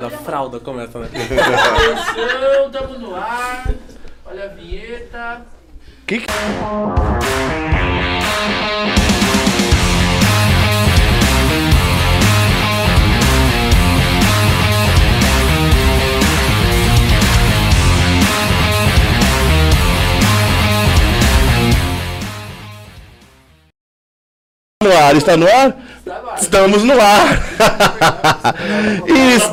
[0.00, 1.08] A fralda começa, né?
[1.12, 3.68] Atenção, tamo no ar.
[4.24, 5.42] Olha a vinheta.
[6.06, 6.26] Que que...
[25.10, 25.76] No ar, está no ar?
[26.40, 27.42] Estamos no ar!
[29.34, 29.50] Isso,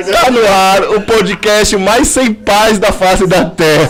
[0.00, 3.88] está no ar o podcast mais sem paz da face da Terra.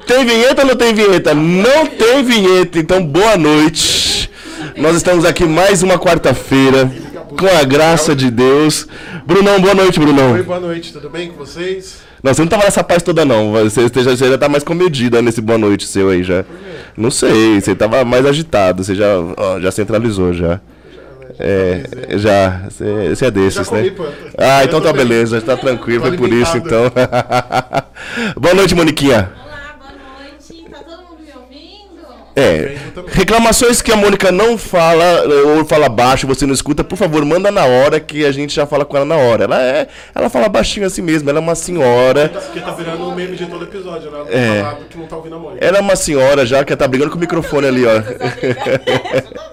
[0.06, 1.34] Tem vinheta ou não tem vinheta?
[1.34, 4.30] Não tem vinheta, então boa noite.
[4.76, 6.90] Nós estamos aqui mais uma quarta-feira,
[7.38, 8.86] com a graça de Deus.
[9.24, 10.42] Brunão, boa noite, Oi, Brunão.
[10.42, 11.98] boa noite, tudo bem com vocês?
[12.22, 13.52] Não, você não tava nessa paz toda, não.
[13.52, 16.44] Você, já, você já tá mais comedida nesse boa noite seu aí já.
[16.96, 19.06] Não sei, você tava mais agitado, você já,
[19.36, 20.60] ó, já centralizou já.
[21.38, 23.90] É, já, você, é desses, Já né?
[24.36, 25.06] Ah, então tá bem.
[25.06, 26.92] beleza, tá tranquilo, foi por isso então.
[28.36, 29.32] boa noite, Moniquinha.
[29.42, 30.64] Olá, boa noite.
[30.70, 32.06] Tá todo mundo me ouvindo?
[32.36, 32.76] É,
[33.08, 35.24] reclamações que a Mônica não fala
[35.56, 38.66] ou fala baixo, você não escuta, por favor, manda na hora que a gente já
[38.66, 39.44] fala com ela na hora.
[39.44, 42.28] Ela é, ela fala baixinho assim mesmo, ela é uma senhora.
[42.28, 44.18] Porque tá virando um meme de todo episódio, né?
[44.30, 44.76] É.
[44.88, 45.64] Que não tá ouvindo a Mônica.
[45.64, 47.90] Ela é uma senhora já que tá brigando com o microfone ali, ó.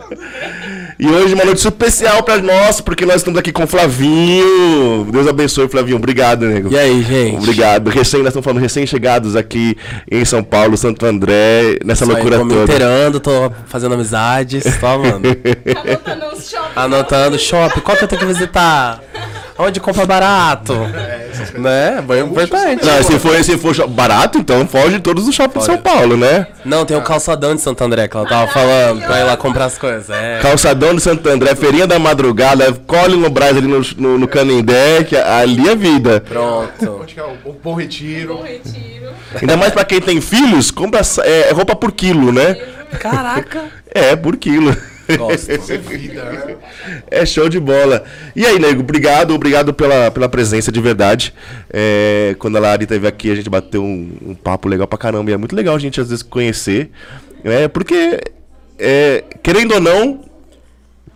[0.99, 5.05] E hoje uma noite especial pra nós, porque nós estamos aqui com o Flavinho.
[5.11, 5.97] Deus abençoe, Flavinho.
[5.97, 6.71] Obrigado, nego.
[6.73, 7.37] E aí, gente?
[7.37, 7.89] Obrigado.
[7.89, 9.77] Recém, nós estamos falando recém-chegados aqui
[10.09, 12.63] em São Paulo, Santo André, nessa Isso aí, loucura tô me toda.
[12.63, 15.21] inteirando, tô fazendo amizades, tô, mano.
[15.85, 16.71] Anotando os shopping.
[16.75, 18.99] Anotando shopping, qual que eu tenho que visitar?
[19.57, 20.73] Onde compra barato?
[21.57, 22.03] né?
[22.07, 22.85] Bem importante.
[22.85, 26.47] Não, se for, se for barato, então foge todos os shoppings de São Paulo, né?
[26.63, 29.65] Não, tem o calçadão de Santo André que ela tava falando pra ir lá comprar
[29.65, 30.09] as coisas.
[30.09, 30.39] É.
[30.41, 35.03] Calçadão de Santo André, feirinha da madrugada, colhe no Brás ali no, no, no Canindé,
[35.03, 36.21] que ali é vida.
[36.21, 36.99] Pronto.
[37.01, 38.37] Onde que é o, o Bom Retiro?
[38.37, 39.11] Bom retiro.
[39.39, 42.55] Ainda mais pra quem tem filhos, compra é, roupa por quilo, né?
[42.99, 43.65] Caraca.
[43.93, 44.75] É, por quilo.
[45.15, 45.51] Gosto.
[45.51, 46.55] É vida, né?
[47.09, 48.03] É show de bola.
[48.35, 51.33] E aí, nego, obrigado, obrigado pela, pela presença de verdade.
[51.71, 55.29] É, quando a Lari esteve aqui, a gente bateu um, um papo legal pra caramba.
[55.29, 56.89] E é muito legal a gente às vezes conhecer.
[57.43, 58.19] É, porque,
[58.77, 60.26] é, querendo ou não,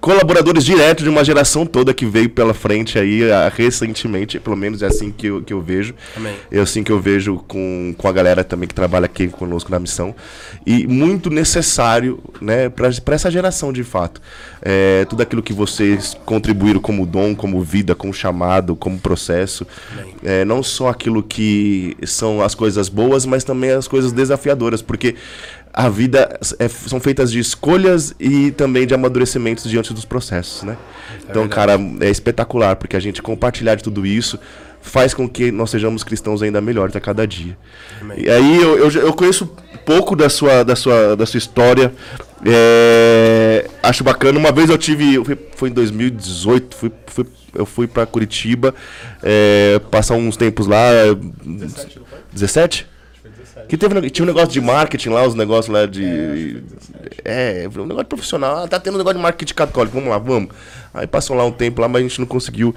[0.02, 4.82] colaboradores diretos de uma geração toda que veio pela frente aí ah, recentemente, pelo menos
[4.82, 5.94] é assim que eu, que eu vejo.
[6.18, 6.34] Amém.
[6.52, 9.80] É assim que eu vejo com, com a galera também que trabalha aqui conosco na
[9.80, 10.16] missão.
[10.66, 14.20] E muito necessário né, para essa geração de fato.
[14.62, 19.68] É, tudo aquilo que vocês contribuíram como dom, como vida, como chamado, como processo.
[20.24, 24.82] É, não só aquilo que são as coisas boas, mas também as coisas desafiadoras.
[24.82, 25.16] Porque
[25.74, 30.78] a vida é- são feitas de escolhas e também de amadurecimentos diante dos processos, né?
[31.30, 34.38] então, cara, é espetacular, porque a gente compartilhar de tudo isso
[34.82, 37.56] faz com que nós sejamos cristãos ainda melhores a cada dia.
[38.18, 39.46] E aí eu, eu, eu conheço
[39.86, 41.94] pouco da sua, da sua, da sua história.
[42.44, 44.38] é, acho bacana.
[44.40, 45.14] Uma vez eu tive.
[45.16, 48.74] eu fui- Foi em 2018, fui, fui, eu fui pra Curitiba
[49.22, 50.80] é, passar uns tempos lá.
[52.34, 52.88] 17?
[53.68, 56.64] Que teve, tinha um negócio de marketing lá, os negócios lá de.
[57.24, 58.64] É, um negócio profissional.
[58.64, 60.50] Ah, tá tendo um negócio de marketing católico, vamos lá, vamos.
[60.94, 62.74] Aí passou lá um tempo lá, mas a gente não conseguiu.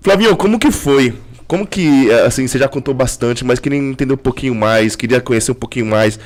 [0.00, 1.14] Flavinho, como que foi?
[1.46, 5.20] Como que, eh, assim, você já contou bastante, mas queria entender um pouquinho mais, queria
[5.20, 6.18] conhecer um pouquinho mais.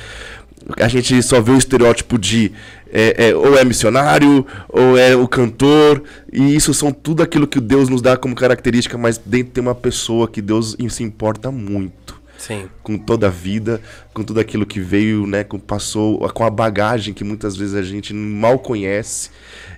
[0.79, 2.51] A gente só vê o estereótipo de
[2.91, 7.59] é, é, ou é missionário, ou é o cantor, e isso são tudo aquilo que
[7.59, 12.00] Deus nos dá como característica, mas dentro tem uma pessoa que Deus se importa muito
[12.41, 12.67] Sim.
[12.81, 13.79] com toda a vida,
[14.15, 17.83] com tudo aquilo que veio, né, com passou, com a bagagem que muitas vezes a
[17.83, 19.29] gente mal conhece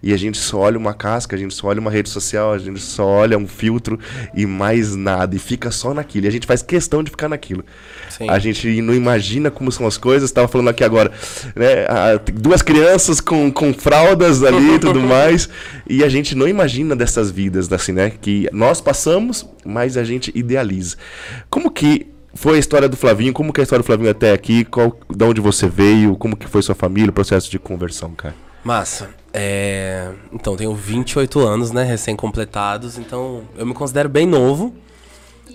[0.01, 2.57] e a gente só olha uma casca, a gente só olha uma rede social, a
[2.57, 3.99] gente só olha um filtro
[4.33, 6.25] e mais nada e fica só naquilo.
[6.25, 7.65] E a gente faz questão de ficar naquilo.
[8.09, 8.29] Sim.
[8.29, 10.29] A gente não imagina como são as coisas.
[10.29, 11.11] Estava falando aqui agora,
[11.55, 11.85] né,
[12.33, 15.49] duas crianças com, com fraldas ali e tudo mais,
[15.89, 20.31] e a gente não imagina dessas vidas assim, né, que nós passamos, mas a gente
[20.33, 20.95] idealiza.
[21.49, 23.33] Como que foi a história do Flavinho?
[23.33, 24.65] Como que é a história do Flavinho até aqui?
[24.65, 26.15] Qual, de onde você veio?
[26.15, 28.35] Como que foi sua família, o processo de conversão, cara?
[28.63, 29.09] Massa.
[29.33, 30.09] É...
[30.31, 31.83] Então, tenho 28 anos, né?
[31.83, 34.73] Recém-completados, então eu me considero bem novo.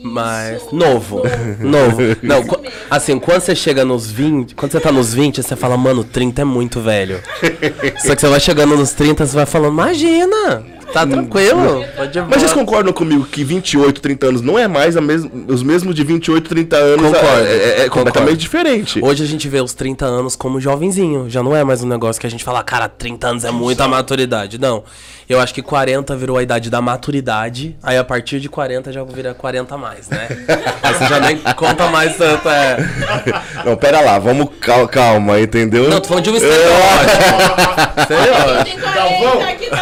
[0.02, 0.70] Mas.
[0.70, 1.22] Novo.
[1.58, 2.02] Novo.
[2.22, 2.44] Não,
[2.90, 4.54] assim, quando você chega nos 20.
[4.54, 7.20] Quando você tá nos 20, você fala, mano, 30 é muito velho.
[7.98, 10.77] Só que você vai chegando nos 30, você vai falando, imagina!
[10.92, 11.84] Tá tranquilo.
[11.96, 12.54] Pode Mas vocês embora.
[12.54, 16.48] concordam comigo que 28, 30 anos não é mais a mes os mesmos de 28,
[16.48, 17.06] 30 anos?
[17.06, 18.98] Concordo, É, é- é completamente diferente.
[19.02, 21.28] Hoje a gente vê os 30 anos como jovenzinho.
[21.28, 23.86] Já não é mais um negócio que a gente fala, cara, 30 anos é muita
[23.86, 24.58] maturidade.
[24.58, 24.82] Não.
[25.28, 27.76] Eu acho que 40 virou a idade da maturidade.
[27.82, 30.26] Aí a partir de 40 já vira 40 a mais, né?
[30.82, 32.48] Aí você já nem conta mais tanto.
[32.48, 32.78] É...
[33.64, 35.86] Não, pera lá, vamos cal- calma, entendeu?
[35.90, 38.00] Não, tô falando de um estereótipo.
[38.00, 38.78] Estereótipo.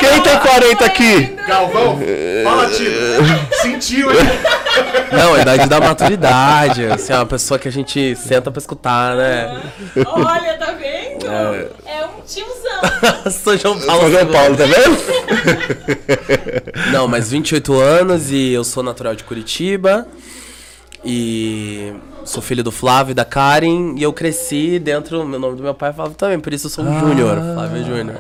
[0.01, 1.37] Quem tem 40 Galvão, aqui quem tem 40 aqui?
[1.47, 1.99] Galvão,
[2.45, 2.91] fala, Tito.
[3.63, 4.19] Sentiu, hein?
[5.13, 6.87] Não, a idade da maturidade.
[6.87, 9.63] Assim, é uma pessoa que a gente senta pra escutar, né?
[10.07, 11.27] Olha, tá vendo?
[11.27, 13.31] É, um tiozão.
[13.31, 14.03] Sou João Paulo.
[14.03, 14.27] São João.
[14.27, 14.97] Paulo, tá vendo?
[16.93, 20.07] Não, mas 28 anos e eu sou natural de Curitiba.
[21.05, 21.93] E
[22.25, 23.95] sou filho do Flávio e da Karen.
[23.97, 25.25] E eu cresci dentro.
[25.25, 27.37] Meu nome do meu pai é Flávio também, por isso eu sou um Júnior.
[27.55, 28.19] Flávio Júnior.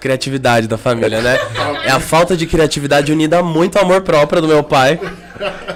[0.00, 1.36] Criatividade da família, né?
[1.84, 5.00] É a falta de criatividade unida a muito amor próprio do meu pai.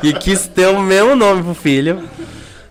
[0.02, 2.02] E quis ter o mesmo nome pro filho.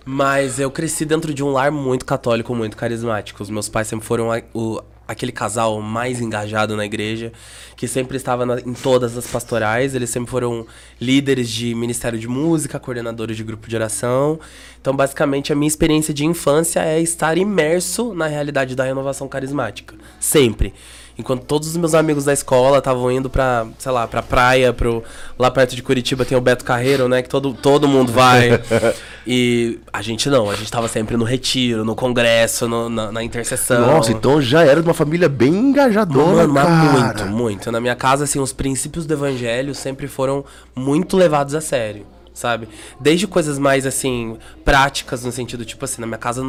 [0.05, 3.41] Mas eu cresci dentro de um lar muito católico, muito carismático.
[3.41, 7.31] Os meus pais sempre foram a- o- aquele casal mais engajado na igreja,
[7.75, 9.95] que sempre estava na- em todas as pastorais.
[9.95, 10.65] Eles sempre foram
[11.01, 14.39] líderes de ministério de música, coordenadores de grupo de oração.
[14.81, 19.95] Então, basicamente, a minha experiência de infância é estar imerso na realidade da renovação carismática.
[20.19, 20.73] Sempre.
[21.17, 25.03] Enquanto todos os meus amigos da escola estavam indo pra, sei lá, pra praia, pro,
[25.37, 27.21] lá perto de Curitiba tem o Beto Carreiro, né?
[27.21, 28.59] Que todo, todo mundo vai.
[29.27, 33.23] e a gente não, a gente tava sempre no retiro, no congresso, no- na, na
[33.23, 33.85] intercessão.
[33.85, 36.69] Nossa, então já era de uma família bem engajadora, Mano, cara.
[36.69, 37.71] muito, muito.
[37.71, 40.43] Na minha casa, assim, os princípios do evangelho sempre foram
[40.75, 42.67] muito levados a sério, sabe?
[42.99, 46.41] Desde coisas mais, assim, práticas, no sentido, tipo assim, na minha casa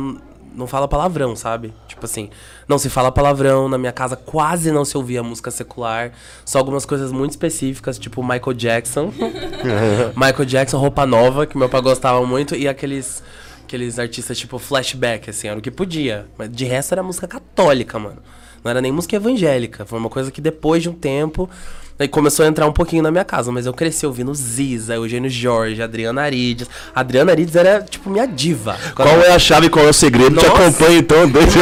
[0.55, 1.73] não, fala palavrão, sabe?
[1.89, 2.31] Tipo assim,
[2.69, 6.13] não se fala palavrão, na minha casa quase não se ouvia música secular,
[6.45, 9.13] só algumas coisas muito específicas, tipo Michael Jackson.
[10.17, 13.23] Michael Jackson, roupa nova, que meu pai gostava muito, e aqueles.
[13.65, 16.27] Aqueles artistas tipo flashback, assim, era o que podia.
[16.37, 18.19] Mas de resto era música católica, mano.
[18.63, 19.87] Não era nem música evangélica.
[19.87, 21.49] Foi uma coisa que depois de um tempo.
[21.97, 23.53] Aí começou a entrar um pouquinho na minha casa.
[23.53, 26.69] Mas eu cresci ouvindo Ziza, Eugênio Jorge, Adriana Arides.
[26.95, 28.77] A Adriana Arides era, tipo, minha diva.
[28.97, 30.37] Qual é a chave, qual é o segredo?
[30.41, 30.63] Te Nossa.
[30.63, 31.59] acompanha então, desde...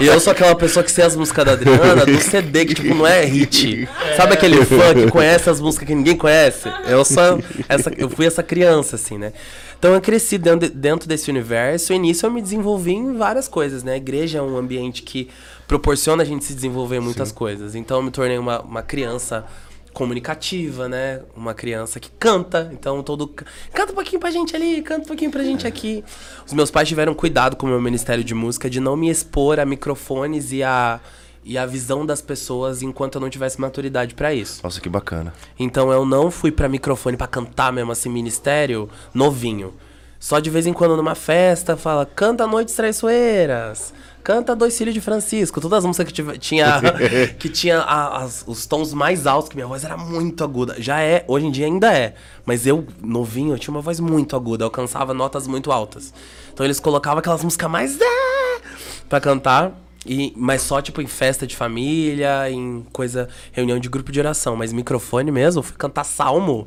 [0.00, 2.94] E eu sou aquela pessoa que sei as músicas da Adriana do CD, que tipo,
[2.94, 3.88] não é hit.
[4.16, 6.68] Sabe aquele fã que conhece as músicas que ninguém conhece?
[6.86, 9.32] Eu sou essa, eu fui essa criança, assim, né?
[9.78, 13.48] Então eu cresci dentro, de- dentro desse universo e nisso eu me desenvolvi em várias
[13.48, 13.94] coisas, né?
[13.94, 15.28] A igreja é um ambiente que
[15.66, 17.74] proporciona a gente se desenvolver muitas coisas.
[17.74, 19.46] Então eu me tornei uma, uma criança
[19.92, 21.20] comunicativa, né?
[21.36, 22.70] Uma criança que canta.
[22.72, 23.28] Então todo
[23.72, 26.04] canta um pouquinho pra gente ali, canta um pouquinho pra gente aqui.
[26.46, 29.60] Os meus pais tiveram cuidado com o meu ministério de música de não me expor
[29.60, 31.00] a microfones e a
[31.44, 34.60] e a visão das pessoas enquanto eu não tivesse maturidade pra isso.
[34.62, 35.34] Nossa, que bacana.
[35.58, 39.74] Então eu não fui pra microfone pra cantar mesmo assim ministério novinho.
[40.20, 43.92] Só de vez em quando numa festa fala canta Noites Traiçoeiras,
[44.22, 46.80] canta Dois Filhos de Francisco, todas as músicas que tive- tinha
[47.38, 50.76] que tinha a- as- os tons mais altos que minha voz era muito aguda.
[50.80, 52.14] Já é, hoje em dia ainda é,
[52.46, 56.12] mas eu novinho eu tinha uma voz muito aguda, eu alcançava notas muito altas.
[56.52, 58.60] Então eles colocavam aquelas músicas mais ah,
[59.08, 59.72] pra cantar.
[60.04, 64.56] E, mas só, tipo, em festa de família, em coisa, reunião de grupo de oração.
[64.56, 66.66] Mas microfone mesmo, fui cantar salmo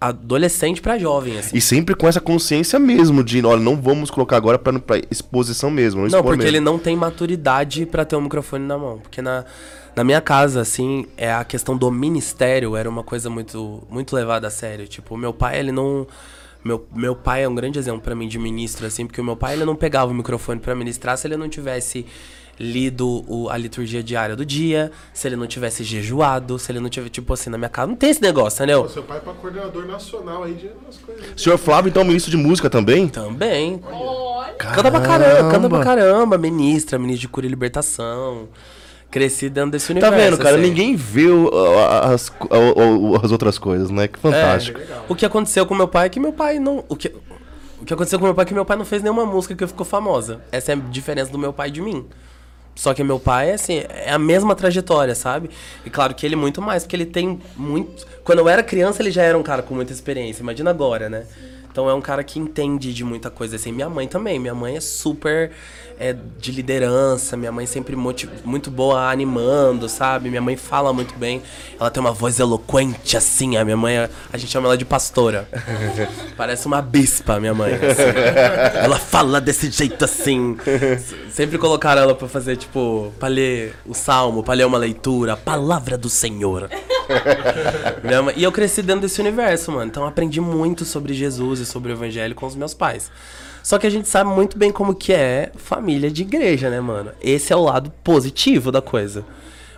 [0.00, 1.56] adolescente pra jovem, assim.
[1.56, 5.70] E sempre com essa consciência mesmo de, olha, não vamos colocar agora pra, pra exposição
[5.70, 6.02] mesmo.
[6.02, 6.48] Não, Não, porque mesmo.
[6.48, 8.98] ele não tem maturidade pra ter um microfone na mão.
[8.98, 9.44] Porque na,
[9.94, 14.48] na minha casa, assim, é a questão do ministério era uma coisa muito, muito levada
[14.48, 14.88] a sério.
[14.88, 16.06] Tipo, meu pai, ele não.
[16.64, 19.34] Meu, meu pai é um grande exemplo pra mim de ministro, assim, porque o meu
[19.36, 22.04] pai ele não pegava o microfone pra ministrar se ele não tivesse
[22.62, 26.90] lido o- a liturgia diária do dia, se ele não tivesse jejuado, se ele não
[26.90, 27.88] tivesse, tipo assim, na minha casa.
[27.88, 28.86] Não tem esse negócio, entendeu?
[28.90, 31.24] Seu pai é pra coordenador nacional aí de umas coisas.
[31.40, 33.08] Senhor Flávio, então, ministro de música também?
[33.08, 33.80] Também.
[33.90, 34.52] Olha.
[34.54, 36.36] Canta pra caramba, canta pra caramba.
[36.36, 38.46] Ministra, ministra de cura e libertação.
[39.10, 40.16] Cresci dentro desse Tá universo.
[40.16, 40.56] vendo, cara?
[40.56, 40.68] assim.
[40.68, 40.96] Ninguém
[41.52, 42.30] a- as,
[43.24, 44.06] as outras coisas, né?
[44.06, 44.78] Que fantástico.
[45.08, 46.84] O que aconteceu com meu pai é que meu pai não.
[46.88, 47.08] O que,
[47.80, 49.66] o que aconteceu com meu pai é que meu pai não fez nenhuma música que
[49.66, 50.40] ficou famosa.
[50.52, 52.06] Essa é a diferença do meu pai e de mim.
[52.80, 55.50] Só que meu pai, assim, é a mesma trajetória, sabe?
[55.84, 58.06] E claro que ele muito mais, porque ele tem muito.
[58.24, 60.40] Quando eu era criança, ele já era um cara com muita experiência.
[60.40, 61.26] Imagina agora, né?
[61.70, 63.70] Então é um cara que entende de muita coisa assim.
[63.70, 64.38] Minha mãe também.
[64.38, 65.50] Minha mãe é super
[66.00, 67.36] é, de liderança.
[67.36, 70.30] Minha mãe sempre muito boa animando, sabe?
[70.30, 71.42] Minha mãe fala muito bem.
[71.78, 73.58] Ela tem uma voz eloquente assim.
[73.58, 73.98] A minha mãe,
[74.32, 75.46] a gente chama ela de pastora.
[76.36, 77.74] Parece uma bispa, minha mãe.
[77.74, 77.80] assim.
[78.82, 80.56] Ela fala desse jeito assim.
[81.30, 85.36] Sempre colocaram ela pra fazer, tipo, pra ler o salmo, pra ler uma leitura, a
[85.36, 86.70] palavra do Senhor.
[88.24, 89.84] Mãe- E eu cresci dentro desse universo, mano.
[89.84, 93.10] Então aprendi muito sobre Jesus e sobre o evangelho com os meus pais.
[93.62, 97.12] Só que a gente sabe muito bem como que é família de igreja, né, mano?
[97.22, 99.24] Esse é o lado positivo da coisa.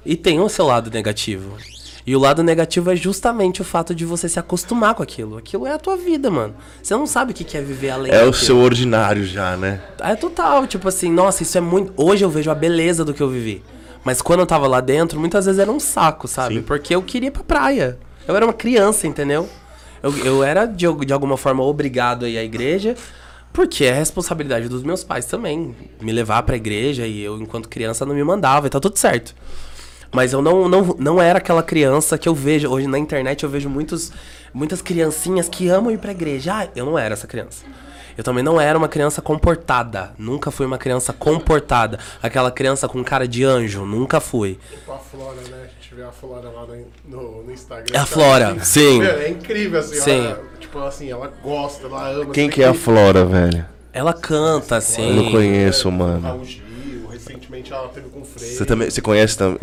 [0.05, 1.57] E tem o seu lado negativo.
[2.05, 5.37] E o lado negativo é justamente o fato de você se acostumar com aquilo.
[5.37, 6.55] Aquilo é a tua vida, mano.
[6.83, 8.35] Você não sabe o que é viver além É o daquilo.
[8.35, 9.81] seu ordinário já, né?
[10.01, 11.93] É total, tipo assim, nossa, isso é muito.
[11.97, 13.63] Hoje eu vejo a beleza do que eu vivi.
[14.05, 16.57] Mas quando eu tava lá dentro, muitas vezes era um saco, sabe?
[16.57, 16.63] Sim.
[16.63, 17.97] Porque eu queria ir pra praia.
[18.27, 19.49] Eu era uma criança, entendeu?
[20.03, 22.97] Eu, eu era, de, de alguma forma, obrigado a ir à igreja,
[23.53, 25.75] porque é responsabilidade dos meus pais também.
[26.01, 29.35] Me levar pra igreja e eu, enquanto criança, não me mandava e tá tudo certo.
[30.11, 32.69] Mas eu não, não, não era aquela criança que eu vejo.
[32.69, 34.13] Hoje na internet eu vejo muitos,
[34.53, 36.55] muitas criancinhas que amam ir pra igreja.
[36.55, 37.65] Ah, eu não era essa criança.
[38.17, 40.13] Eu também não era uma criança comportada.
[40.19, 41.99] Nunca fui uma criança comportada.
[42.23, 43.87] Aquela criança com cara de anjo.
[43.87, 44.59] Nunca fui.
[44.71, 45.65] Tipo a Flora, né?
[45.65, 46.67] A gente vê a Flora lá
[47.07, 47.97] no, no, Instagram.
[47.97, 49.03] É a Flora, assim, sim.
[49.03, 50.01] é incrível, assim.
[50.01, 50.35] Sim.
[50.73, 52.33] Tipo assim, ela gosta, ela ama.
[52.33, 53.65] Quem que é a Flora, velho?
[53.93, 55.13] Ela canta, Eu assim.
[55.15, 56.45] não conheço, Raul mano.
[56.47, 58.49] Gil, recentemente ela teve com o Frei.
[58.49, 59.59] Você também, você conhece também?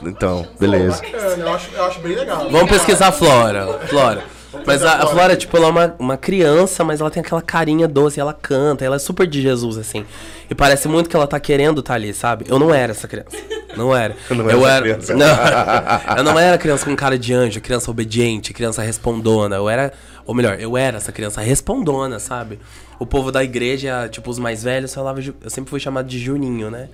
[0.00, 1.02] Não, então, beleza.
[1.02, 2.48] Bacana, eu acho, eu acho bem legal.
[2.48, 3.80] Vamos pesquisar a Flora.
[3.88, 4.22] Flora.
[4.66, 7.88] Mas a, a Flora, tipo, ela é uma, uma criança, mas ela tem aquela carinha
[7.88, 10.04] doce, ela canta, ela é super de Jesus, assim.
[10.48, 12.44] E parece muito que ela tá querendo estar ali, sabe?
[12.48, 13.36] Eu não era essa criança.
[13.76, 14.14] Não era.
[14.30, 14.82] Não era eu era.
[14.82, 15.14] criança.
[15.16, 19.56] Não, eu não era criança com cara de anjo, criança obediente, criança respondona.
[19.56, 19.94] Eu era.
[20.24, 22.58] Ou melhor, eu era essa criança respondona, sabe?
[22.98, 25.20] O povo da igreja, tipo, os mais velhos, falava.
[25.20, 26.88] Eu sempre fui chamado de Juninho, né?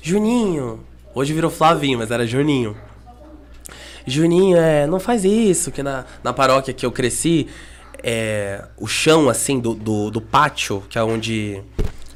[0.00, 0.80] Juninho.
[1.14, 2.76] Hoje virou Flavinho, mas era Juninho.
[4.06, 7.48] Juninho, é, não faz isso, que na, na paróquia que eu cresci,
[8.02, 11.60] é, o chão, assim, do, do, do pátio, que é onde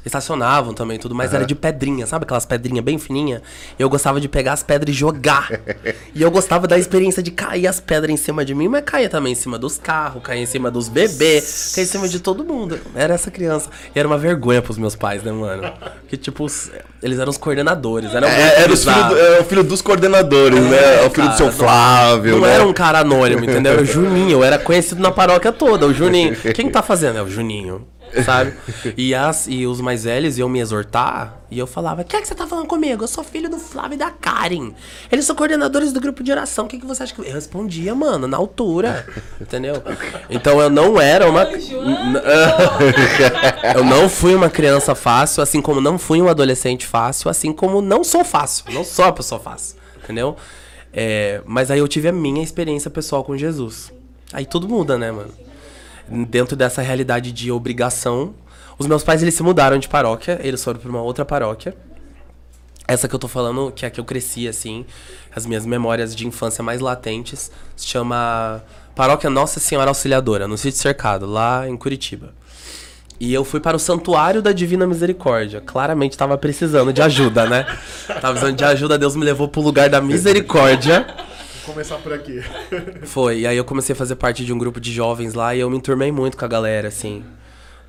[0.05, 3.41] estacionavam também tudo mais, era de pedrinha, sabe aquelas pedrinhas bem fininhas?
[3.79, 5.49] Eu gostava de pegar as pedras e jogar.
[6.13, 9.09] e eu gostava da experiência de cair as pedras em cima de mim, mas caía
[9.09, 12.43] também em cima dos carros, caía em cima dos bebês, caía em cima de todo
[12.43, 12.79] mundo.
[12.95, 13.69] Era essa criança.
[13.95, 15.71] E era uma vergonha pros meus pais, né, mano?
[16.07, 18.13] Que, tipo, os- eles eram os coordenadores.
[18.13, 21.03] Era, muito É, era os filho do- é o filho dos coordenadores, né?
[21.03, 22.55] É o filho do seu cara, Flávio, Não né?
[22.55, 23.73] era um cara anônimo, entendeu?
[23.73, 24.31] Era o Juninho.
[24.39, 26.35] Eu era conhecido na paróquia toda, o Juninho.
[26.53, 27.17] Quem tá fazendo?
[27.17, 27.87] É o Juninho.
[28.25, 28.53] Sabe?
[28.97, 32.21] E, as, e os mais velhos iam me exortar e eu falava: O que é
[32.21, 33.03] que você tá falando comigo?
[33.03, 34.73] Eu sou filho do Flávio e da Karen.
[35.11, 36.65] Eles são coordenadores do grupo de oração.
[36.65, 37.21] O que, que você acha que.
[37.21, 39.05] Eu respondia, mano, na altura.
[39.39, 39.81] Entendeu?
[40.29, 41.43] Então eu não era uma.
[43.75, 47.81] Eu não fui uma criança fácil, assim como não fui um adolescente fácil, assim como
[47.81, 48.65] não sou fácil.
[48.71, 50.35] Não sou uma pessoa fácil, entendeu?
[50.91, 53.91] É, mas aí eu tive a minha experiência pessoal com Jesus.
[54.31, 55.31] Aí tudo muda, né, mano?
[56.07, 58.35] Dentro dessa realidade de obrigação,
[58.77, 61.75] os meus pais eles se mudaram de paróquia, eles foram para uma outra paróquia.
[62.87, 64.85] Essa que eu tô falando, que é a que eu cresci, assim,
[65.33, 68.61] as minhas memórias de infância mais latentes, se chama
[68.93, 72.33] Paróquia Nossa Senhora Auxiliadora, no sítio cercado, lá em Curitiba.
[73.19, 75.61] E eu fui para o Santuário da Divina Misericórdia.
[75.61, 77.65] Claramente tava precisando de ajuda, né?
[78.05, 81.07] Tava precisando de ajuda, Deus me levou pro lugar da misericórdia.
[81.65, 82.41] Vou começar por aqui.
[83.03, 85.59] Foi, e aí eu comecei a fazer parte de um grupo de jovens lá e
[85.59, 87.23] eu me enturmei muito com a galera, assim.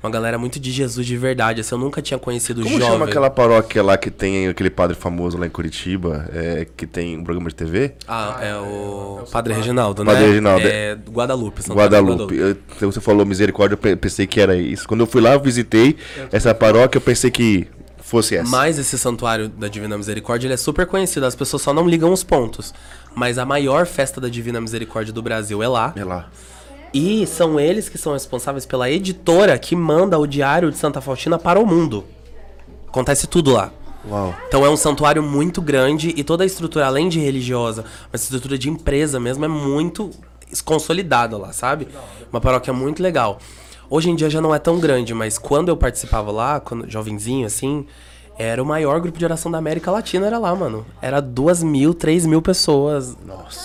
[0.03, 2.93] Uma galera muito de Jesus de verdade, assim, eu nunca tinha conhecido Como jovem.
[2.93, 7.17] chama aquela paróquia lá que tem aquele padre famoso lá em Curitiba, é, que tem
[7.17, 7.93] um programa de TV?
[8.07, 10.11] Ah, é o Padre Reginaldo, né?
[10.13, 12.35] Padre Reginaldo, É Guadalupe, Santa do Guadalupe.
[12.37, 14.87] Eu- então você falou misericórdia, eu pe- pensei que era isso.
[14.87, 15.97] Quando eu fui lá, eu visitei
[16.31, 17.67] essa paróquia, eu pensei que
[17.99, 18.47] fosse essa.
[18.47, 22.13] Mas esse santuário da Divina Misericórdia, ele é super conhecido, as pessoas só não ligam
[22.13, 22.71] os pontos.
[23.15, 25.93] Mas a maior festa da Divina Misericórdia do Brasil é lá.
[25.95, 26.27] É lá.
[26.93, 31.39] E são eles que são responsáveis pela editora que manda o Diário de Santa Faustina
[31.39, 32.03] para o mundo.
[32.87, 33.71] Acontece tudo lá.
[34.09, 34.35] Uau.
[34.47, 38.57] Então é um santuário muito grande e toda a estrutura, além de religiosa, uma estrutura
[38.57, 40.11] de empresa mesmo, é muito
[40.63, 41.87] consolidada lá, sabe?
[42.31, 43.39] Uma paróquia muito legal.
[43.89, 47.45] Hoje em dia já não é tão grande, mas quando eu participava lá, quando jovenzinho
[47.45, 47.85] assim,
[48.37, 50.85] era o maior grupo de oração da América Latina, era lá, mano.
[51.01, 53.15] Era duas mil, três mil pessoas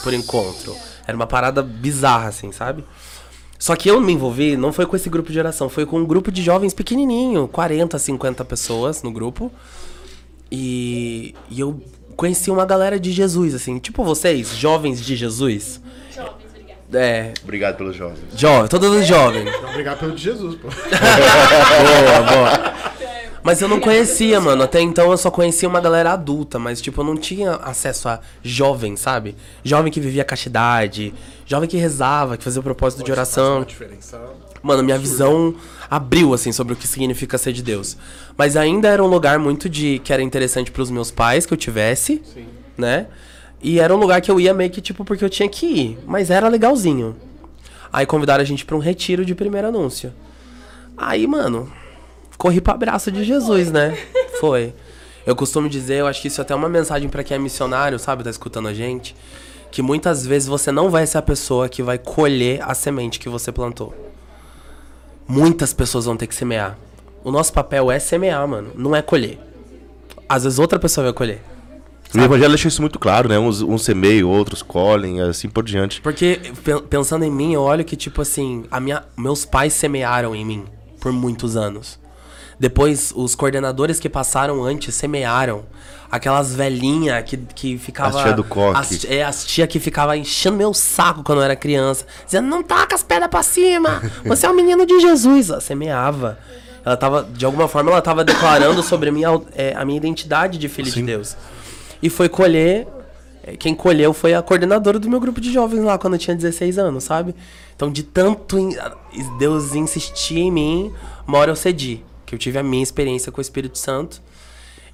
[0.02, 0.74] por encontro.
[1.06, 2.84] Era uma parada bizarra, assim, sabe?
[3.58, 6.06] Só que eu me envolvi, não foi com esse grupo de oração, foi com um
[6.06, 9.52] grupo de jovens pequenininho, 40, 50 pessoas no grupo.
[10.50, 11.82] E, e eu
[12.16, 15.80] conheci uma galera de Jesus, assim, tipo vocês, jovens de Jesus.
[16.14, 16.40] Jovens.
[16.92, 18.18] É, Obrigado pelos jovens.
[18.36, 19.48] jovem, todos os jovens.
[19.68, 20.68] Obrigado pelo de Jesus, pô.
[20.70, 22.74] Boa, boa.
[23.42, 24.62] Mas eu não conhecia, mano.
[24.62, 28.20] Até então eu só conhecia uma galera adulta, mas tipo, eu não tinha acesso a
[28.42, 29.34] jovem, sabe?
[29.64, 31.14] Jovem que vivia castidade,
[31.46, 33.66] jovem que rezava, que fazia o propósito de oração.
[34.62, 35.54] Mano, minha visão
[35.90, 37.96] abriu, assim, sobre o que significa ser de Deus.
[38.36, 39.98] Mas ainda era um lugar muito de.
[40.00, 42.46] que era interessante pros meus pais que eu tivesse, Sim.
[42.76, 43.06] né?
[43.62, 45.98] E era um lugar que eu ia meio que tipo porque eu tinha que ir,
[46.06, 47.16] mas era legalzinho.
[47.92, 50.12] Aí convidaram a gente pra um retiro de primeiro anúncio.
[50.96, 51.70] Aí, mano,
[52.40, 53.96] corri pra abraço de Jesus, né?
[54.40, 54.72] Foi.
[55.26, 57.98] Eu costumo dizer, eu acho que isso é até uma mensagem pra quem é missionário,
[57.98, 59.14] sabe, tá escutando a gente,
[59.70, 63.28] que muitas vezes você não vai ser a pessoa que vai colher a semente que
[63.28, 63.94] você plantou.
[65.28, 66.78] Muitas pessoas vão ter que semear.
[67.22, 69.38] O nosso papel é semear, mano, não é colher.
[70.26, 71.42] Às vezes outra pessoa vai colher.
[72.14, 73.38] O evangelho deixa isso muito claro, né?
[73.38, 76.00] Uns, uns semeiam, outros colhem, assim por diante.
[76.00, 80.34] Porque pe- pensando em mim, eu olho que tipo assim, a minha, meus pais semearam
[80.34, 80.64] em mim
[80.98, 82.00] por muitos anos.
[82.60, 85.64] Depois, os coordenadores que passaram antes semearam.
[86.10, 88.18] Aquelas velhinhas que, que ficava.
[88.18, 88.78] As tia do coque.
[88.78, 92.04] As, é, as tia que ficava enchendo meu saco quando eu era criança.
[92.26, 94.02] Dizendo, não taca as pedras pra cima!
[94.26, 95.48] Você é o menino de Jesus!
[95.50, 96.38] Ela semeava.
[96.84, 100.58] Ela tava, de alguma forma, ela tava declarando sobre a minha, é, a minha identidade
[100.58, 101.36] de filho de Deus.
[102.02, 102.88] E foi colher.
[103.44, 106.34] é, Quem colheu foi a coordenadora do meu grupo de jovens lá quando eu tinha
[106.36, 107.34] 16 anos, sabe?
[107.76, 108.76] Então, de tanto in-
[109.38, 110.92] Deus insistir em mim,
[111.26, 112.02] uma hora eu cedi.
[112.30, 114.22] Que eu tive a minha experiência com o Espírito Santo.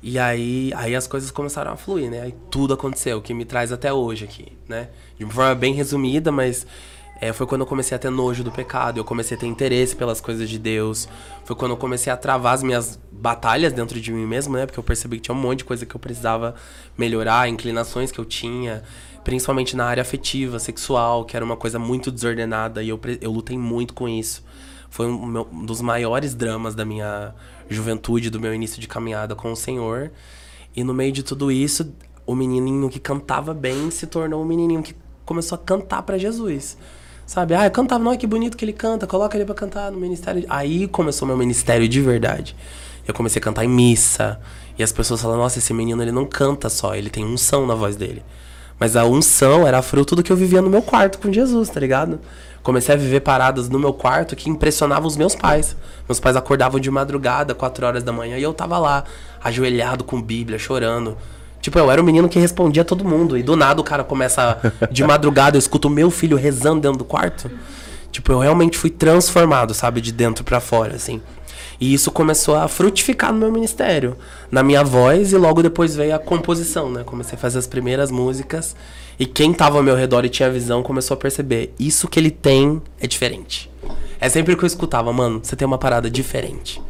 [0.03, 2.23] E aí, aí as coisas começaram a fluir, né?
[2.23, 4.89] Aí tudo aconteceu, que me traz até hoje aqui, né?
[5.19, 6.67] De uma forma bem resumida, mas
[7.21, 9.95] é, foi quando eu comecei a ter nojo do pecado, eu comecei a ter interesse
[9.95, 11.07] pelas coisas de Deus.
[11.45, 14.65] Foi quando eu comecei a travar as minhas batalhas dentro de mim mesmo, né?
[14.65, 16.55] Porque eu percebi que tinha um monte de coisa que eu precisava
[16.97, 18.83] melhorar, inclinações que eu tinha,
[19.25, 23.59] principalmente na área afetiva, sexual, que era uma coisa muito desordenada e eu, eu lutei
[23.59, 24.43] muito com isso.
[24.97, 27.35] Foi um, dos maiores dramas da minha
[27.69, 30.11] juventude, do meu início de caminhada com o Senhor.
[30.75, 31.93] E no meio de tudo isso,
[32.25, 36.79] o menininho que cantava bem se tornou um menininho que começou a cantar pra Jesus.
[37.27, 37.55] Sabe?
[37.55, 40.47] Ah, eu cantava, não, que bonito que ele canta, coloca ele pra cantar no ministério.
[40.49, 42.57] Aí começou meu ministério de verdade.
[43.07, 44.41] Eu comecei a cantar em missa.
[44.79, 47.75] E as pessoas falaram, nossa, esse menino ele não canta só, ele tem unção na
[47.75, 48.23] voz dele.
[48.81, 51.81] Mas a unção era fruto do que eu vivia no meu quarto com Jesus, tá
[51.81, 52.19] ligado?
[52.67, 55.77] Comecei a viver paradas no meu quarto que impressionavam os meus pais.
[56.09, 59.05] Meus pais acordavam de madrugada, 4 horas da manhã, e eu tava lá,
[59.41, 61.17] ajoelhado com Bíblia, chorando.
[61.61, 63.39] Tipo, eu era o menino que respondia a todo mundo.
[63.39, 64.59] E do nada o cara começa.
[64.91, 67.49] De madrugada, eu escuto o meu filho rezando dentro do quarto.
[68.11, 70.01] Tipo, eu realmente fui transformado, sabe?
[70.01, 71.23] De dentro pra fora, assim.
[71.81, 74.17] E isso começou a frutificar no meu ministério,
[74.51, 77.05] na minha voz, e logo depois veio a composição, né?
[77.05, 78.75] Comecei a fazer as primeiras músicas,
[79.19, 82.31] e quem tava ao meu redor e tinha visão começou a perceber: isso que ele
[82.31, 83.71] tem é diferente.
[84.19, 86.83] É sempre que eu escutava, mano, você tem uma parada diferente.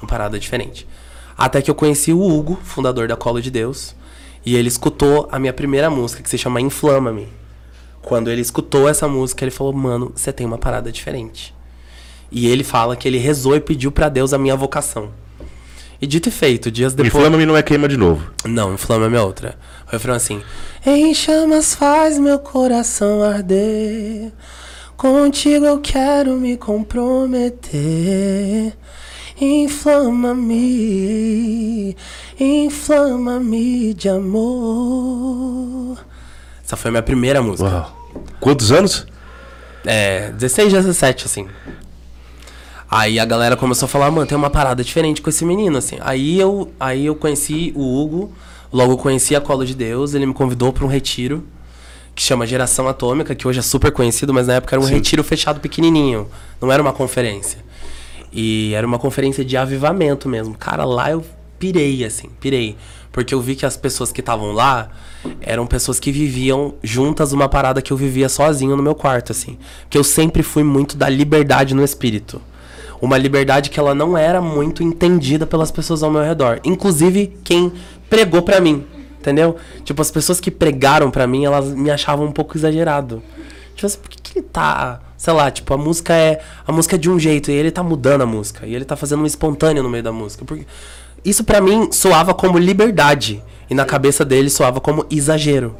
[0.00, 0.86] Uma parada diferente.
[1.36, 3.94] Até que eu conheci o Hugo, fundador da Colo de Deus,
[4.44, 7.28] e ele escutou a minha primeira música, que se chama Inflama-me.
[8.00, 11.54] Quando ele escutou essa música, ele falou: Mano, você tem uma parada diferente.
[12.30, 15.10] E ele fala que ele rezou e pediu pra Deus a minha vocação.
[16.00, 17.12] E dito e feito, dias depois.
[17.14, 18.30] Inflama-me não é queima de novo.
[18.44, 19.58] Não, inflama-me é outra.
[19.86, 20.40] O refrão assim:
[20.86, 24.32] Em chamas faz meu coração arder.
[24.96, 27.70] Contigo eu quero me comprometer.
[29.40, 30.76] Inflama-me,
[32.38, 35.98] inflama-me de amor.
[36.62, 37.68] Essa foi a minha primeira música.
[37.68, 38.10] Uau.
[38.38, 39.06] Quantos anos?
[39.86, 41.48] É, 16, 17, assim.
[42.90, 45.96] Aí a galera começou a falar, mano, tem uma parada diferente com esse menino, assim.
[46.00, 48.32] Aí eu, aí eu conheci o Hugo,
[48.72, 51.44] logo conheci a Colo de Deus, ele me convidou para um retiro
[52.16, 55.22] que chama Geração Atômica, que hoje é super conhecido, mas na época era um retiro
[55.22, 56.28] fechado pequenininho,
[56.60, 57.58] não era uma conferência.
[58.32, 60.54] E era uma conferência de avivamento mesmo.
[60.54, 61.24] Cara, lá eu
[61.60, 62.76] pirei, assim, pirei.
[63.12, 64.90] Porque eu vi que as pessoas que estavam lá
[65.40, 69.58] eram pessoas que viviam juntas uma parada que eu vivia sozinho no meu quarto, assim.
[69.88, 72.40] Que eu sempre fui muito da liberdade no espírito.
[73.00, 76.60] Uma liberdade que ela não era muito entendida pelas pessoas ao meu redor.
[76.64, 77.72] Inclusive quem
[78.08, 78.84] pregou pra mim,
[79.18, 79.56] entendeu?
[79.84, 83.22] Tipo, as pessoas que pregaram pra mim, elas me achavam um pouco exagerado.
[83.74, 85.00] Tipo assim, por que, que ele tá.
[85.16, 86.40] Sei lá, tipo, a música é.
[86.66, 88.66] A música é de um jeito e ele tá mudando a música.
[88.66, 90.44] E ele tá fazendo um espontâneo no meio da música.
[90.44, 90.66] Porque
[91.24, 93.42] isso pra mim soava como liberdade.
[93.68, 95.74] E na cabeça dele soava como exagero.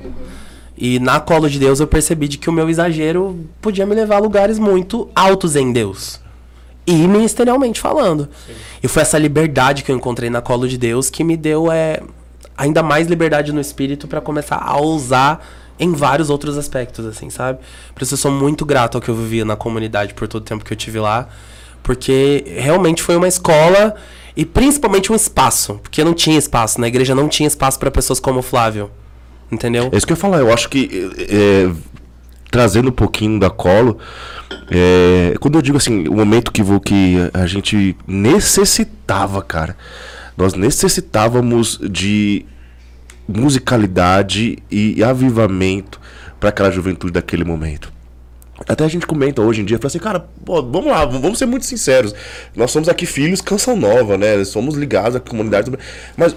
[0.78, 4.16] E na colo de Deus eu percebi de que o meu exagero podia me levar
[4.16, 6.18] a lugares muito altos em Deus.
[6.86, 8.28] E ministerialmente falando.
[8.82, 12.00] E foi essa liberdade que eu encontrei na colo de Deus que me deu é,
[12.56, 15.44] ainda mais liberdade no espírito para começar a ousar
[15.78, 17.58] em vários outros aspectos, assim, sabe?
[17.94, 20.44] Por isso eu sou muito grato ao que eu vivi na comunidade por todo o
[20.44, 21.26] tempo que eu tive lá.
[21.82, 23.94] Porque realmente foi uma escola
[24.36, 25.80] e principalmente um espaço.
[25.82, 28.90] Porque não tinha espaço, na igreja não tinha espaço para pessoas como o Flávio.
[29.50, 29.88] Entendeu?
[29.90, 30.38] É isso que eu ia falar.
[30.38, 31.72] Eu acho que é, é,
[32.50, 33.98] trazendo um pouquinho da colo,
[34.70, 39.76] é, quando eu digo assim, o momento que, vou, que a gente necessitava, cara,
[40.36, 42.44] nós necessitávamos de
[43.28, 46.00] musicalidade e avivamento
[46.40, 47.92] para aquela juventude daquele momento.
[48.68, 51.46] Até a gente comenta hoje em dia, fala assim, cara, pô, vamos lá, vamos ser
[51.46, 52.14] muito sinceros.
[52.54, 54.44] Nós somos aqui filhos Canção Nova, né?
[54.44, 55.70] Somos ligados à comunidade.
[56.16, 56.36] Mas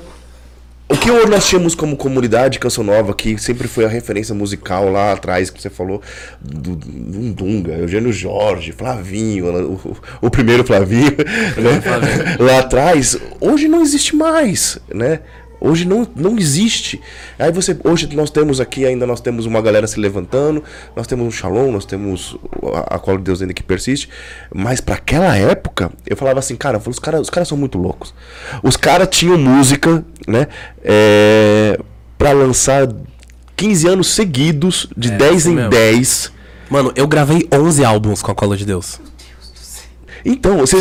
[0.89, 5.13] o que nós tínhamos como comunidade Canção Nova, que sempre foi a referência musical lá
[5.13, 6.01] atrás, que você falou,
[6.41, 11.11] do, Dunga, Eugênio Jorge, Flavinho, o, o primeiro Flavinho,
[11.57, 11.81] né?
[12.39, 15.21] lá atrás, hoje não existe mais, né?
[15.65, 16.99] Hoje não, não existe.
[17.39, 20.61] Aí você, hoje nós temos aqui ainda nós temos uma galera se levantando,
[20.93, 22.35] nós temos o Shalom, nós temos
[22.73, 24.09] a, a qual Deus ainda que persiste,
[24.53, 28.13] mas para aquela época, eu falava assim, cara, os caras os caras são muito loucos.
[28.61, 30.47] Os caras tinham música, né,
[30.83, 31.79] é,
[32.17, 32.89] para lançar
[33.55, 35.69] 15 anos seguidos, de É, 10 isso em mesmo.
[35.69, 36.31] 10.
[36.69, 38.99] Mano, eu gravei 11 álbuns com a Cola de Deus.
[40.25, 40.77] Então, você,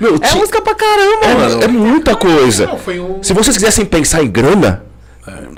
[0.00, 1.60] meu, É ti- música pra caramba, mano.
[1.62, 2.66] é, é muita coisa.
[2.66, 3.22] Não, foi um.
[3.22, 4.84] Se vocês quisessem pensar em grana,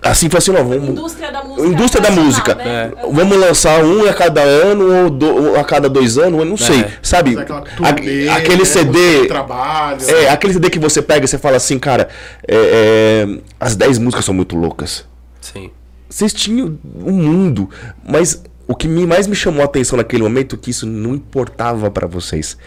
[0.02, 1.66] assim, foi assim, não, vamos, Indústria da música.
[1.68, 2.54] Indústria da música.
[2.56, 2.92] né?
[3.10, 6.84] Vamos lançar um a cada ano ou do- a cada dois anos, eu não sei.
[7.00, 7.38] Sabe?
[7.38, 9.26] Aquela A- turnê, aquele né, CD.
[9.28, 9.98] Trabalho.
[10.10, 12.08] É, aquele CD que você pega e você fala assim, cara,
[12.46, 15.06] é, é, as 10 músicas são muito loucas.
[15.40, 15.70] Sim.
[16.08, 17.70] Vocês tinham um mundo,
[18.06, 21.90] mas o que mais me chamou a atenção naquele momento é que isso não importava
[21.90, 22.58] pra vocês.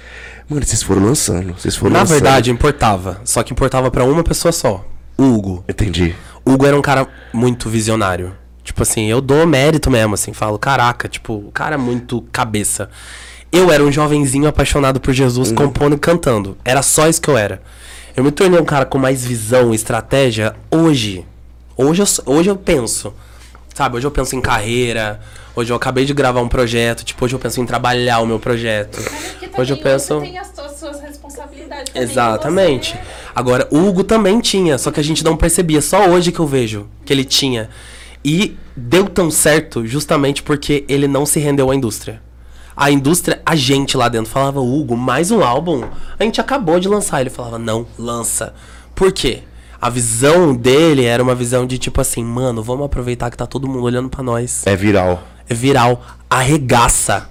[0.48, 2.14] Mano, vocês foram lançando, vocês foram Na lançando.
[2.16, 3.20] verdade, importava.
[3.26, 4.86] Só que importava pra uma pessoa só.
[5.18, 5.64] Hugo.
[5.68, 6.16] Entendi.
[6.46, 8.34] Hugo era um cara muito visionário.
[8.64, 12.90] Tipo assim, eu dou mérito mesmo, assim, falo, caraca, tipo, o cara é muito cabeça.
[13.52, 16.58] Eu era um jovenzinho apaixonado por Jesus, compondo e cantando.
[16.66, 17.62] Era só isso que eu era.
[18.16, 21.26] Eu me tornei um cara com mais visão e estratégia hoje.
[21.78, 23.14] Hoje eu, hoje eu penso.
[23.74, 25.20] Sabe, hoje eu penso em carreira.
[25.56, 27.06] Hoje eu acabei de gravar um projeto.
[27.06, 29.02] Tipo, hoje eu penso em trabalhar o meu projeto.
[29.02, 30.20] Também Hoje eu penso.
[30.20, 31.96] Você tem as suas, responsabilidades.
[31.96, 32.94] Exatamente.
[32.96, 33.02] né?
[33.34, 35.82] Agora, o Hugo também tinha, só que a gente não percebia.
[35.82, 37.70] Só hoje que eu vejo que ele tinha.
[38.24, 42.22] E deu tão certo justamente porque ele não se rendeu à indústria.
[42.76, 45.86] A indústria, a gente lá dentro falava, Hugo, mais um álbum?
[46.20, 47.22] A gente acabou de lançar.
[47.22, 48.54] Ele falava, não, lança.
[48.94, 49.44] Por quê?
[49.86, 53.68] A visão dele era uma visão de tipo assim, mano, vamos aproveitar que tá todo
[53.68, 55.22] mundo olhando pra nós É viral.
[55.48, 57.30] é viral, arregaça.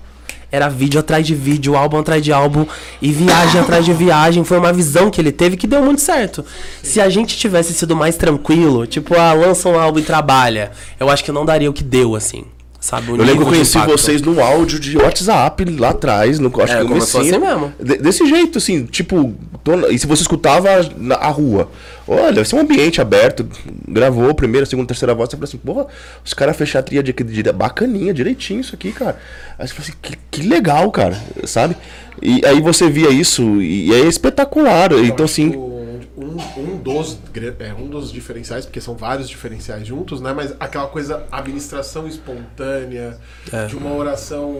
[0.53, 2.65] Era vídeo atrás de vídeo, álbum atrás de álbum
[3.03, 4.45] e viagem atrás de viagem.
[4.45, 6.45] Foi uma visão que ele teve que deu muito certo.
[6.81, 11.11] Se a gente tivesse sido mais tranquilo, tipo, ah, lança um álbum e trabalha, eu
[11.11, 12.45] acho que não daria o que deu, assim.
[12.79, 13.09] Sabe?
[13.11, 16.81] Eu lembro que eu conheci vocês no áudio de WhatsApp lá atrás, no, acho É,
[16.83, 17.73] que começou assim mesmo.
[17.83, 19.35] De- desse jeito, assim, tipo,
[19.91, 21.71] e se você escutava na a rua,
[22.07, 23.49] olha, esse é um ambiente aberto,
[23.89, 25.87] gravou primeira, segunda, terceira voz, você fala assim, porra,
[26.25, 29.19] os caras fecharam a tríade aqui, de- bacaninha, direitinho isso aqui, cara.
[29.59, 31.77] Aí você fala assim, que, que legal, cara, sabe?
[32.23, 35.55] E aí você via isso, e, é espetacular, então assim...
[36.17, 37.19] Um, um dos,
[37.59, 40.33] é, um dos diferenciais, porque são vários diferenciais juntos, né?
[40.33, 43.19] Mas aquela coisa, administração espontânea,
[43.69, 44.55] de uma oração.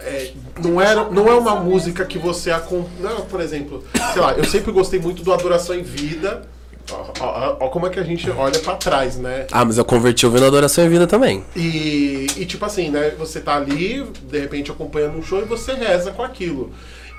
[0.00, 3.20] é, não, era, não é uma música que você acompanha.
[3.28, 6.42] Por exemplo, sei lá, eu sempre gostei muito do Adoração em Vida.
[6.90, 9.46] Ó como é que a gente olha pra trás, né?
[9.50, 11.44] Ah, mas eu converti ouvindo Adoração em Vida também.
[11.56, 13.10] E, e tipo assim, né?
[13.18, 16.72] Você tá ali, de repente acompanhando um show e você reza com aquilo.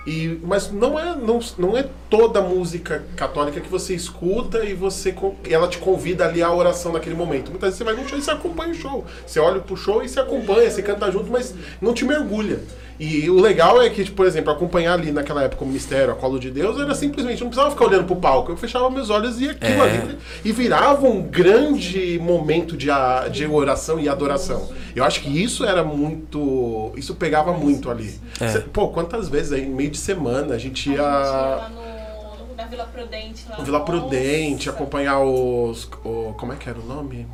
[0.06, 5.16] E, mas não é, não, não é toda música católica que você escuta e você
[5.50, 7.50] ela te convida ali à oração naquele momento.
[7.50, 9.04] Muitas vezes você vai num show e você acompanha o show.
[9.26, 12.60] Você olha pro show e você acompanha, você canta junto, mas não te mergulha.
[12.98, 16.16] E o legal é que, tipo, por exemplo, acompanhar ali naquela época o mistério, a
[16.16, 18.52] colo de Deus, era simplesmente, não precisava ficar olhando pro palco.
[18.54, 19.90] Eu fechava meus olhos e aquilo É.
[19.92, 24.70] ali e virava um grande momento de, a- de oração e adoração.
[24.96, 26.94] Eu acho que isso era muito.
[26.96, 28.18] Isso pegava muito ali.
[28.40, 28.60] É.
[28.60, 31.70] Pô, quantas vezes aí, no meio de semana, a gente A gente ia ia lá
[31.70, 33.46] no, no- na Vila Prudente.
[33.50, 33.92] Lá Vila Nossa.
[33.92, 35.84] Prudente, acompanhar os.
[36.06, 37.28] o- como é que era o nome?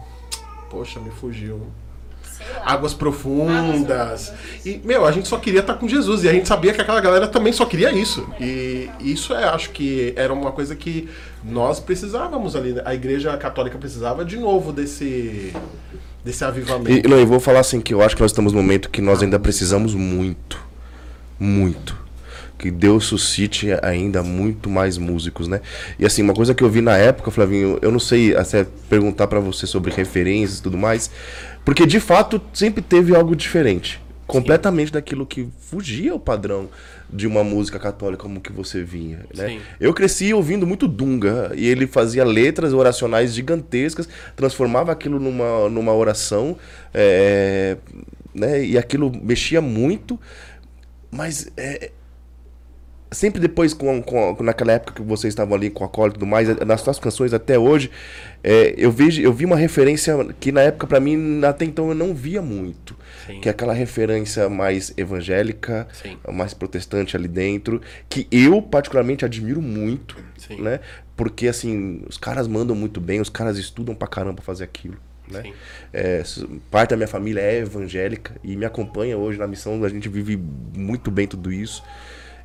[0.71, 1.61] Poxa, me fugiu.
[2.65, 4.33] Águas profundas.
[4.65, 6.23] E, meu, a gente só queria estar com Jesus.
[6.23, 8.27] E a gente sabia que aquela galera também só queria isso.
[8.39, 11.09] E isso é, acho que era uma coisa que
[11.43, 12.73] nós precisávamos ali.
[12.73, 12.81] né?
[12.85, 15.53] A igreja católica precisava de novo desse,
[16.23, 17.07] desse avivamento.
[17.07, 19.01] E, não, eu vou falar assim que eu acho que nós estamos num momento que
[19.01, 20.59] nós ainda precisamos muito.
[21.39, 21.99] Muito.
[22.57, 25.61] Que Deus suscite ainda muito mais músicos, né?
[25.97, 29.25] E assim, uma coisa que eu vi na época, Flavinho, eu não sei até perguntar
[29.25, 31.09] pra você sobre referências e tudo mais,
[31.63, 34.01] porque de fato sempre teve algo diferente.
[34.25, 36.69] Completamente daquilo que fugia ao padrão
[37.11, 39.49] de uma música católica como que você vinha, né?
[39.49, 39.59] Sim.
[39.77, 45.93] Eu cresci ouvindo muito Dunga e ele fazia letras oracionais gigantescas, transformava aquilo numa, numa
[45.93, 46.55] oração,
[46.93, 47.75] é,
[48.33, 48.63] né?
[48.63, 50.17] E aquilo mexia muito,
[51.11, 51.91] mas é,
[53.11, 56.25] sempre depois, com, com, naquela época que vocês estavam ali com a cola e tudo
[56.25, 57.91] mais, nas suas canções até hoje,
[58.43, 61.95] é, eu, vejo, eu vi uma referência que na época, pra mim, até então eu
[61.95, 62.95] não via muito.
[63.27, 63.39] Sim.
[63.39, 66.17] Que é aquela referência mais evangélica, Sim.
[66.31, 70.61] mais protestante ali dentro, que eu particularmente admiro muito, Sim.
[70.61, 70.79] né?
[71.15, 74.97] Porque, assim, os caras mandam muito bem, os caras estudam pra caramba fazer aquilo.
[75.31, 75.53] Né?
[75.93, 76.23] É,
[76.69, 79.83] parte da minha família é evangélica e me acompanha hoje na missão.
[79.83, 80.37] A gente vive
[80.75, 81.83] muito bem tudo isso.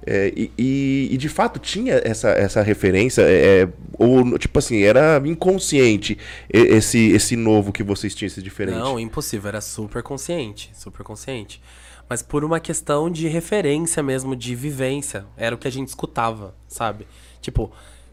[0.07, 4.83] É, e, e- e, de fato tinha essa, essa referência, é, é, ou tipo assim,
[4.83, 6.17] era inconsciente
[6.49, 8.79] esse, esse novo que vocês tinham, esse diferente.
[8.79, 11.61] Não, impossível, era super consciente, super consciente.
[12.09, 15.27] Mas por uma questão de referência mesmo, de vivência.
[15.37, 17.05] Era o que a gente escutava, sabe?
[17.41, 17.73] Tipo,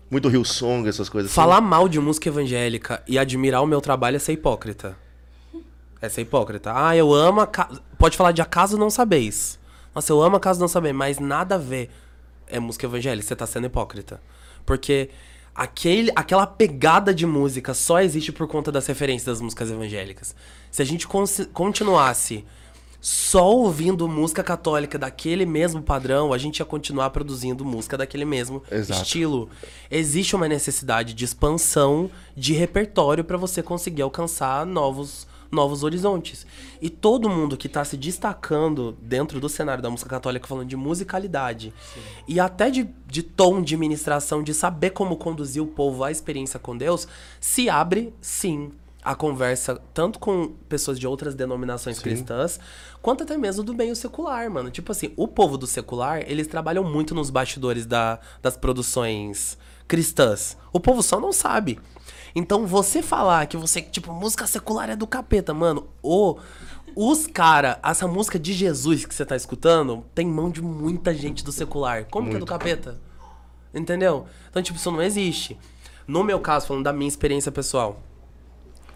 [0.10, 1.36] Muito Rio Song, essas coisas assim.
[1.36, 4.98] falar mal de música evangélica e admirar o meu trabalho é ser hipócrita.
[6.02, 6.74] É ser hipócrita.
[6.76, 7.70] Ah, eu amo ca...
[8.00, 9.60] Pode falar de acaso não sabeis.
[9.94, 11.90] Nossa, eu amo acaso não sabeis, mas nada a ver.
[12.48, 14.22] É música evangélica, você tá sendo hipócrita.
[14.66, 15.10] Porque
[15.56, 20.36] aquele, aquela pegada de música só existe por conta das referências das músicas evangélicas.
[20.72, 21.08] Se a gente
[21.54, 22.46] continuasse
[23.04, 28.64] só ouvindo música católica daquele mesmo padrão, a gente ia continuar produzindo música daquele mesmo
[28.72, 29.02] Exato.
[29.02, 29.50] estilo.
[29.92, 36.46] Existe uma necessidade de expansão de repertório para você conseguir alcançar novos novos horizontes.
[36.82, 40.76] E todo mundo que tá se destacando dentro do cenário da música católica falando de
[40.76, 41.74] musicalidade
[42.28, 46.60] e até de, de tom de ministração, de saber como conduzir o povo à experiência
[46.60, 47.08] com Deus,
[47.40, 48.72] se abre sim
[49.04, 52.60] a conversa tanto com pessoas de outras denominações cristãs,
[53.02, 54.72] quanto até mesmo do meio secular, mano.
[54.72, 59.58] Tipo assim, o povo do secular, eles trabalham muito nos bastidores da, das produções
[59.94, 60.58] cristãs.
[60.72, 61.80] O povo só não sabe.
[62.34, 66.40] Então, você falar que você, tipo, música secular é do capeta, mano, o,
[66.96, 71.44] os cara, essa música de Jesus que você tá escutando, tem mão de muita gente
[71.44, 72.06] do secular.
[72.06, 73.00] Como que é do capeta?
[73.72, 74.26] Entendeu?
[74.50, 75.60] Então, tipo, isso não existe.
[76.08, 78.02] No meu caso, falando da minha experiência pessoal,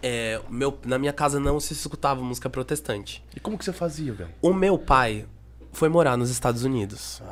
[0.02, 3.24] é, meu, na minha casa não se escutava música protestante.
[3.36, 4.30] E como que você fazia, velho?
[4.42, 5.26] O meu pai
[5.72, 7.22] foi morar nos Estados Unidos.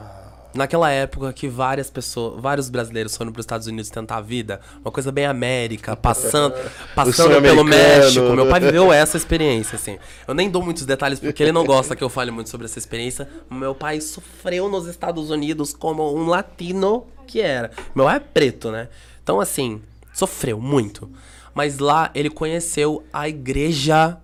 [0.57, 4.61] Naquela época que várias pessoas, vários brasileiros foram para os Estados Unidos tentar a vida,
[4.81, 6.55] uma coisa bem América, passando,
[6.95, 7.63] passando pelo.
[7.63, 8.33] México.
[8.35, 9.99] Meu pai viveu essa experiência, assim.
[10.27, 12.79] Eu nem dou muitos detalhes porque ele não gosta que eu fale muito sobre essa
[12.79, 13.29] experiência.
[13.51, 17.71] Meu pai sofreu nos Estados Unidos como um latino que era.
[17.95, 18.89] Meu pai é preto, né?
[19.23, 21.11] Então, assim, sofreu muito.
[21.55, 24.19] Mas lá ele conheceu a igreja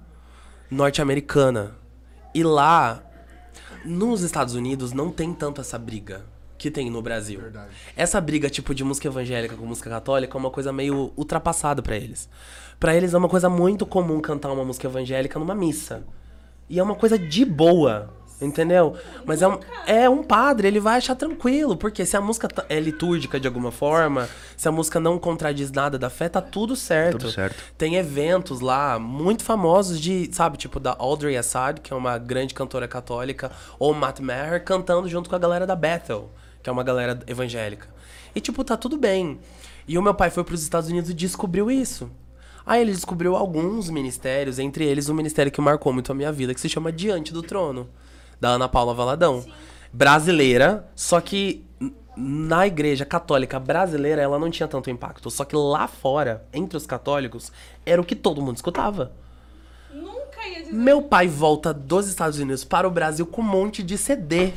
[0.71, 1.77] norte-americana.
[2.35, 3.03] E lá,
[3.85, 6.25] nos Estados Unidos, não tem tanto essa briga
[6.59, 7.40] que tem no Brasil.
[7.97, 11.97] Essa briga, tipo, de música evangélica com música católica é uma coisa meio ultrapassada pra
[11.97, 12.29] eles.
[12.79, 16.05] Pra eles é uma coisa muito comum cantar uma música evangélica numa missa.
[16.68, 18.97] E é uma coisa de boa, entendeu?
[19.25, 22.64] Mas é um, é um padre, ele vai achar tranquilo, porque se a música tá-
[22.68, 26.75] é litúrgica de alguma forma, se a música não contradiz nada da fé, tá tudo
[26.75, 27.18] certo.
[27.18, 27.57] Tudo certo.
[27.79, 32.55] Tem eventos lá muito famosos de, sabe, tipo da Audrey Assad, que é uma grande
[32.55, 36.29] cantora católica, ou Matt Maher cantando junto com a galera da Bethel,
[36.62, 37.88] que é uma galera evangélica.
[38.35, 39.38] E tipo, tá tudo bem.
[39.87, 42.11] E o meu pai foi para os Estados Unidos e descobriu isso.
[42.64, 46.55] Aí ele descobriu alguns ministérios, entre eles um ministério que marcou muito a minha vida,
[46.55, 47.88] que se chama Diante do Trono,
[48.42, 49.44] da Ana Paula Valadão.
[49.92, 51.64] Brasileira, só que
[52.16, 55.31] na igreja católica brasileira ela não tinha tanto impacto.
[55.31, 57.52] Só que lá fora, entre os católicos,
[57.87, 59.12] era o que todo mundo escutava.
[59.94, 60.72] Nunca ia dizer.
[60.72, 64.50] Meu pai volta dos Estados Unidos para o Brasil com um monte de CD.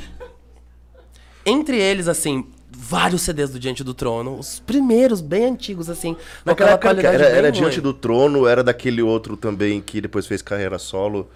[1.46, 4.40] Entre eles, assim, vários CDs do Diante do Trono.
[4.40, 6.18] Os primeiros, bem antigos, assim.
[6.44, 7.52] Naquela qualidade era, era.
[7.52, 11.30] Diante do Trono, era daquele outro também que depois fez carreira solo,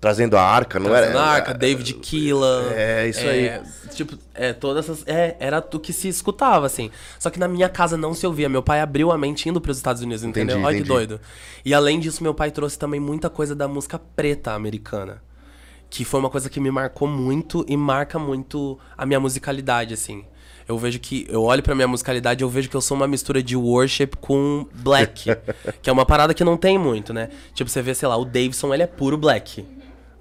[0.00, 1.18] trazendo a arca, não era?
[1.20, 2.70] Arca, David Keelan.
[2.74, 3.62] É, isso é,
[3.96, 5.06] Tipo, é, todas essas.
[5.06, 6.90] É, era o que se escutava, assim.
[7.18, 8.46] Só que na minha casa não se ouvia.
[8.46, 10.56] Meu pai abriu a mente indo pros Estados Unidos, entendeu?
[10.56, 10.94] Entendi, Olha que entendi.
[10.94, 11.20] doido.
[11.64, 15.22] E além disso, meu pai trouxe também muita coisa da música preta americana.
[15.88, 20.26] Que foi uma coisa que me marcou muito e marca muito a minha musicalidade, assim.
[20.68, 21.26] Eu vejo que.
[21.30, 24.10] Eu olho pra minha musicalidade e eu vejo que eu sou uma mistura de worship
[24.20, 25.30] com black.
[25.80, 27.30] que é uma parada que não tem muito, né?
[27.54, 29.64] Tipo, você vê, sei lá, o Davidson, ele é puro black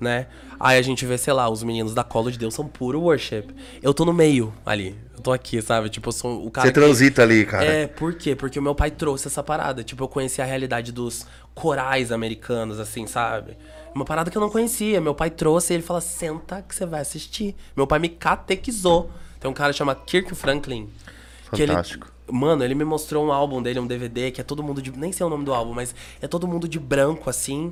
[0.06, 0.28] né?
[0.60, 3.48] Aí a gente vê, sei lá, os meninos da Colo de Deus são puro worship.
[3.84, 4.96] Eu tô no meio ali.
[5.14, 5.90] Eu tô aqui, sabe?
[5.90, 7.66] Tipo, eu sou o cara Você que- transita ali, cara.
[7.66, 8.36] É, por quê?
[8.36, 9.84] Porque o meu pai trouxe essa parada.
[9.84, 13.58] Tipo, eu conheci a realidade dos corais americanos, assim, sabe?
[13.94, 15.00] Uma parada que eu não conhecia.
[15.02, 17.56] Meu pai trouxe e ele fala: senta que você vai assistir.
[17.76, 19.10] Meu pai me catequizou.
[19.40, 20.90] Tem um cara chamado Kirk Franklin.
[21.54, 22.12] que ele- Fantástico.
[22.30, 24.92] Mano, ele me mostrou um álbum dele, um DVD, que é todo mundo de.
[24.92, 27.72] Nem sei o nome do álbum, mas é todo mundo de branco, assim.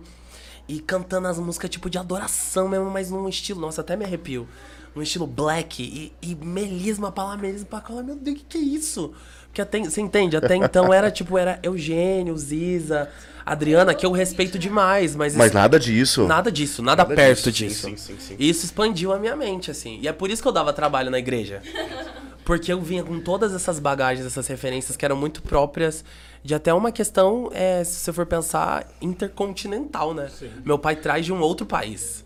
[0.67, 3.59] E cantando as músicas tipo de adoração mesmo, mas num estilo.
[3.59, 4.47] Nossa, até me arrepio.
[4.95, 7.93] um estilo black e, e melisma pra lá, melisma pra cá.
[8.01, 9.11] Meu Deus, o que, que é isso?
[9.47, 10.35] Porque até, você entende?
[10.37, 13.09] Até então era tipo, era Eugênio, Ziza,
[13.45, 15.35] Adriana, que eu respeito demais, mas.
[15.35, 16.23] Mas isso- nada disso.
[16.27, 18.07] Nada disso, nada, Nada perto disso, sim, disso.
[18.07, 18.35] sim, sim, sim.
[18.39, 19.99] E isso expandiu a minha mente, assim.
[20.01, 21.61] E é por isso que eu dava trabalho na igreja.
[22.45, 26.03] Porque eu vinha com todas essas bagagens, essas referências que eram muito próprias
[26.43, 30.29] de até uma questão, é, se você for pensar, intercontinental, né?
[30.65, 32.25] Meu pai traz de um outro país.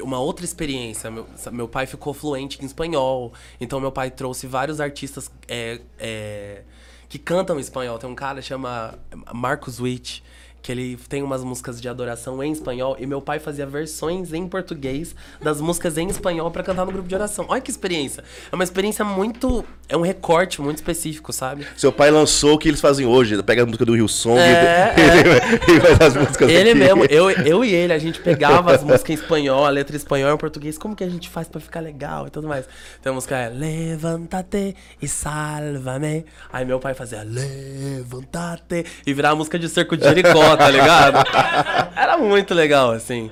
[0.00, 1.10] Uma outra experiência.
[1.10, 3.32] Meu, meu pai ficou fluente em espanhol.
[3.60, 6.62] Então meu pai trouxe vários artistas é, é,
[7.08, 7.98] que cantam em espanhol.
[7.98, 8.98] Tem um cara que chama
[9.32, 10.24] Marcos Witt,
[10.64, 12.96] que ele tem umas músicas de adoração em espanhol.
[12.98, 17.06] E meu pai fazia versões em português das músicas em espanhol pra cantar no grupo
[17.06, 17.44] de oração.
[17.50, 18.24] Olha que experiência.
[18.50, 19.62] É uma experiência muito.
[19.90, 21.66] É um recorte muito específico, sabe?
[21.76, 23.42] Seu pai lançou o que eles fazem hoje.
[23.42, 24.94] Pega a música do Rio Song É,
[25.68, 26.78] e, e faz as músicas Ele aqui.
[26.78, 29.98] mesmo, eu, eu e ele, a gente pegava as músicas em espanhol, a letra em
[29.98, 32.66] espanhol e em português, como que a gente faz pra ficar legal e tudo mais.
[32.98, 36.24] Então a música é Levanta-te e salva-me.
[36.50, 41.18] Aí meu pai fazia Levanta-te e virava a música de cerco de Jericó, tá ligado?
[41.96, 43.30] Era muito legal, assim.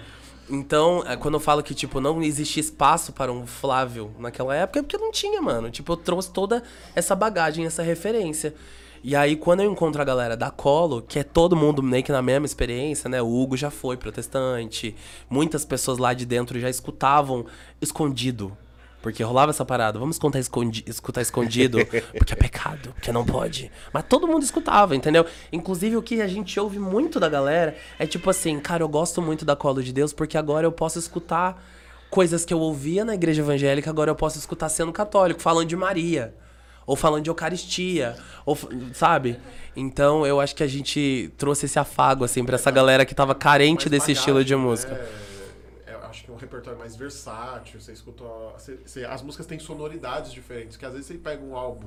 [0.48, 4.80] Então, é, quando eu falo que, tipo, não existia espaço para um Flávio naquela época,
[4.80, 5.70] é porque não tinha, mano.
[5.70, 6.62] Tipo, eu trouxe toda
[6.94, 8.54] essa bagagem, essa referência.
[9.04, 12.12] E aí, quando eu encontro a galera da Colo, que é todo mundo meio que
[12.12, 13.20] na mesma experiência, né?
[13.20, 14.94] O Hugo já foi protestante.
[15.28, 17.44] Muitas pessoas lá de dentro já escutavam
[17.80, 18.56] escondido.
[19.02, 19.98] Porque rolava essa parada.
[19.98, 21.78] Vamos escutar, escondi escutar escondido,
[22.16, 23.70] porque é pecado, porque não pode.
[23.92, 25.26] Mas todo mundo escutava, entendeu?
[25.52, 29.20] Inclusive, o que a gente ouve muito da galera é tipo assim, cara, eu gosto
[29.20, 31.62] muito da Colo de Deus, porque agora eu posso escutar
[32.08, 35.76] coisas que eu ouvia na igreja evangélica, agora eu posso escutar sendo católico, falando de
[35.76, 36.34] Maria.
[36.84, 38.58] Ou falando de Eucaristia, ou,
[38.92, 39.38] sabe?
[39.74, 43.36] Então eu acho que a gente trouxe esse afago, assim, pra essa galera que tava
[43.36, 44.94] carente desse estilo de música.
[44.94, 45.06] né?
[45.86, 47.80] É, eu acho que é um repertório mais versátil.
[47.80, 48.24] Você escuta.
[48.56, 50.76] você- você- as músicas têm sonoridades diferentes.
[50.76, 51.86] Que às vezes você pega um álbum.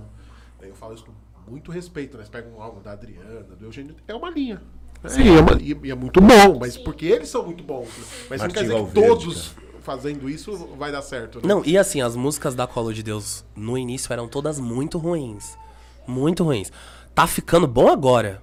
[0.59, 2.23] né, Eu falo isso com muito respeito, né?
[2.23, 3.95] Você pega um álbum da Adriana, do Eugênio.
[4.07, 4.61] É uma linha.
[5.07, 7.87] Sim, é, uma, e, e é muito bom, mas porque eles são muito bons.
[8.27, 11.37] Mas não quer dizer que todos fazendo isso vai dar certo.
[11.39, 11.43] Né?
[11.47, 15.55] Não, e assim, as músicas da Colo de Deus no início eram todas muito ruins.
[16.07, 16.71] Muito ruins.
[17.13, 18.41] Tá ficando bom agora.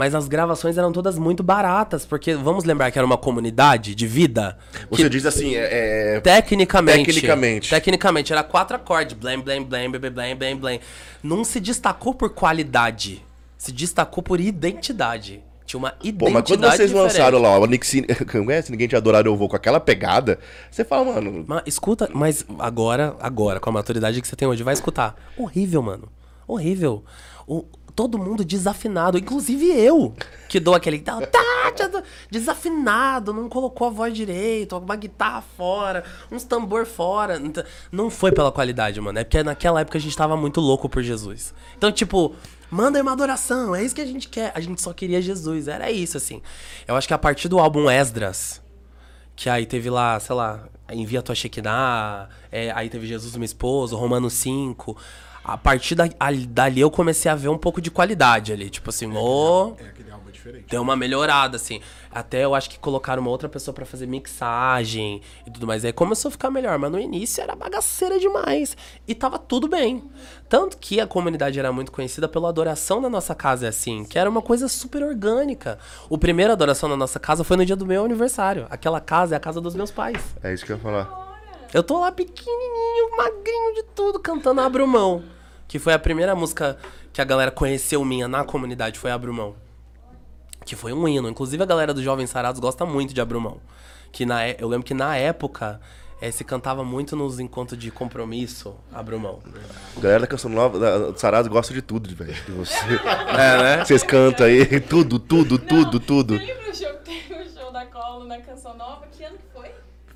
[0.00, 4.06] Mas as gravações eram todas muito baratas, porque vamos lembrar que era uma comunidade de
[4.06, 4.56] vida.
[4.90, 7.04] Você diz assim, é, é- Tecnicamente.
[7.04, 7.68] Tecnicamente.
[7.68, 9.14] Tecnicamente, era quatro acordes.
[9.14, 10.80] Blém, blém, blém, blém, blém, blém, blém.
[11.22, 13.22] Não se destacou por qualidade.
[13.58, 15.42] Se destacou por identidade.
[15.66, 17.12] Tinha uma identidade Pô, mas quando vocês diferente.
[17.12, 18.72] lançaram lá o Nixie, conhece?
[18.72, 20.38] Ninguém te adorar eu vou com aquela pegada,
[20.70, 24.62] você fala, mano, Mas escuta, mas agora, agora, com a maturidade que você tem hoje,
[24.62, 25.14] vai escutar.
[25.36, 26.08] Horrível, mano.
[26.48, 27.04] Horrível.
[27.46, 30.14] O, todo mundo desafinado, inclusive eu,
[30.48, 30.98] que dou aquele.
[30.98, 37.36] Tá, tá, tá, desafinado, não colocou a voz direito, uma guitarra fora, uns tambor fora.
[37.36, 39.18] Então, Não foi pela qualidade, mano.
[39.18, 41.54] É porque naquela época a gente tava muito louco por Jesus.
[41.76, 42.34] Então, tipo.
[42.72, 44.52] Manda uma adoração, é isso que a gente quer.
[44.54, 46.40] A gente só queria Jesus, era isso, assim.
[46.86, 48.62] Eu acho que a partir do álbum Esdras,
[49.34, 53.96] que aí teve lá, sei lá, Envia Tua Shekinah, é, aí teve Jesus Meu Esposo,
[53.96, 54.96] Romanos 5.
[55.52, 58.70] A partir da, ali- dali eu comecei a ver um pouco de qualidade ali.
[58.70, 59.74] Tipo assim, ô.
[59.78, 60.66] É aquele álbum é diferente.
[60.70, 61.80] Deu uma melhorada, assim.
[62.12, 65.84] Até eu acho que colocaram uma outra pessoa pra fazer mixagem e tudo mais.
[65.84, 68.76] Aí começou a ficar melhor, mas no início era bagaceira demais.
[69.08, 70.04] E tava tudo bem.
[70.48, 74.18] Tanto que a comunidade era muito conhecida pela adoração na nossa casa, é assim, que
[74.18, 75.78] era uma coisa super orgânica.
[76.08, 78.66] O primeiro adoração na nossa casa foi no dia do meu aniversário.
[78.70, 80.22] Aquela casa é a casa dos meus pais.
[80.44, 81.28] é isso que eu ia falar.
[81.74, 85.22] Eu tô lá pequenininho, magrinho de tudo, cantando Abro Mão.
[85.70, 86.76] Que foi a primeira música
[87.12, 89.54] que a galera conheceu minha na comunidade, foi Abro Mão.
[90.66, 91.28] Que foi um hino.
[91.28, 93.58] Inclusive a galera dos Jovens Sarados gosta muito de Abro Mão.
[94.10, 95.80] Que na, é- eu lembro que na época
[96.20, 99.38] eh, se cantava muito nos encontros de compromisso, Abro Mão.
[99.96, 102.34] A galera da canção nova, da Sarados gosta de tudo, velho.
[102.34, 102.74] de Você.
[103.38, 103.84] É, né?
[103.84, 106.36] Vocês cantam aí, tudo, tudo, tudo, tudo.
[106.36, 109.06] Você lembra o show que teve o show da Colo na Canção Nova?
[109.16, 109.70] Que ano que foi?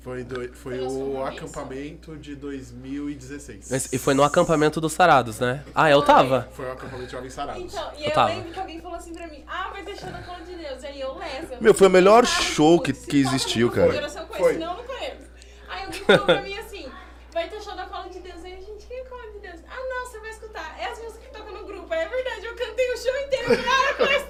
[0.05, 3.69] Foi, do- foi o acampamento de 2016.
[3.71, 5.63] Mas- E foi no acampamento dos Sarados, né?
[5.73, 6.47] Ah, eu tava.
[6.53, 7.73] Foi o acampamento de Jovens Sarados.
[7.73, 8.29] Então, e Eu eu, tava.
[8.29, 10.83] lembro que alguém falou assim pra mim, ah, vai ter show da Colo de Deus.
[10.83, 11.57] Aí eu, Lessa.
[11.59, 13.87] Meu, foi o melhor show que- se que toca existiu, cara.
[13.87, 14.53] eu conheço, Foi.
[14.53, 15.25] Senão eu não conheço.
[15.67, 16.85] Aí alguém falou pra mim assim,
[17.33, 18.43] vai ter show da Colo de Deus.
[18.43, 19.59] Aí a gente, quem é Colo de Deus?
[19.67, 20.75] Ah, não, você vai escutar.
[20.79, 21.91] É as músicas que tocam no grupo.
[21.91, 23.45] Aí é verdade, eu cantei o show inteiro.
[23.45, 24.25] Falei, ah, eu conheço.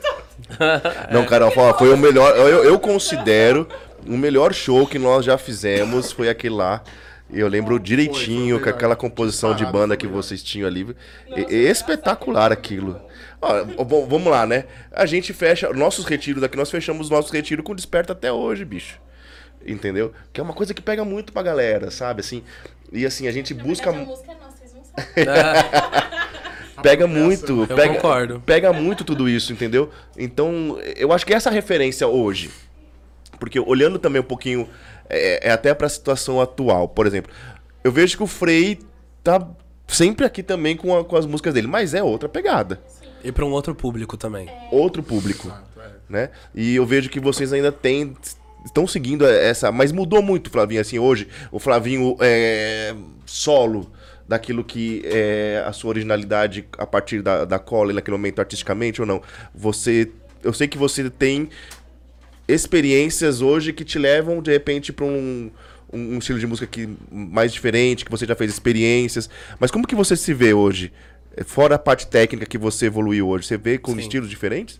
[1.11, 2.35] Não, Carol, foi o melhor.
[2.37, 3.67] Eu, eu considero
[4.07, 6.83] o melhor show que nós já fizemos foi aquele lá.
[7.31, 10.95] Eu lembro direitinho foi com aquela composição de banda que vocês tinham ali.
[11.27, 13.01] E espetacular aquilo.
[13.41, 14.65] Ó, bom, vamos lá, né?
[14.91, 18.99] A gente fecha nossos retiros aqui, nós fechamos nossos retiros com desperta até hoje, bicho.
[19.65, 20.13] entendeu?
[20.31, 22.19] Que é uma coisa que pega muito pra galera, sabe?
[22.21, 22.43] Assim,
[22.93, 23.91] e assim, a gente Na busca.
[23.91, 26.05] verdade, a música é nossa, vocês não sabem.
[26.83, 28.43] Pega muito, Eu pega, concordo.
[28.45, 29.89] pega muito tudo isso, entendeu?
[30.17, 32.51] Então, eu acho que essa referência hoje,
[33.39, 34.67] porque olhando também um pouquinho,
[35.09, 37.31] é, é até pra situação atual, por exemplo,
[37.83, 38.79] eu vejo que o Frei
[39.23, 39.45] tá
[39.87, 42.81] sempre aqui também com, a- com as músicas dele, mas é outra pegada,
[43.23, 44.49] E pra um outro público também.
[44.71, 45.89] outro público, É.
[46.09, 46.29] né?
[46.53, 48.15] E eu vejo que vocês ainda têm
[48.65, 53.91] estão seguindo essa, mas mudou muito, Flavinho, assim, hoje, o Flavinho é, solo
[54.27, 58.99] daquilo que é a sua originalidade a partir da, da cola e naquele momento artisticamente
[58.99, 59.21] ou não?
[59.53, 60.11] Você,
[60.43, 61.47] eu sei que você tem
[62.47, 65.49] experiências hoje que te levam de repente para um,
[65.91, 69.29] um, estilo de música que mais diferente, que você já fez experiências,
[69.59, 70.91] mas como que você se vê hoje?
[71.45, 73.99] Fora a parte técnica que você evoluiu hoje, você vê com Sim.
[73.99, 74.79] estilos diferentes?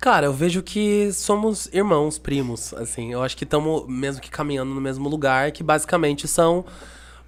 [0.00, 3.12] Cara, eu vejo que somos irmãos, primos, assim.
[3.12, 6.64] Eu acho que estamos mesmo que caminhando no mesmo lugar, que basicamente são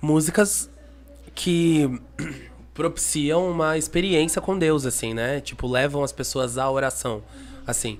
[0.00, 0.68] músicas
[1.34, 1.88] que
[2.74, 5.40] propiciam uma experiência com Deus, assim, né?
[5.40, 7.22] Tipo, levam as pessoas à oração,
[7.66, 7.98] assim.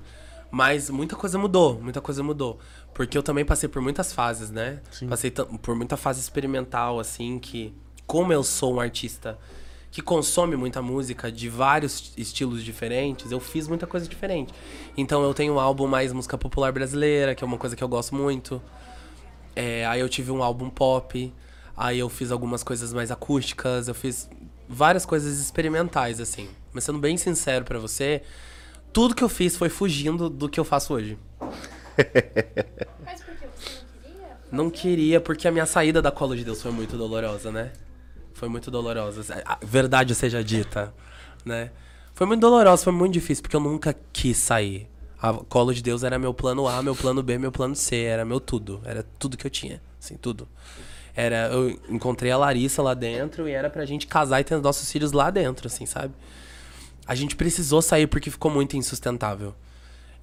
[0.51, 2.59] Mas muita coisa mudou, muita coisa mudou.
[2.94, 4.80] Porque eu também passei por muitas fases, né?
[5.09, 7.74] Passei tam- por muita fase experimental, assim, que
[8.07, 9.38] como eu sou um artista
[9.90, 14.53] que consome muita música de vários estilos diferentes, eu fiz muita coisa diferente.
[14.97, 17.88] Então eu tenho um álbum mais música popular brasileira, que é uma coisa que eu
[17.88, 18.61] gosto muito.
[19.55, 21.32] É, aí eu tive um álbum pop,
[21.76, 24.28] aí eu fiz algumas coisas mais acústicas, eu fiz
[24.68, 26.49] várias coisas experimentais, assim.
[26.72, 28.22] Mas sendo bem sincero pra você,
[28.97, 31.18] tudo que eu fiz foi fugindo do que eu faço hoje.
[33.05, 34.38] Mas por que você não queria?
[34.51, 37.72] Não queria, porque a minha saída da Cola de Deus foi muito dolorosa, né?
[38.32, 39.20] Foi muito dolorosa.
[39.44, 40.94] A verdade seja dita,
[41.44, 41.72] né?
[42.14, 44.88] Foi muito dolorosa, foi muito difícil, porque eu nunca quis sair.
[45.20, 48.24] A Colo de Deus era meu plano A, meu plano B, meu plano C, era
[48.24, 48.80] meu tudo.
[48.82, 50.49] Era tudo que eu tinha, assim, tudo.
[51.14, 54.90] Era, eu encontrei a Larissa lá dentro e era pra gente casar e ter nossos
[54.90, 56.14] filhos lá dentro, assim, sabe?
[57.07, 59.54] A gente precisou sair porque ficou muito insustentável.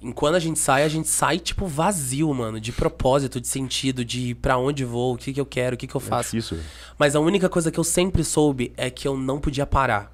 [0.02, 2.60] Enquanto a gente sai, a gente sai, tipo, vazio, mano.
[2.60, 5.86] De propósito, de sentido, de pra onde vou, o que, que eu quero, o que,
[5.86, 6.36] que eu faço.
[6.36, 6.58] difícil.
[6.98, 10.12] Mas a única coisa que eu sempre soube é que eu não podia parar.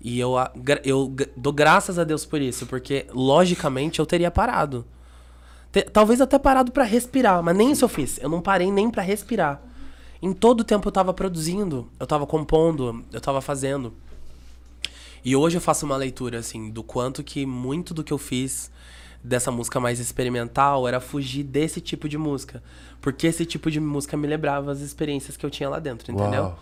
[0.00, 0.34] E eu,
[0.84, 4.84] eu dou graças a Deus por isso, porque logicamente eu teria parado.
[5.72, 8.18] Te- talvez até parado pra respirar, mas nem isso eu fiz.
[8.22, 9.60] Eu não parei nem pra respirar.
[10.20, 13.92] Em todo o tempo eu tava produzindo, eu tava compondo, eu tava fazendo.
[15.24, 18.70] E hoje eu faço uma leitura, assim, do quanto que muito do que eu fiz
[19.22, 22.62] dessa música mais experimental era fugir desse tipo de música.
[23.00, 26.42] Porque esse tipo de música me lembrava as experiências que eu tinha lá dentro, entendeu?
[26.42, 26.58] Uau.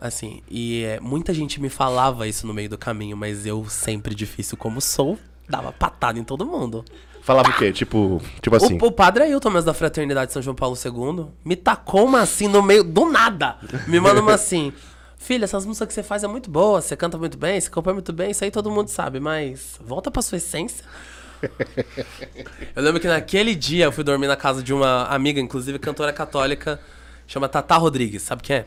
[0.00, 4.14] Assim, e é, muita gente me falava isso no meio do caminho, mas eu, sempre
[4.14, 6.82] difícil como sou, dava patada em todo mundo.
[7.22, 7.70] Falava o quê?
[7.70, 8.78] Tipo, tipo assim.
[8.80, 12.48] O, o padre Ailton, mesmo da Fraternidade São João Paulo II, me tacou uma assim
[12.48, 13.56] no meio do nada.
[13.86, 14.72] Me manda uma assim.
[15.20, 17.92] Filha, essas músicas que você faz é muito boa, você canta muito bem, você compõe
[17.92, 20.82] muito bem, isso aí todo mundo sabe, mas volta pra sua essência.
[22.74, 26.10] eu lembro que naquele dia eu fui dormir na casa de uma amiga, inclusive cantora
[26.10, 26.80] católica,
[27.26, 28.66] chama Tata Rodrigues, sabe quem é?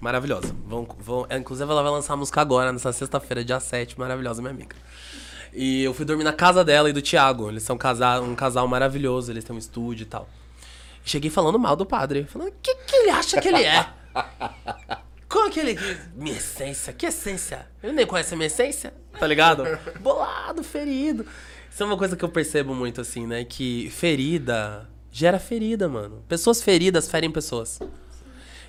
[0.00, 0.52] Maravilhosa.
[0.66, 4.42] Vão, vão, é, inclusive ela vai lançar a música agora, nessa sexta-feira, dia 7, maravilhosa,
[4.42, 4.74] minha amiga.
[5.54, 7.48] E eu fui dormir na casa dela e do Thiago.
[7.48, 10.28] Eles são casal, um casal maravilhoso, eles têm um estúdio e tal.
[11.04, 12.24] Cheguei falando mal do padre.
[12.24, 13.86] Falando, o que, que ele acha que ele é?
[15.32, 15.78] Como que ele.
[16.14, 16.92] Minha essência?
[16.92, 17.66] Que essência?
[17.82, 18.92] Ele nem conhece a minha essência?
[19.18, 19.64] Tá ligado?
[20.00, 21.24] Bolado, ferido.
[21.70, 23.42] Isso é uma coisa que eu percebo muito, assim, né?
[23.42, 26.22] Que ferida gera ferida, mano.
[26.28, 27.80] Pessoas feridas ferem pessoas.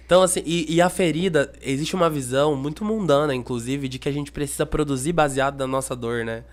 [0.05, 4.11] Então, assim, e, e a ferida, existe uma visão muito mundana, inclusive, de que a
[4.11, 6.43] gente precisa produzir baseado na nossa dor, né?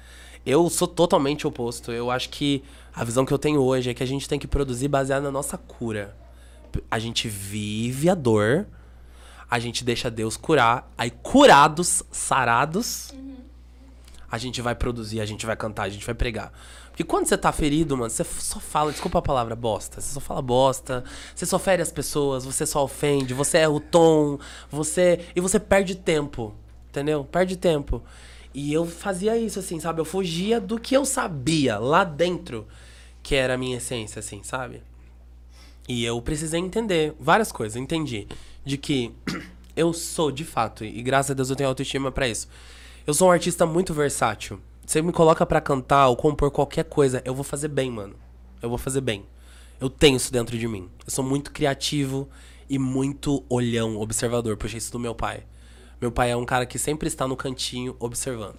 [0.47, 1.93] Eu sou totalmente oposto.
[1.93, 2.63] Eu acho que
[2.95, 5.31] a visão que eu tenho hoje é que a gente tem que produzir baseado na
[5.31, 6.17] nossa cura.
[6.89, 8.67] A gente vive a dor,
[9.51, 13.13] a gente deixa Deus curar, aí curados, sarados,
[14.31, 16.53] a gente vai produzir, a gente vai cantar, a gente vai pregar.
[16.91, 20.01] Porque quando você tá ferido, mano, você só fala, desculpa a palavra, bosta.
[20.01, 21.03] Você só fala bosta,
[21.35, 24.39] você só fere as pessoas, você só ofende, você erra o tom,
[24.71, 25.19] você.
[25.35, 26.55] E você perde tempo.
[26.89, 27.25] Entendeu?
[27.25, 28.03] Perde tempo.
[28.55, 30.01] E eu fazia isso, assim, sabe?
[30.01, 32.69] Eu fugia do que eu sabia lá dentro,
[33.23, 34.83] que era a minha essência, assim, sabe?
[35.89, 37.77] E eu precisei entender várias coisas.
[37.77, 38.29] Entendi
[38.65, 39.15] de que
[39.77, 42.49] eu sou de fato, e graças a Deus eu tenho autoestima pra isso.
[43.07, 44.61] Eu sou um artista muito versátil.
[44.85, 48.17] Você me coloca pra cantar ou compor qualquer coisa, eu vou fazer bem, mano.
[48.61, 49.25] Eu vou fazer bem.
[49.81, 50.89] Eu tenho isso dentro de mim.
[51.07, 52.29] Eu sou muito criativo
[52.69, 54.57] e muito olhão, observador.
[54.57, 55.45] Puxei isso do meu pai.
[56.01, 58.59] Meu pai é um cara que sempre está no cantinho observando.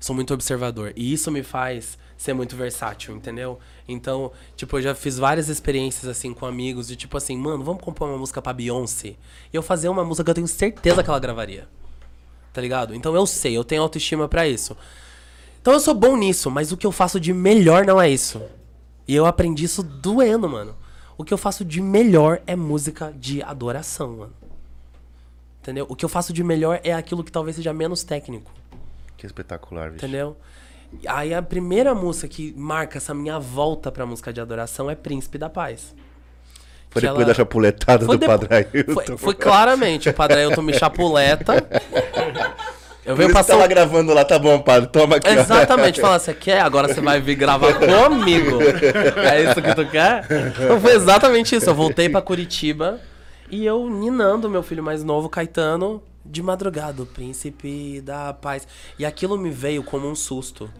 [0.00, 0.92] sou muito observador.
[0.96, 3.60] E isso me faz ser muito versátil, entendeu?
[3.86, 7.80] Então, tipo, eu já fiz várias experiências assim com amigos de tipo assim, mano, vamos
[7.80, 9.10] compor uma música pra Beyoncé.
[9.10, 9.16] E
[9.52, 11.68] eu fazer uma música que eu tenho certeza que ela gravaria.
[12.52, 12.92] Tá ligado?
[12.92, 14.76] Então eu sei, eu tenho autoestima pra isso.
[15.62, 18.42] Então eu sou bom nisso, mas o que eu faço de melhor não é isso.
[19.06, 20.76] E eu aprendi isso doendo, mano.
[21.16, 24.32] O que eu faço de melhor é música de adoração, mano.
[25.62, 25.86] Entendeu?
[25.88, 28.50] O que eu faço de melhor é aquilo que talvez seja menos técnico.
[29.16, 30.04] Que espetacular, bicho.
[30.04, 30.36] Entendeu?
[31.06, 35.36] Aí a primeira música que marca essa minha volta pra música de adoração é Príncipe
[35.38, 35.94] da Paz.
[36.90, 38.92] Foi depois ela- da chapuletada Foi do depo- Padre Ailton.
[38.94, 41.66] Foi, foi claramente, o Padre Ailton me chapuleta.
[43.04, 45.28] Eu venho passar tava gravando lá, tá bom, padre, toma aqui.
[45.30, 46.60] Exatamente, fala, você quer?
[46.60, 48.58] Agora você vai vir gravar comigo.
[48.62, 50.26] É isso que tu quer?
[50.62, 51.70] Então foi exatamente isso.
[51.70, 53.00] Eu voltei pra Curitiba
[53.50, 58.66] e eu ninando meu filho mais novo, Caetano, de madrugada, o príncipe da paz.
[58.98, 60.70] E aquilo me veio como um susto.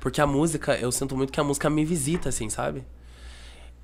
[0.00, 2.84] Porque a música, eu sinto muito que a música me visita, assim, sabe?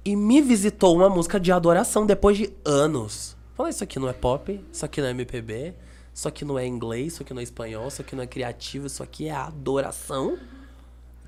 [0.04, 3.36] E me visitou uma música de adoração depois de anos.
[3.54, 5.74] Falei, isso aqui não é pop, isso aqui não é MPB,
[6.12, 8.86] isso aqui não é inglês, isso aqui não é espanhol, isso aqui não é criativo,
[8.86, 10.38] isso aqui é adoração.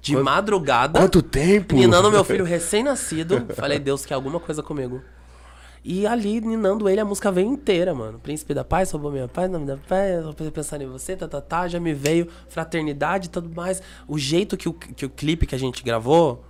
[0.00, 1.00] De madrugada.
[1.00, 1.74] Quanto tempo?
[1.74, 3.46] Ninando meu filho recém-nascido.
[3.54, 5.02] Falei, Deus quer alguma coisa comigo.
[5.88, 8.18] E ali, ninando ele, a música veio inteira, mano.
[8.18, 11.40] Príncipe da Paz, roubou minha paz, nome da paz, vou pensar em você, tá, tá,
[11.40, 11.68] tá.
[11.68, 13.80] Já me veio fraternidade e tudo mais.
[14.08, 16.44] O jeito que o, que o clipe que a gente gravou,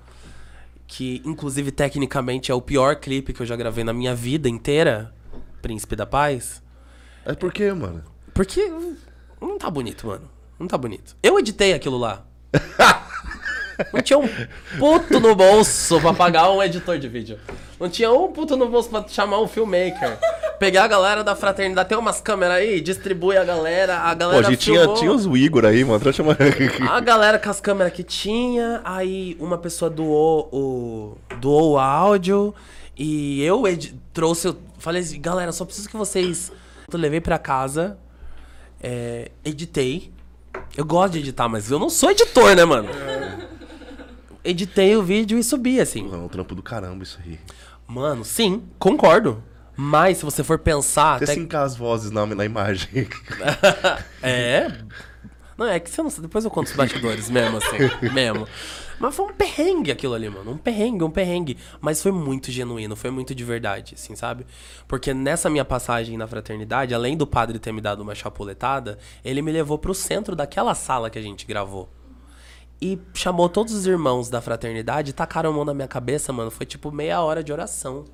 [0.87, 5.13] que inclusive tecnicamente é o pior clipe que eu já gravei na minha vida inteira,
[5.61, 6.63] Príncipe da Paz,
[7.27, 8.03] É por quê, mano?
[8.33, 8.73] porque
[9.39, 10.31] não tá bonito, mano.
[10.59, 11.15] Não tá bonito.
[11.23, 12.25] Eu editei aquilo lá.
[13.93, 14.29] Não tinha um
[14.79, 17.39] puto no bolso pra pagar um editor de vídeo.
[17.79, 20.19] Não tinha um puto no bolso pra chamar um filmmaker.
[20.59, 24.47] Pegar a galera da fraternidade, tem umas câmeras aí, distribui a galera, a Pô, galera
[24.47, 26.13] a gente tinha, tinha os Igor aí, mano.
[26.13, 26.37] Chamar.
[26.91, 32.55] A galera com as câmeras que tinha, aí uma pessoa doou o, doou o áudio
[32.97, 33.63] e eu
[34.15, 36.51] trouxe, eu falei assim, galera, só preciso que vocês...
[36.91, 37.99] Eu levei pra casa,
[38.83, 40.11] é, editei.
[40.75, 42.89] Eu gosto de editar, mas eu não sou editor, né, mano?
[44.47, 46.09] Editei o vídeo e subi, assim.
[46.13, 47.39] É um trampo do caramba isso aí.
[47.87, 49.43] Mano, sim, concordo.
[49.77, 51.17] Mas se você for pensar...
[51.17, 53.09] Até até- sincar as vozes na, na imagem.
[54.23, 54.73] É.
[55.57, 56.27] Não, é que você não sabe.
[56.27, 57.79] Depois eu conto os bastidores mesmo, assim.
[58.13, 58.47] mesmo.
[58.99, 60.53] Mas foi um perrengue aquilo ali, mano.
[60.53, 61.57] Um perrengue, um perrengue.
[61.81, 64.47] Mas foi muito genuíno, foi muito de verdade, assim, sabe?
[64.87, 69.43] Porque nessa minha passagem na fraternidade, além do padre ter me dado uma chapuletada, ele
[69.43, 71.91] me levou pro centro daquela sala que a gente gravou.
[72.81, 76.51] E chamou todos os irmãos da fraternidade, tacaram a mão na minha cabeça, mano.
[76.51, 78.05] Foi tipo meia hora de oração.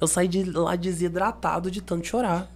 [0.00, 2.48] Eu saí de lá desidratado de tanto chorar.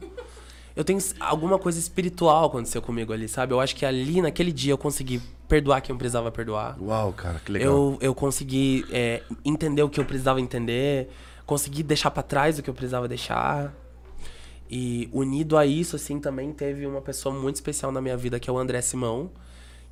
[0.77, 3.55] Eu tenho alguma coisa espiritual aconteceu comigo ali, sabe?
[3.55, 6.77] Eu acho que ali, naquele dia, eu consegui perdoar quem eu precisava perdoar.
[6.81, 7.73] Uau, cara, que legal.
[7.73, 11.09] Eu, eu consegui é, entender o que eu precisava entender,
[11.47, 13.73] consegui deixar pra trás o que eu precisava deixar.
[14.69, 18.51] E unido a isso, assim, também teve uma pessoa muito especial na minha vida, que
[18.51, 19.31] é o André Simão,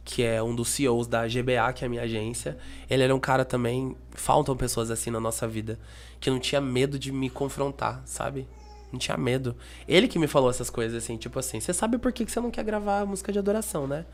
[0.05, 2.59] que é um dos CEOs da GBA, que é a minha agência.
[2.91, 3.97] Ele era um cara também.
[4.11, 5.79] Faltam pessoas assim na nossa vida,
[6.21, 8.47] que não tinha medo de me confrontar, sabe?
[8.93, 9.57] Não tinha medo.
[9.89, 12.41] Ele que me falou essas coisas assim, tipo assim: você sabe por que que você
[12.41, 14.05] não quer gravar música de adoração, né?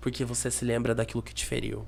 [0.00, 1.84] Porque você se lembra daquilo que te feriu.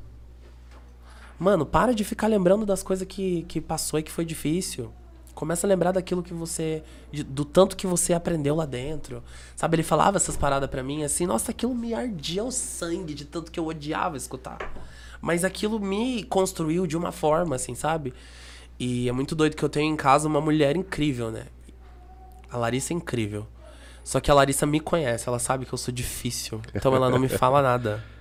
[1.38, 4.90] Mano, para de ficar lembrando das coisas que, que passou e que foi difícil.
[5.36, 6.82] Começa a lembrar daquilo que você.
[7.28, 9.22] do tanto que você aprendeu lá dentro.
[9.54, 13.26] Sabe, ele falava essas paradas pra mim assim, nossa, aquilo me ardia o sangue de
[13.26, 14.56] tanto que eu odiava escutar.
[15.20, 18.14] Mas aquilo me construiu de uma forma, assim, sabe?
[18.80, 21.44] E é muito doido que eu tenho em casa uma mulher incrível, né?
[22.50, 23.46] A Larissa é incrível.
[24.02, 26.62] Só que a Larissa me conhece, ela sabe que eu sou difícil.
[26.74, 28.02] Então ela não me fala nada.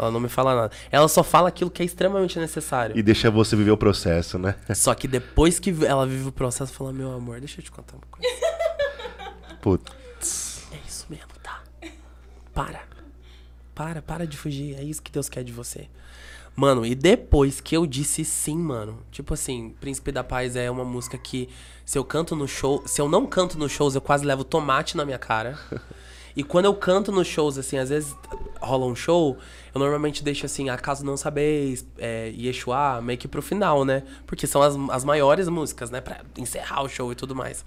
[0.00, 0.72] Ela não me fala nada.
[0.90, 2.96] Ela só fala aquilo que é extremamente necessário.
[2.96, 4.54] E deixa você viver o processo, né?
[4.74, 7.96] Só que depois que ela vive o processo, fala: Meu amor, deixa eu te contar
[7.96, 8.28] uma coisa.
[9.60, 10.66] Putz.
[10.72, 11.62] É isso mesmo, tá?
[12.54, 12.80] Para.
[13.74, 14.74] Para, para de fugir.
[14.74, 15.88] É isso que Deus quer de você.
[16.56, 19.02] Mano, e depois que eu disse sim, mano.
[19.10, 21.48] Tipo assim, Príncipe da Paz é uma música que
[21.84, 24.96] se eu canto no show, se eu não canto nos shows, eu quase levo tomate
[24.96, 25.58] na minha cara.
[26.40, 28.16] E quando eu canto nos shows, assim, às vezes
[28.62, 29.36] rola um show,
[29.74, 34.04] eu normalmente deixo assim, acaso não sabeis, é, Yeshua, meio que pro final, né?
[34.26, 36.00] Porque são as, as maiores músicas, né?
[36.00, 37.62] Pra encerrar o show e tudo mais.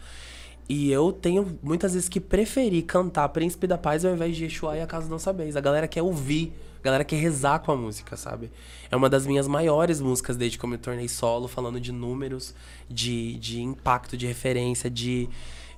[0.68, 4.76] E eu tenho muitas vezes que preferir cantar Príncipe da Paz ao invés de Yeshua
[4.76, 5.56] e Acaso Não Sabeis.
[5.56, 8.50] A galera quer ouvir, a galera quer rezar com a música, sabe?
[8.90, 12.56] É uma das minhas maiores músicas desde que eu me tornei solo, falando de números,
[12.90, 15.30] de, de impacto, de referência, de,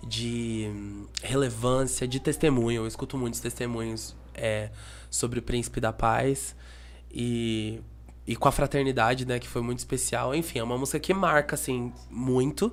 [0.06, 2.84] de hum, relevância, de testemunho.
[2.84, 4.70] Eu escuto muitos testemunhos é,
[5.10, 6.56] sobre o Príncipe da Paz.
[7.12, 7.82] E,
[8.28, 10.36] e com a fraternidade, né, que foi muito especial.
[10.36, 12.72] Enfim, é uma música que marca, assim, muito.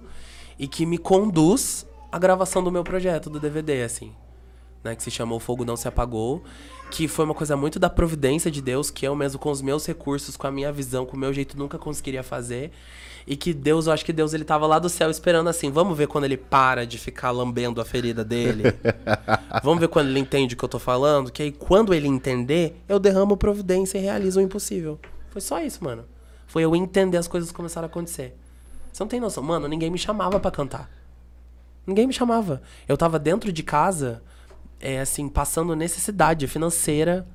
[0.58, 4.12] E que me conduz à gravação do meu projeto, do DVD, assim.
[4.84, 6.44] Né, que se chamou Fogo Não Se Apagou.
[6.90, 9.86] Que foi uma coisa muito da providência de Deus, que eu mesmo, com os meus
[9.86, 12.70] recursos, com a minha visão, com o meu jeito, nunca conseguiria fazer.
[13.26, 15.96] E que Deus, eu acho que Deus, ele tava lá do céu esperando assim, vamos
[15.96, 18.64] ver quando ele para de ficar lambendo a ferida dele.
[19.62, 22.80] vamos ver quando ele entende o que eu tô falando, que aí quando ele entender,
[22.88, 24.98] eu derramo providência e realizo o impossível.
[25.30, 26.04] Foi só isso, mano.
[26.46, 28.36] Foi eu entender as coisas começaram a acontecer.
[28.92, 29.42] Você não tem noção.
[29.42, 30.90] Mano, ninguém me chamava pra cantar.
[31.86, 32.62] Ninguém me chamava.
[32.86, 34.22] Eu tava dentro de casa,
[34.78, 37.26] é assim, passando necessidade financeira,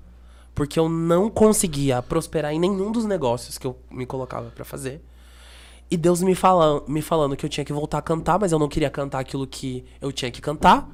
[0.53, 5.01] porque eu não conseguia prosperar em nenhum dos negócios que eu me colocava pra fazer.
[5.89, 8.59] E Deus me, fala, me falando que eu tinha que voltar a cantar, mas eu
[8.59, 10.89] não queria cantar aquilo que eu tinha que cantar.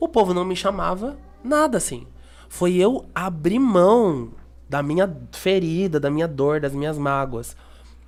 [0.00, 2.06] O povo não me chamava, nada assim.
[2.48, 4.30] Foi eu abrir mão
[4.68, 7.56] da minha ferida, da minha dor, das minhas mágoas.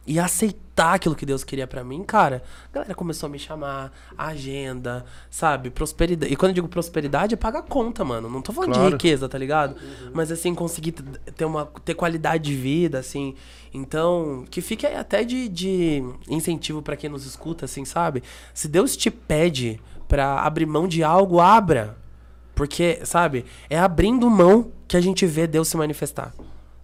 [0.06, 2.42] E aceitar aquilo que Deus queria pra mim, cara.
[2.70, 5.70] A galera começou a me chamar, agenda, sabe?
[5.70, 6.32] Prosperidade.
[6.32, 8.28] E quando eu digo prosperidade, é pagar conta, mano.
[8.28, 8.92] Não tô falando de Claro.
[8.94, 9.76] riqueza, tá ligado?
[10.12, 13.34] Mas assim, conseguir ter uma ter qualidade de vida, assim.
[13.72, 18.22] Então, que fique aí até de, de incentivo pra quem nos escuta, assim, sabe?
[18.54, 19.78] Se Deus te pede
[20.08, 21.96] pra abrir mão de algo, abra.
[22.54, 26.32] Porque, sabe, é abrindo mão que a gente vê Deus se manifestar.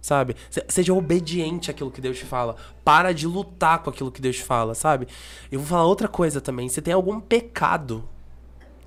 [0.07, 0.37] Sabe?
[0.49, 2.55] Se- Seja obediente àquilo que Deus te fala.
[2.81, 5.05] Para de lutar com aquilo que Deus te fala, sabe?
[5.51, 6.69] Eu vou falar outra coisa também.
[6.69, 8.07] Se tem algum pecado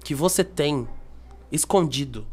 [0.02, 0.88] que você tem
[1.52, 2.26] escondido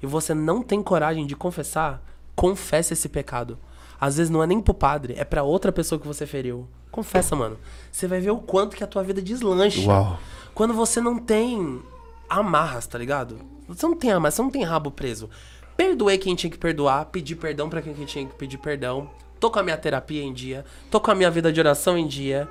[0.00, 2.00] e você não tem coragem de confessar,
[2.36, 3.58] confessa esse pecado.
[4.00, 6.68] Às vezes não é nem pro padre, é pra outra pessoa que você feriu.
[6.92, 7.58] Confessa, mano.
[7.90, 9.80] Você vai ver o quanto que a tua vida deslancha.
[9.88, 10.18] Uau.
[10.54, 11.82] Quando você não tem
[12.28, 13.40] amarras, tá ligado?
[13.66, 15.28] Você não tem amarras, você não tem rabo preso.
[15.80, 19.08] Perdoei quem tinha que perdoar, pedi perdão pra quem tinha que pedir perdão.
[19.40, 22.06] Tô com a minha terapia em dia, tô com a minha vida de oração em
[22.06, 22.46] dia.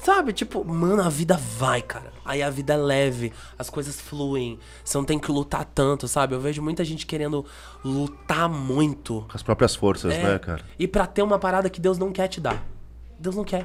[0.00, 2.12] Sabe, tipo, mano, a vida vai, cara.
[2.24, 4.58] Aí a vida é leve, as coisas fluem.
[4.84, 6.34] Você não tem que lutar tanto, sabe?
[6.34, 7.46] Eu vejo muita gente querendo
[7.84, 9.24] lutar muito.
[9.30, 10.64] Com as próprias forças, É, né, cara?
[10.76, 12.66] E pra ter uma parada que Deus não quer te dar.
[13.16, 13.64] Deus não quer.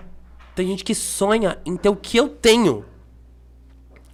[0.53, 2.85] Tem gente que sonha em ter o que eu tenho.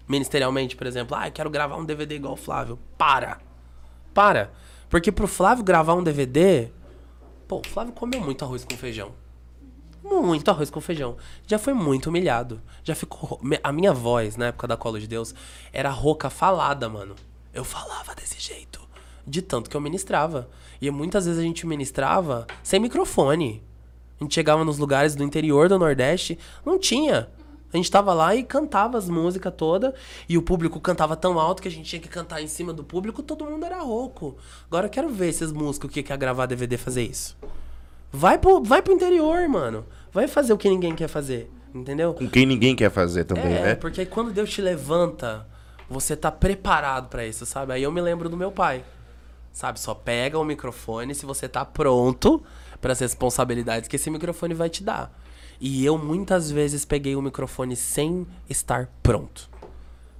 [0.08, 1.18] Ministerialmente, por exemplo.
[1.18, 2.80] Ah, eu quero gravar um DVD igual o Flávio.
[2.98, 3.40] Para.
[4.14, 4.50] Para.
[4.90, 6.70] Porque pro Flávio gravar um DVD.
[7.48, 9.12] Pô, o Flávio comeu muito arroz com feijão.
[10.04, 11.18] Muito arroz com feijão.
[11.46, 12.62] Já foi muito humilhado.
[12.84, 13.40] Já ficou.
[13.64, 15.36] A minha voz, na época da Cola de Deus,
[15.74, 17.16] era rouca falada, mano.
[17.54, 18.80] Eu falava desse jeito.
[19.26, 20.50] De tanto que eu ministrava.
[20.82, 23.64] E muitas vezes a gente ministrava sem microfone.
[24.20, 27.30] A gente chegava nos lugares do interior do Nordeste, não tinha.
[27.78, 29.94] A gente tava lá e cantava as músicas todas.
[30.28, 32.84] E o público cantava tão alto que a gente tinha que cantar em cima do
[32.84, 34.36] público, todo mundo era rouco.
[34.68, 37.38] Agora eu quero ver esses músicos que quer gravar DVD fazer isso.
[38.12, 39.86] Vai pro, vai pro interior, mano.
[40.12, 41.52] Vai fazer o que ninguém quer fazer.
[41.74, 42.14] Entendeu?
[42.14, 43.76] Com quem ninguém quer fazer também, É, né?
[43.76, 45.46] porque aí quando Deus te levanta,
[45.88, 47.74] você tá preparado pra isso, sabe?
[47.74, 48.84] Aí eu me lembro do meu pai.
[49.54, 52.42] Sabe, só pega o microfone se você tá pronto
[52.80, 55.12] para as responsabilidades que esse microfone vai te dar.
[55.60, 59.50] E eu muitas vezes peguei o microfone sem estar pronto.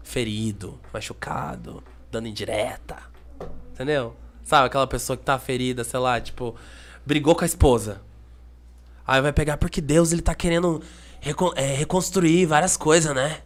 [0.04, 2.98] Ferido, machucado, dando indireta.
[3.74, 4.16] Entendeu?
[4.44, 6.56] Sabe, aquela pessoa que tá ferida, sei lá, tipo,
[7.06, 8.02] brigou com a esposa.
[9.06, 10.82] Aí vai pegar porque Deus ele tá querendo
[11.20, 13.42] recon- é, reconstruir várias coisas, né?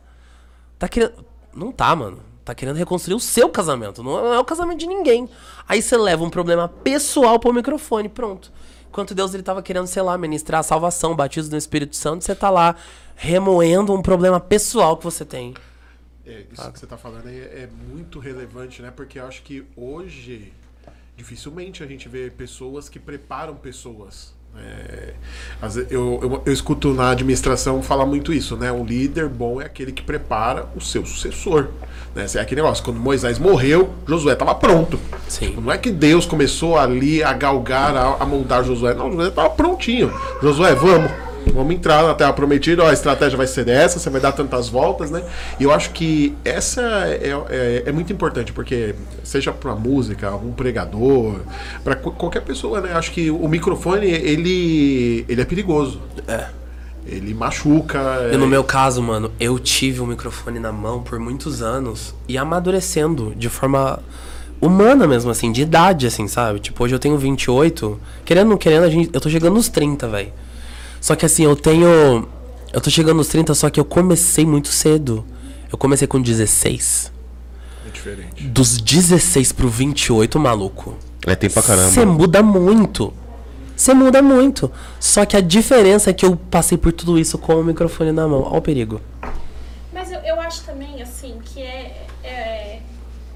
[0.80, 1.26] Tá querendo.
[1.54, 2.20] Não tá, mano.
[2.46, 4.02] Tá querendo reconstruir o seu casamento.
[4.02, 5.30] Não é o casamento de ninguém.
[5.68, 8.52] Aí você leva um problema pessoal pro microfone, pronto.
[8.92, 12.36] Enquanto Deus ele tava querendo, sei lá, ministrar a salvação, batismo do Espírito Santo, você
[12.36, 12.76] tá lá
[13.16, 15.54] remoendo um problema pessoal que você tem.
[16.26, 18.92] É, isso que você tá falando aí é muito relevante, né?
[18.94, 20.52] Porque eu acho que hoje
[21.16, 24.34] dificilmente a gente vê pessoas que preparam pessoas.
[24.58, 25.14] É,
[25.90, 28.72] eu, eu, eu escuto na administração falar muito isso, né?
[28.72, 31.68] O líder bom é aquele que prepara o seu sucessor.
[32.16, 32.26] Né?
[32.36, 35.00] É aquele negócio, quando Moisés morreu, Josué estava pronto.
[35.28, 35.48] Sim.
[35.48, 38.94] Tipo, não é que Deus começou ali a galgar, a, a moldar Josué.
[38.94, 40.12] Não, Josué estava prontinho.
[40.42, 41.12] Josué, vamos.
[41.54, 44.70] Vamos entrar na Terra Prometida, ó, a estratégia vai ser essa, você vai dar tantas
[44.70, 45.24] voltas, né?
[45.60, 50.52] E eu acho que essa é, é, é muito importante, porque seja para música, um
[50.52, 51.42] pregador,
[51.84, 52.94] para qualquer pessoa, né?
[52.94, 56.02] Acho que o microfone, ele, ele é perigoso.
[56.28, 56.48] É.
[57.06, 58.30] Ele machuca.
[58.32, 62.14] E no é- meu caso, mano, eu tive o microfone na mão por muitos anos
[62.28, 64.00] e amadurecendo de forma
[64.62, 66.60] humana mesmo, assim, de idade, assim, sabe?
[66.60, 68.00] Tipo, hoje eu tenho 28.
[68.24, 70.32] Querendo ou não querendo, a gente, eu tô chegando nos 30, velho.
[71.02, 72.28] Só que assim, eu tenho.
[72.72, 75.26] Eu tô chegando nos 30, só que eu comecei muito cedo.
[75.70, 77.12] Eu comecei com 16.
[77.86, 78.48] é diferente.
[78.48, 80.96] Dos 16 pro 28, maluco.
[81.26, 81.90] É tempo pra caramba.
[81.90, 83.14] Você muda muito.
[83.76, 84.72] Você muda muito.
[85.00, 88.28] Só que a diferença é que eu passei por tudo isso com o microfone na
[88.28, 88.44] mão.
[88.44, 89.02] Olha o perigo.
[89.92, 92.80] Mas eu, eu acho também, assim, que é, é-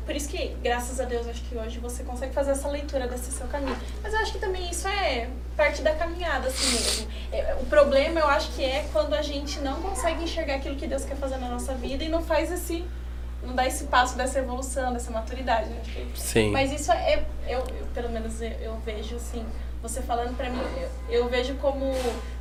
[0.05, 3.31] Por isso que, graças a Deus, acho que hoje você consegue fazer essa leitura desse
[3.31, 3.75] seu caminho.
[4.03, 5.27] Mas eu acho que também isso é
[5.57, 7.07] parte da caminhada, assim mesmo.
[7.31, 10.85] É, o problema, eu acho que é quando a gente não consegue enxergar aquilo que
[10.85, 12.85] Deus quer fazer na nossa vida e não faz esse.
[13.41, 15.69] Não dá esse passo dessa evolução, dessa maturidade.
[15.69, 15.81] né?
[16.15, 16.51] Sim.
[16.51, 17.23] Mas isso é.
[17.47, 19.45] Eu, eu, pelo menos eu, eu vejo assim,
[19.81, 20.61] você falando pra mim,
[21.09, 21.93] eu, eu vejo como.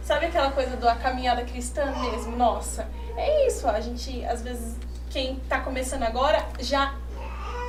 [0.02, 2.36] Sabe aquela coisa da caminhada cristã mesmo?
[2.36, 2.86] Nossa,
[3.16, 3.66] é isso.
[3.68, 4.76] A gente, às vezes,
[5.10, 6.94] quem tá começando agora já.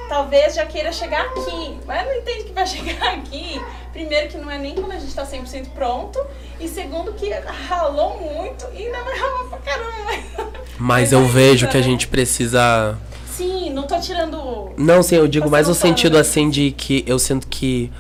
[0.07, 3.61] Talvez já queira chegar aqui, mas não entende que vai chegar aqui.
[3.91, 6.19] Primeiro, que não é nem quando a gente tá 100% pronto.
[6.59, 7.29] E segundo, que
[7.67, 10.51] ralou muito e ainda vai ralar pra caramba.
[10.77, 12.97] Mas eu vejo que a gente precisa.
[13.29, 14.71] Sim, não tô tirando.
[14.77, 16.19] Não, sim, eu digo mais no sentido né?
[16.19, 17.91] assim de que eu sinto que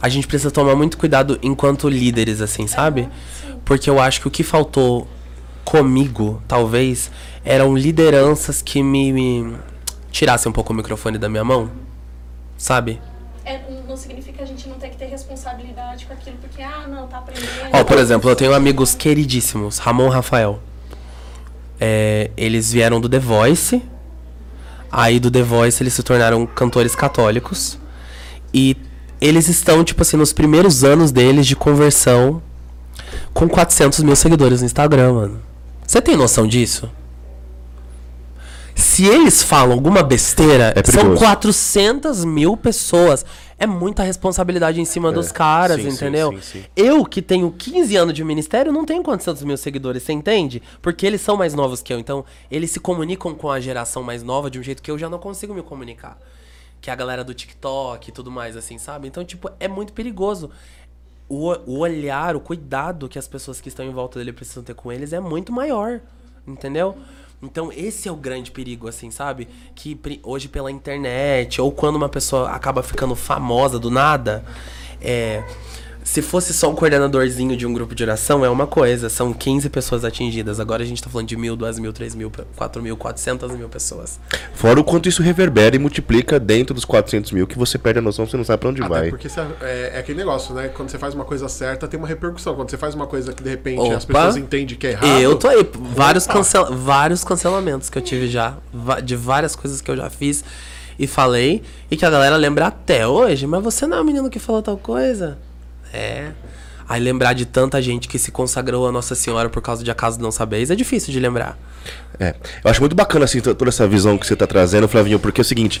[0.00, 3.08] a gente precisa tomar muito cuidado enquanto líderes, assim, sabe?
[3.64, 5.06] Porque eu acho que o que faltou
[5.64, 7.10] comigo, talvez,
[7.44, 9.54] eram lideranças que me, me
[10.10, 11.70] tirassem um pouco o microfone da minha mão,
[12.56, 13.00] sabe?
[13.44, 16.86] É, não significa que a gente não tem que ter responsabilidade com aquilo, porque, ah,
[16.88, 17.48] não, tá aprendendo.
[17.72, 20.60] Ó, por exemplo, eu tenho amigos queridíssimos, Ramon e Rafael.
[21.80, 23.82] É, eles vieram do The Voice.
[24.92, 27.78] Aí do The Voice eles se tornaram cantores católicos.
[28.52, 28.76] E
[29.20, 32.42] eles estão, tipo assim, nos primeiros anos deles de conversão
[33.32, 35.42] com 400 mil seguidores no Instagram, mano.
[35.86, 36.90] Você tem noção disso?
[38.80, 41.20] Se eles falam alguma besteira, É são perigoso.
[41.24, 43.24] 400 mil pessoas.
[43.58, 46.32] É muita responsabilidade em cima dos caras, sim, entendeu?
[46.32, 46.64] sim, sim.
[46.74, 50.62] Eu, que tenho 15 anos de ministério, não tenho 400 mil seguidores, você entende?
[50.80, 51.98] Porque eles são mais novos que eu.
[51.98, 55.10] Então, eles se comunicam com a geração mais nova de um jeito que eu já
[55.10, 56.18] não consigo me comunicar.
[56.80, 59.06] Que é a galera do TikTok e tudo mais, assim, sabe?
[59.06, 60.50] Então, tipo, é muito perigoso.
[61.28, 64.74] O, o olhar, o cuidado que as pessoas que estão em volta dele precisam ter
[64.74, 66.00] com eles é muito maior,
[66.48, 66.96] entendeu?
[67.42, 69.48] Então, esse é o grande perigo, assim, sabe?
[69.74, 74.44] Que hoje pela internet, ou quando uma pessoa acaba ficando famosa do nada,
[75.00, 75.42] é.
[76.10, 79.08] Se fosse só um coordenadorzinho de um grupo de oração, é uma coisa.
[79.08, 80.58] São 15 pessoas atingidas.
[80.58, 83.68] Agora a gente tá falando de mil, duas mil, três mil, quatro mil, quatrocentas mil
[83.68, 84.18] pessoas.
[84.52, 88.02] Fora o quanto isso reverbera e multiplica dentro dos 400 mil, que você perde a
[88.02, 89.08] noção, você não sabe pra onde Até vai.
[89.08, 90.66] porque você- é, é aquele negócio, né?
[90.66, 92.56] Quando você faz uma coisa certa, tem uma repercussão.
[92.56, 94.12] Quando você faz uma coisa que de repente as Opa.
[94.12, 95.20] pessoas entendem que é errado.
[95.20, 95.64] Eu tô aí.
[95.94, 98.56] Vários, cancela vários cancelamentos que eu tive já.
[99.04, 100.42] De várias coisas que eu já fiz
[100.98, 101.62] e falei.
[101.88, 103.46] E que a galera lembra até hoje.
[103.46, 105.38] Mas você não é o menino que falou tal coisa?
[105.92, 106.30] É.
[106.88, 110.20] Aí lembrar de tanta gente que se consagrou a Nossa Senhora por causa de acaso
[110.20, 111.56] não sabeis é difícil de lembrar.
[112.18, 112.34] É.
[112.64, 115.40] Eu acho muito bacana, assim, to- toda essa visão que você tá trazendo, Flavinho, porque
[115.40, 115.80] é o seguinte,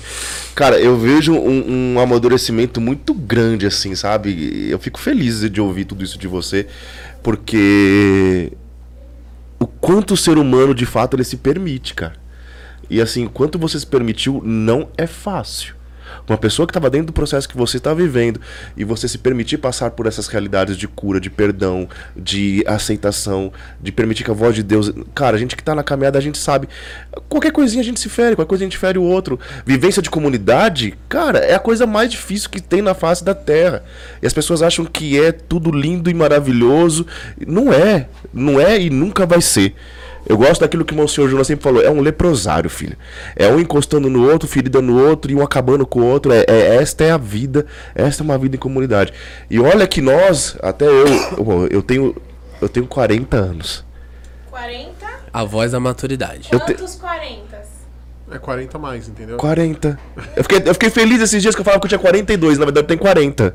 [0.54, 4.68] cara, eu vejo um, um amadurecimento muito grande, assim, sabe?
[4.70, 6.68] Eu fico feliz de ouvir tudo isso de você,
[7.24, 8.52] porque
[9.58, 12.14] o quanto o ser humano, de fato, ele se permite, cara.
[12.88, 15.74] E assim, o quanto você se permitiu não é fácil.
[16.30, 18.40] Uma pessoa que estava dentro do processo que você está vivendo
[18.76, 23.90] e você se permitir passar por essas realidades de cura, de perdão, de aceitação, de
[23.90, 24.92] permitir que a voz de Deus.
[25.12, 26.68] Cara, a gente que tá na caminhada, a gente sabe.
[27.28, 29.40] Qualquer coisinha a gente se fere, qualquer coisa a gente fere o outro.
[29.66, 33.82] Vivência de comunidade, cara, é a coisa mais difícil que tem na face da terra.
[34.22, 37.08] E as pessoas acham que é tudo lindo e maravilhoso.
[37.44, 38.06] Não é.
[38.32, 39.74] Não é e nunca vai ser.
[40.30, 42.96] Eu gosto daquilo que o Monsenhor Jonas sempre falou, é um leprosário, filho.
[43.34, 46.30] É um encostando no outro, ferida no outro e um acabando com o outro.
[46.32, 47.66] É, é- esta é a vida,
[47.96, 49.12] esta é uma vida em comunidade.
[49.50, 51.04] E olha que nós, até eu,
[51.36, 52.14] eu, eu tenho
[52.62, 53.84] eu tenho 40 anos.
[54.50, 55.06] 40?
[55.32, 56.48] A voz da maturidade.
[56.52, 57.60] Eu te- Quantos 40?
[58.32, 59.36] É 40 a mais, entendeu?
[59.38, 59.98] 40.
[60.36, 62.64] Eu fiquei, eu fiquei feliz esses dias que eu falava que eu tinha 42, na
[62.66, 63.52] verdade eu tenho 40.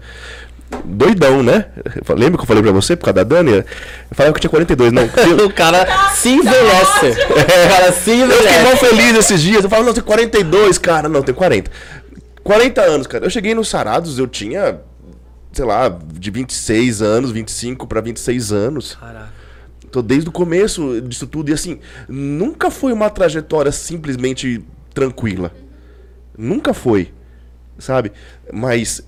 [0.84, 1.65] Doidão, né?
[2.09, 3.51] Lembra que eu falei pra você por causa da Dani?
[3.51, 3.65] Eu
[4.11, 5.03] falava que eu tinha 42, não.
[5.45, 7.07] O cara se envelhece.
[7.30, 8.86] O cara se Eu fiquei mal envelhece.
[8.86, 9.63] feliz esses dias.
[9.63, 11.07] Eu falo, não, tenho 42, cara.
[11.09, 11.71] Não, tenho 40.
[12.43, 13.26] 40 anos, cara.
[13.26, 14.80] Eu cheguei no Sarados, eu tinha,
[15.51, 18.95] sei lá, de 26 anos, 25 pra 26 anos.
[18.99, 19.34] Caraca.
[19.91, 21.49] Tô desde o começo disso tudo.
[21.49, 24.63] E assim, nunca foi uma trajetória simplesmente
[24.93, 25.51] tranquila.
[26.38, 27.13] Nunca foi.
[27.80, 28.11] Sabe?
[28.53, 29.01] Mas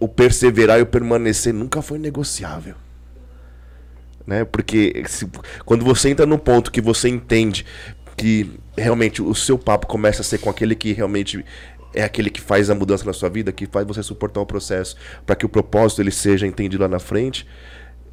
[0.00, 2.74] o perseverar e o permanecer nunca foi negociável.
[4.26, 4.44] Né?
[4.44, 5.28] Porque se-
[5.64, 7.64] quando você entra no ponto que você entende
[8.16, 11.44] que realmente o seu papo começa a ser com aquele que realmente
[11.94, 14.96] é aquele que faz a mudança na sua vida, que faz você suportar o processo
[15.26, 17.46] para que o propósito ele seja entendido lá na frente,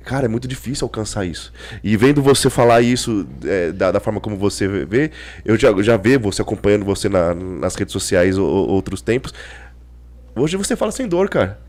[0.03, 1.51] Cara, é muito difícil alcançar isso.
[1.83, 5.11] E vendo você falar isso é, da, da forma como você vê,
[5.43, 9.33] eu já, já vejo você acompanhando você na- nas redes sociais ou, outros tempos.
[10.33, 11.59] Hoje você fala sem dor, cara.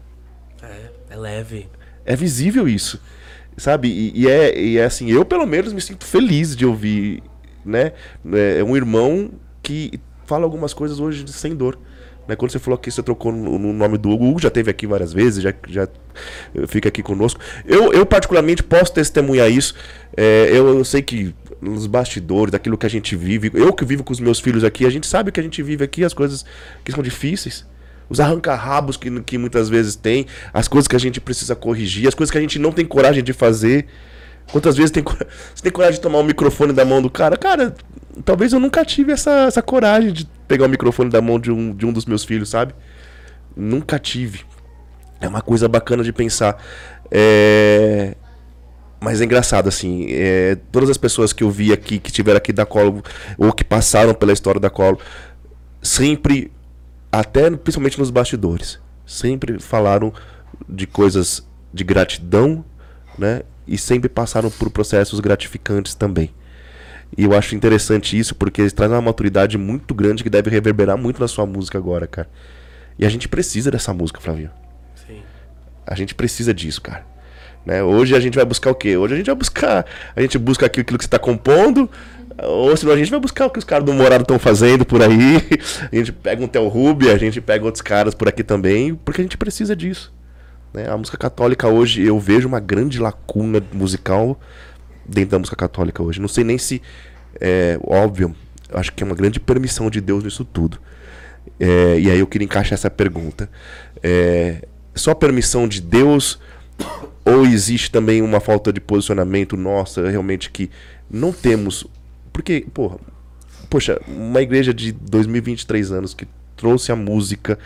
[1.19, 1.69] É, é leve.
[2.05, 3.01] É visível isso.
[3.57, 3.89] Sabe?
[3.89, 7.23] E, e é, e é assim, eu pelo menos me sinto feliz de ouvir,
[7.65, 7.93] né?
[8.57, 11.79] É um irmão que fala algumas coisas hoje sem dor.
[12.29, 12.37] Né?
[12.37, 14.87] Quando você falou que você trocou no nome do Hugo, o Hugo já teve aqui
[14.87, 15.89] várias vezes, já, já
[16.69, 17.41] fica aqui conosco.
[17.65, 19.75] Eu, eu particularmente posso testemunhar isso.
[20.17, 24.05] É, eu, eu sei que nos bastidores, daquilo que a gente vive, eu que vivo
[24.05, 26.45] com os meus filhos aqui, a gente sabe que a gente vive aqui, as coisas
[26.85, 27.67] que são difíceis
[28.09, 32.15] os arranca-rabos que, que muitas vezes tem, as coisas que a gente precisa corrigir, as
[32.15, 33.87] coisas que a gente não tem coragem de fazer.
[34.51, 35.05] Quantas vezes tem,
[35.55, 37.37] você tem coragem de tomar o microfone da mão do cara?
[37.37, 37.75] Cara,
[38.25, 41.75] talvez eu nunca tive essa, essa coragem de pegar o microfone da mão de um,
[41.75, 42.75] de um dos meus filhos, sabe?
[43.55, 44.41] Nunca tive.
[45.21, 46.63] É uma coisa bacana de pensar.
[47.11, 48.15] É...
[49.01, 50.07] Mas é engraçado, assim.
[50.11, 50.57] É...
[50.73, 53.03] Todas as pessoas que eu vi aqui, que tiveram aqui da Colo,
[53.37, 54.99] ou que passaram pela história da Colo,
[55.83, 56.51] sempre
[57.11, 60.13] até principalmente nos bastidores, sempre falaram
[60.69, 62.65] de coisas de gratidão,
[63.19, 63.43] né?
[63.67, 66.31] E sempre passaram por processos gratificantes também.
[67.17, 70.97] E eu acho interessante isso porque eles trazem uma maturidade muito grande que deve reverberar
[70.97, 72.29] muito na sua música agora, cara.
[72.99, 74.51] E a gente precisa dessa música, Flavinho.
[75.07, 75.23] Sim.
[75.87, 77.07] A gente precisa disso, cara.
[77.65, 77.83] Né?
[77.83, 78.97] Hoje a gente vai buscar o quê?
[78.97, 79.87] Hoje a gente vai buscar.
[80.15, 81.91] A gente busca aquilo, aquilo que você está compondo,
[82.43, 85.03] ou senão a gente vai buscar o que os caras do Morado estão fazendo por
[85.03, 85.37] aí.
[85.91, 89.21] A gente pega um Theo Ruby, a gente pega outros caras por aqui também, porque
[89.21, 90.13] a gente precisa disso.
[90.73, 90.89] Né?
[90.89, 94.39] A música católica hoje, eu vejo uma grande lacuna musical
[95.05, 96.21] dentro da música católica hoje.
[96.21, 96.81] Não sei nem se.
[97.41, 98.35] É óbvio,
[98.73, 100.79] acho que é uma grande permissão de Deus nisso tudo.
[101.59, 103.51] É, e aí eu queria encaixar essa pergunta.
[104.03, 106.39] É, só permissão de Deus
[107.25, 110.71] ou existe também uma falta de posicionamento nossa, realmente que
[111.11, 111.87] não temos
[112.39, 112.99] porque, porra,
[113.69, 116.25] poxa, uma igreja de 2023 anos que
[116.57, 117.59] trouxe a música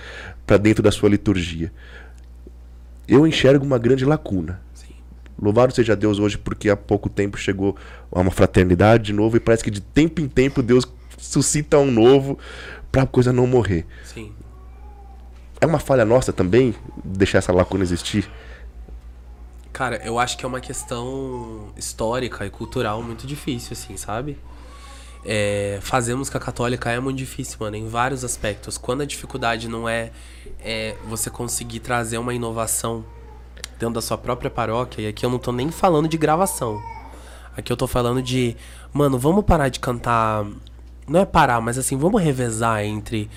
[0.46, 1.70] para dentro da sua liturgia.
[3.06, 4.62] Eu enxergo uma grande lacuna.
[4.72, 4.94] Sim.
[5.38, 7.76] Louvado seja Deus hoje porque há pouco tempo chegou
[8.10, 11.90] a uma fraternidade de novo e parece que de tempo em tempo Deus suscita um
[11.90, 12.38] novo
[12.90, 13.84] para a coisa não morrer.
[14.02, 14.32] Sim.
[15.60, 18.26] É uma falha nossa também deixar essa lacuna existir?
[19.70, 24.38] Cara, eu acho que é uma questão histórica e cultural muito difícil, assim, sabe?
[25.24, 28.76] É, fazer música católica é muito difícil, mano, em vários aspectos.
[28.76, 30.10] Quando a dificuldade não é,
[30.60, 33.04] é você conseguir trazer uma inovação
[33.78, 36.82] dentro da sua própria paróquia, e aqui eu não tô nem falando de gravação.
[37.56, 38.56] Aqui eu tô falando de,
[38.92, 40.44] mano, vamos parar de cantar.
[41.06, 43.30] Não é parar, mas assim, vamos revezar entre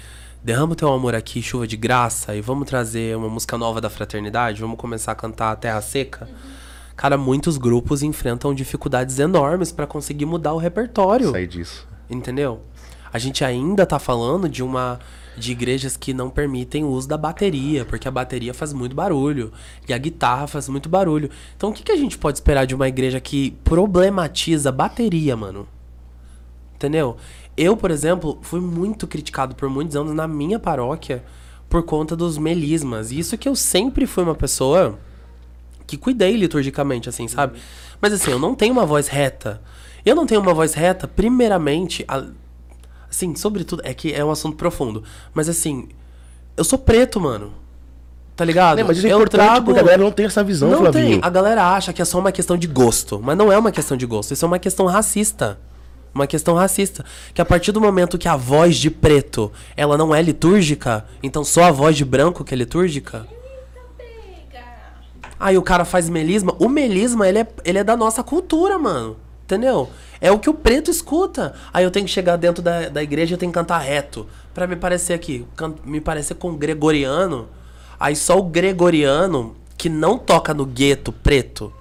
[0.43, 3.89] Derrama o teu amor aqui, chuva de graça, e vamos trazer uma música nova da
[3.89, 6.29] fraternidade, vamos começar a cantar Terra Seca.
[6.29, 6.64] Uhum
[6.95, 11.31] Cara, muitos grupos enfrentam dificuldades enormes para conseguir mudar o repertório.
[11.31, 11.87] Sai disso.
[12.09, 12.61] Entendeu?
[13.11, 14.99] A gente ainda tá falando de uma
[15.37, 19.51] de igrejas que não permitem o uso da bateria, porque a bateria faz muito barulho
[19.87, 21.29] e a guitarra faz muito barulho.
[21.57, 25.67] Então o que, que a gente pode esperar de uma igreja que problematiza bateria, mano?
[26.75, 27.17] Entendeu?
[27.57, 31.23] Eu, por exemplo, fui muito criticado por muitos anos na minha paróquia
[31.69, 33.11] por conta dos melismas.
[33.11, 34.99] E isso que eu sempre fui uma pessoa
[35.87, 37.59] que cuidei liturgicamente, assim, sabe?
[38.01, 39.61] Mas assim, eu não tenho uma voz reta.
[40.05, 42.25] Eu não tenho uma voz reta, primeiramente, a,
[43.09, 45.03] assim, sobretudo, é que é um assunto profundo.
[45.33, 45.89] Mas assim,
[46.55, 47.53] eu sou preto, mano.
[48.35, 48.79] Tá ligado?
[48.79, 49.65] Não, mas isso é eu importante trago...
[49.65, 51.09] porque a galera não tem essa visão, não Flavinho.
[51.11, 51.19] Tem.
[51.21, 53.19] A galera acha que é só uma questão de gosto.
[53.23, 54.33] Mas não é uma questão de gosto.
[54.33, 55.57] Isso é uma questão racista.
[56.13, 57.05] Uma questão racista.
[57.33, 61.45] Que a partir do momento que a voz de preto, ela não é litúrgica, então
[61.45, 63.25] só a voz de branco que é litúrgica,
[65.45, 66.55] Aí o cara faz melisma.
[66.57, 69.15] O melisma, ele é, ele é da nossa cultura, mano.
[69.43, 69.91] Entendeu?
[70.19, 71.53] É o que o preto escuta.
[71.71, 74.27] Aí eu tenho que chegar dentro da, da igreja e tenho que cantar reto.
[74.55, 75.45] para me parecer aqui.
[75.83, 77.47] Me parecer com gregoriano.
[77.99, 81.71] Aí só o gregoriano, que não toca no gueto preto,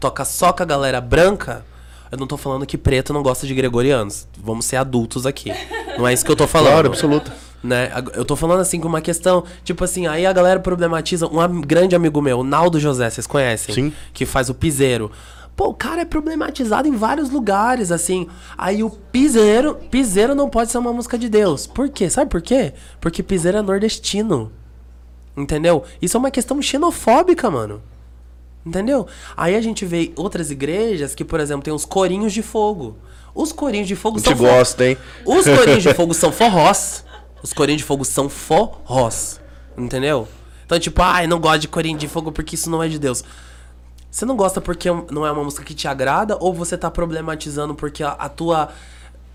[0.00, 1.64] toca só com a galera branca.
[2.10, 4.26] Eu não tô falando que preto não gosta de gregorianos.
[4.36, 5.52] Vamos ser adultos aqui.
[5.96, 6.72] Não é isso que eu tô falando.
[6.72, 7.30] Claro, absoluto.
[7.66, 7.90] Né?
[8.14, 11.26] Eu tô falando assim com uma questão, tipo assim, aí a galera problematiza.
[11.26, 13.74] Um grande amigo meu, o Naldo José, vocês conhecem?
[13.74, 13.92] Sim.
[14.12, 15.10] Que faz o piseiro.
[15.56, 18.28] Pô, o cara é problematizado em vários lugares, assim.
[18.56, 21.66] Aí o piseiro, piseiro não pode ser uma música de Deus.
[21.66, 22.10] Por quê?
[22.10, 22.74] Sabe por quê?
[23.00, 24.52] Porque piseiro é nordestino.
[25.34, 25.82] Entendeu?
[26.00, 27.82] Isso é uma questão xenofóbica, mano.
[28.64, 29.06] Entendeu?
[29.36, 32.96] Aí a gente vê outras igrejas que, por exemplo, tem os corinhos de fogo.
[33.34, 34.46] Os corinhos de fogo a gente são.
[34.46, 34.98] gosta, hein?
[35.24, 37.04] Os corinhos de fogo são forrós.
[37.46, 39.40] Os corinhos de fogo são forrós.
[39.78, 40.26] Entendeu?
[40.64, 42.98] Então, tipo, ai, ah, não gosto de corinho de fogo porque isso não é de
[42.98, 43.22] Deus.
[44.10, 47.72] Você não gosta porque não é uma música que te agrada ou você tá problematizando
[47.72, 48.70] porque a, a tua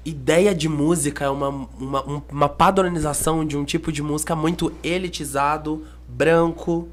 [0.03, 1.47] ideia de música é uma,
[1.79, 6.89] uma, uma padronização de um tipo de música muito elitizado, branco,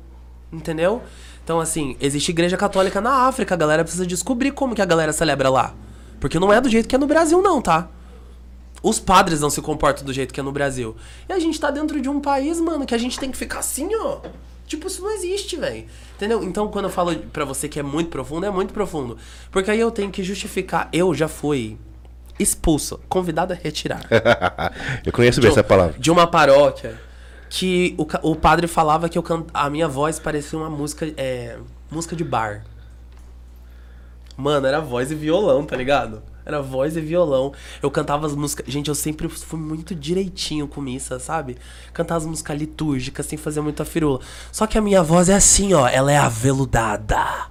[0.53, 1.03] entendeu?
[1.43, 5.13] Então, assim, existe igreja católica na África, a galera precisa descobrir como que a galera
[5.13, 5.75] celebra lá.
[6.21, 7.89] Porque não é do jeito que é no Brasil, não, tá?
[8.83, 10.97] Os padres não se comportam do jeito que é no Brasil.
[11.29, 13.59] E a gente tá dentro de um país, mano, que a gente tem que ficar
[13.59, 14.21] assim, ó.
[14.67, 15.87] Tipo, isso não existe, velho.
[16.15, 16.45] Entendeu?
[16.45, 19.17] Então, quando eu falo pra você que é muito profundo, é muito profundo.
[19.51, 20.89] Porque aí eu tenho que justificar.
[20.93, 21.79] Eu já fui
[22.39, 24.03] expulso, convidado a retirar.
[25.05, 25.99] Eu conheço bem de, essa palavra.
[25.99, 26.97] de uma paróquia
[27.51, 29.45] que o, o padre falava que eu can...
[29.53, 31.59] a minha voz parecia uma música é,
[31.91, 32.65] música de bar.
[34.37, 36.23] Mano, era voz e violão, tá ligado?
[36.49, 37.53] Era voz e violão.
[37.83, 38.65] Eu cantava as músicas.
[38.73, 41.59] Gente, eu sempre fui muito direitinho com missa, sabe?
[41.93, 44.21] Cantava as músicas litúrgicas sem fazer muita firula.
[44.51, 45.87] Só que a minha voz é assim, ó.
[45.87, 47.51] Ela é aveludada.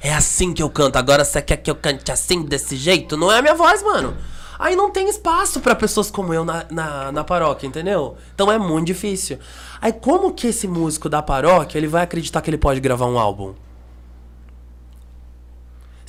[0.00, 0.96] É assim que eu canto.
[0.96, 3.16] Agora você quer que eu cante assim, desse jeito?
[3.16, 4.16] Não é a minha voz, mano.
[4.58, 8.16] Aí não tem espaço pra pessoas como eu na, na, na paróquia, entendeu?
[8.34, 9.38] Então é muito difícil.
[9.80, 13.20] Aí como que esse músico da paróquia, ele vai acreditar que ele pode gravar um
[13.20, 13.54] álbum?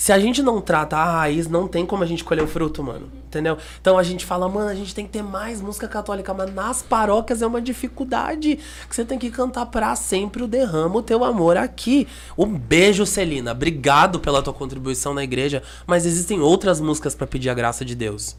[0.04, 2.84] Se a gente não trata a raiz, não tem como a gente colher o fruto,
[2.84, 3.10] mano.
[3.26, 3.58] Entendeu?
[3.80, 6.82] Então a gente fala, mano, a gente tem que ter mais música católica, mas nas
[6.82, 8.60] paróquias é uma dificuldade.
[8.90, 12.06] Que você tem que cantar pra sempre o derrama o teu amor aqui.
[12.38, 13.54] Um beijo, Celina.
[13.54, 17.96] Obrigado pela tua contribuição na igreja, mas existem outras músicas pra pedir a graça de
[17.96, 18.36] Deus.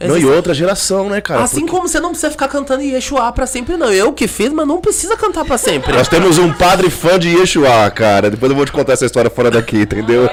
[0.00, 1.42] Não, e outra geração, né, cara?
[1.42, 3.92] Assim Porque como você não precisa ficar cantando Yeshua pra sempre, não.
[3.92, 5.92] Eu que fiz, mas não precisa cantar pra sempre.
[5.92, 8.30] Nós temos um padre fã de Yeshua, cara.
[8.30, 10.28] Depois eu vou te contar essa história fora daqui, entendeu?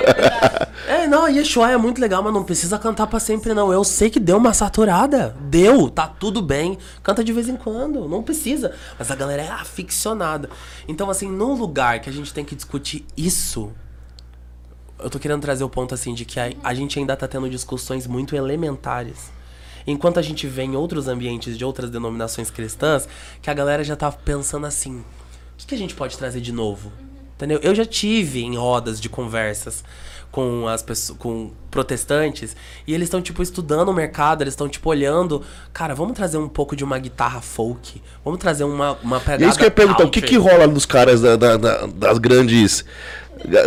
[0.88, 3.72] É, não, Yeshua é muito legal, mas não precisa cantar pra sempre, não.
[3.72, 5.36] Eu sei que deu uma saturada.
[5.42, 6.78] Deu, tá tudo bem.
[7.04, 8.74] Canta de vez em quando, não precisa.
[8.98, 10.50] Mas a galera é aficionada.
[10.88, 13.72] Então, assim, num lugar que a gente tem que discutir isso.
[15.00, 17.50] Eu tô querendo trazer o ponto, assim, de que a, a gente ainda tá tendo
[17.50, 19.32] discussões muito elementares.
[19.86, 23.08] Enquanto a gente vê em outros ambientes de outras denominações cristãs,
[23.42, 25.06] que a galera já tá pensando assim: o
[25.58, 26.92] que, que a gente pode trazer de novo?
[27.36, 27.60] Entendeu?
[27.64, 29.84] Eu já tive em rodas de conversas
[30.32, 32.56] com as pessoas, com protestantes,
[32.88, 36.48] e eles estão tipo estudando o mercado, eles estão tipo olhando, cara, vamos trazer um
[36.48, 39.68] pouco de uma guitarra folk, vamos trazer uma uma E pegada é isso que eu
[39.68, 42.86] ia perguntar, o que que rola nos caras da- da- da- das grandes.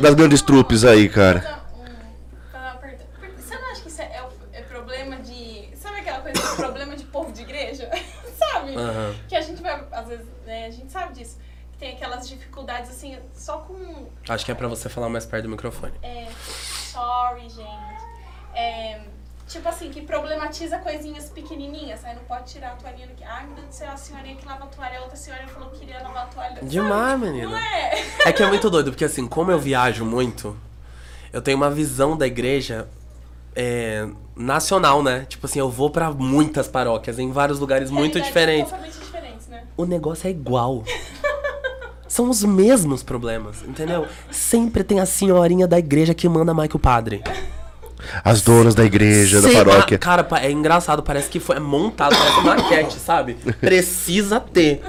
[0.02, 1.60] Das grandes trupes aí, cara?
[1.76, 3.04] Um- falar uma pergunta.
[3.18, 5.68] Porque Você não acha que isso é, é o- é problema de.
[5.76, 7.90] Sabe aquela coisa de problema de povo de igreja?
[8.74, 8.88] Sabe?
[8.88, 9.14] Aham.
[9.28, 11.38] Que a gente vai, às vezes, né, a gente sabe disso.
[11.72, 14.08] Que tem aquelas dificuldades assim, só com.
[14.28, 15.92] Acho que é pra você falar mais perto do microfone.
[16.02, 18.04] É, sorry, gente.
[18.54, 19.00] É,
[19.48, 22.04] tipo assim, que problematiza coisinhas pequenininhas.
[22.04, 23.24] Aí não pode tirar a toalhinha daqui.
[23.24, 25.70] Ai, meu Deus do céu, a senhorinha que lava a toalha, a outra senhora falou
[25.70, 26.62] que queria lavar a toalha.
[26.62, 27.58] Demais, menina.
[27.58, 28.04] É?
[28.26, 30.56] É que é muito doido, porque assim, como eu viajo muito,
[31.32, 32.88] eu tenho uma visão da igreja
[33.54, 35.26] é, nacional, né?
[35.28, 38.72] Tipo assim, eu vou pra muitas paróquias, em vários lugares muito diferentes.
[39.00, 39.62] Diferentes, né?
[39.76, 40.82] O negócio é igual.
[42.08, 44.06] São os mesmos problemas, entendeu?
[44.30, 47.22] Sempre tem a senhorinha da igreja que manda mais que o padre.
[48.22, 49.96] As donas da igreja, da Sempre- paróquia.
[49.96, 53.34] Ah, Cara, é engraçado, parece que foi é montado, parece maquete, sabe?
[53.60, 54.82] Precisa ter.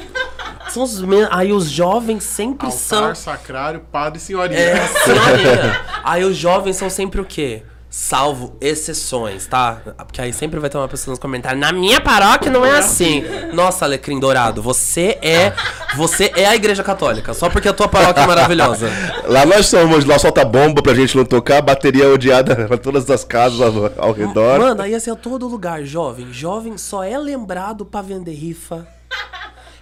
[0.69, 1.29] São os mesmos.
[1.31, 2.99] Aí os jovens sempre são.
[2.99, 4.59] Altar, sacrário, padre e senhorinha.
[4.59, 5.81] É, senhorinha.
[6.03, 7.63] Aí os jovens são sempre o quê?
[7.97, 9.81] Salvo exceções, tá?
[9.99, 11.61] Porque aí sempre vai ter uma pessoa nos comentários.
[11.61, 13.23] Na minha paróquia não é assim.
[13.53, 15.53] Nossa, Alecrim Dourado, você é.
[15.95, 17.33] Você é a igreja católica.
[17.33, 18.89] Só porque a tua paróquia é maravilhosa.
[19.25, 23.23] Lá nós somos, lá solta bomba pra gente não tocar, bateria odiada pra todas as
[23.23, 24.59] casas ao, ao redor.
[24.59, 26.33] Mano, aí assim, é todo lugar, jovem.
[26.33, 28.85] Jovem só é lembrado pra vender rifa.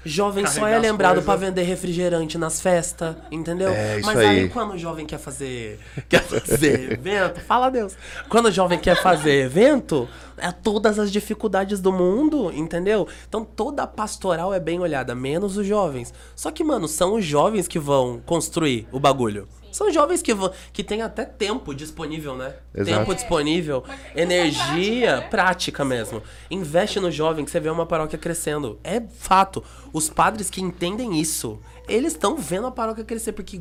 [0.05, 3.69] Jovem só é lembrado pra vender refrigerante nas festas, entendeu?
[3.69, 4.27] É, isso Mas aí.
[4.41, 4.49] aí.
[4.49, 5.79] quando o jovem quer fazer
[6.09, 7.95] quer fazer evento, fala Deus.
[8.27, 13.07] Quando o jovem quer fazer evento, é todas as dificuldades do mundo, entendeu?
[13.27, 16.13] Então toda a pastoral é bem olhada, menos os jovens.
[16.35, 19.47] Só que, mano, são os jovens que vão construir o bagulho.
[19.73, 22.53] São jovens que vão que tem até tempo disponível, né?
[22.73, 22.99] Exato.
[22.99, 25.29] Tempo disponível, Uma questão energia prática, né?
[25.29, 26.23] prática mesmo.
[26.49, 28.79] Investe no jovem que você vê uma paróquia crescendo.
[28.83, 29.63] É fato.
[29.91, 33.59] Os padres que entendem isso, eles estão vendo a paróquia crescer porque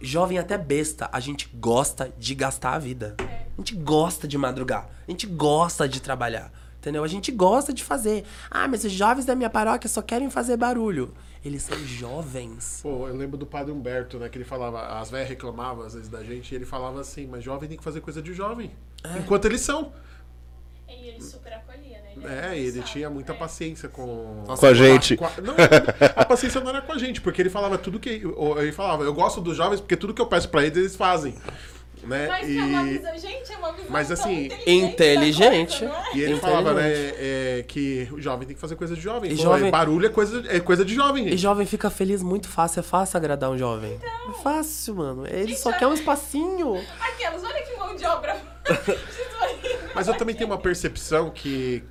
[0.00, 3.16] jovem até besta, a gente gosta de gastar a vida.
[3.18, 4.88] A gente gosta de madrugar.
[5.08, 6.52] A gente gosta de trabalhar.
[6.78, 7.02] Entendeu?
[7.02, 8.24] A gente gosta de fazer.
[8.50, 11.12] Ah, mas os jovens da minha paróquia só querem fazer barulho.
[11.46, 12.80] Eles são jovens.
[12.82, 14.28] Pô, eu lembro do padre Humberto, né?
[14.28, 17.44] Que ele falava, as velhas reclamavam às vezes da gente, e ele falava assim, mas
[17.44, 18.72] jovem tem que fazer coisa de jovem.
[19.04, 19.18] É.
[19.18, 19.92] Enquanto eles são.
[20.88, 22.12] E ele super acolhia, né?
[22.16, 23.38] Ele É, ele tinha muita né?
[23.38, 24.42] paciência com.
[24.46, 25.16] Nossa, Com a gente.
[25.16, 25.54] Com a- Não,
[26.16, 28.22] a paciência não era com a gente, porque ele falava tudo que.
[28.58, 31.36] Ele falava, eu gosto dos jovens porque tudo que eu peço pra eles, eles fazem.
[32.06, 32.26] Né?
[32.28, 35.84] Mas que é uma visão, gente, é uma visão Mas, assim, inteligente.
[35.84, 36.16] da coisa, é?
[36.16, 36.40] E ele Inteligente.
[36.40, 39.32] falava, né, é, que o jovem tem que fazer coisa de jovem.
[39.32, 41.34] E falou, jovem- é, Barulho é coisa, é coisa de jovem, gente.
[41.34, 43.94] E jovem fica feliz muito fácil, é fácil agradar um jovem.
[43.94, 44.30] Então.
[44.30, 45.26] É fácil, mano.
[45.26, 46.82] Ele só Gente, quer um espacinho.
[47.00, 48.36] Aquelas, olha que mão de obra.
[49.94, 51.82] Mas eu também tenho uma percepção que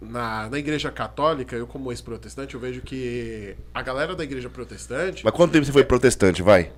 [0.00, 5.22] na, na igreja católica, eu como ex-protestante, eu vejo que a galera da igreja protestante,
[5.24, 6.70] Mas quanto tempo você foi protestante, vai?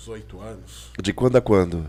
[0.00, 0.90] Uns oito anos.
[0.98, 1.88] De quando a quando?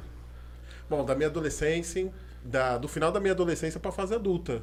[0.89, 2.12] Bom, da minha adolescência,
[2.43, 4.62] da, do final da minha adolescência pra fase adulta.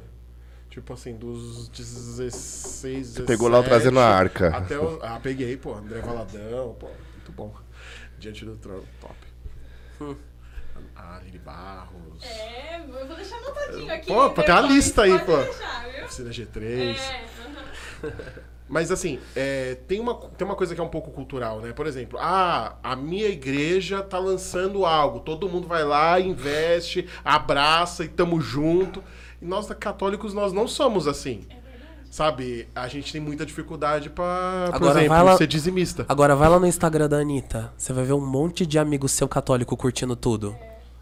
[0.69, 4.55] Tipo assim, dos 16, Você pegou lá o trazendo a arca.
[4.55, 7.51] Até o, ah, peguei, pô, André Valadão, pô, muito bom.
[8.19, 9.15] Diante do trono, top.
[10.01, 10.15] Hum.
[10.95, 14.07] A Lili Barros, É, eu vou deixar anotadinho aqui.
[14.07, 15.37] Pô, viu, tem uma lista aí, pô.
[15.37, 16.05] deixar, viu?
[16.05, 16.95] Oficina G3.
[16.95, 17.25] É,
[18.03, 18.13] aham.
[18.69, 21.73] Mas assim, é, tem, uma, tem uma coisa que é um pouco cultural, né?
[21.73, 28.03] Por exemplo, ah, a minha igreja tá lançando algo, todo mundo vai lá, investe, abraça
[28.05, 29.03] e tamo junto.
[29.41, 31.47] E nós católicos, nós não somos assim.
[32.11, 32.67] Sabe?
[32.75, 36.05] A gente tem muita dificuldade pra, por Agora exemplo, vai lá- ser dizimista.
[36.09, 37.71] Agora vai lá no Instagram da Anitta.
[37.77, 40.55] Você vai ver um monte de amigo seu católico curtindo tudo.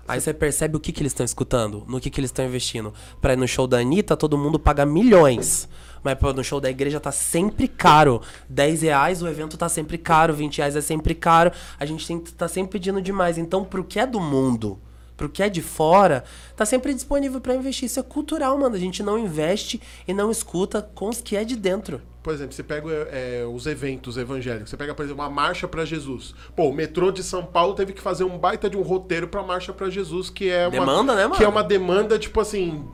[0.08, 2.94] Aí você percebe o que, que eles estão escutando, no que, que eles estão investindo.
[3.20, 5.68] Pra ir no show da Anitta, todo mundo paga milhões.
[6.04, 8.22] Mas pô, no show da igreja tá sempre caro.
[8.50, 11.52] 10 reais, o evento tá sempre caro, 20 reais é sempre caro.
[11.80, 13.38] A gente tem, tá sempre pedindo demais.
[13.38, 14.80] Então, pro que é do mundo,
[15.18, 16.24] pro que é de fora,
[16.56, 17.88] tá sempre disponível pra investir.
[17.88, 18.76] Isso é cultural, mano.
[18.76, 22.00] A gente não investe e não escuta com os que é de dentro.
[22.22, 24.70] Por exemplo, você pega é, os eventos evangélicos.
[24.70, 26.36] Você pega, por exemplo, uma marcha pra Jesus.
[26.56, 29.42] Pô, o metrô de São Paulo teve que fazer um baita de um roteiro pra
[29.42, 31.36] marcha pra Jesus, que é uma Demanda, né, mano?
[31.36, 32.86] que é uma demanda tipo assim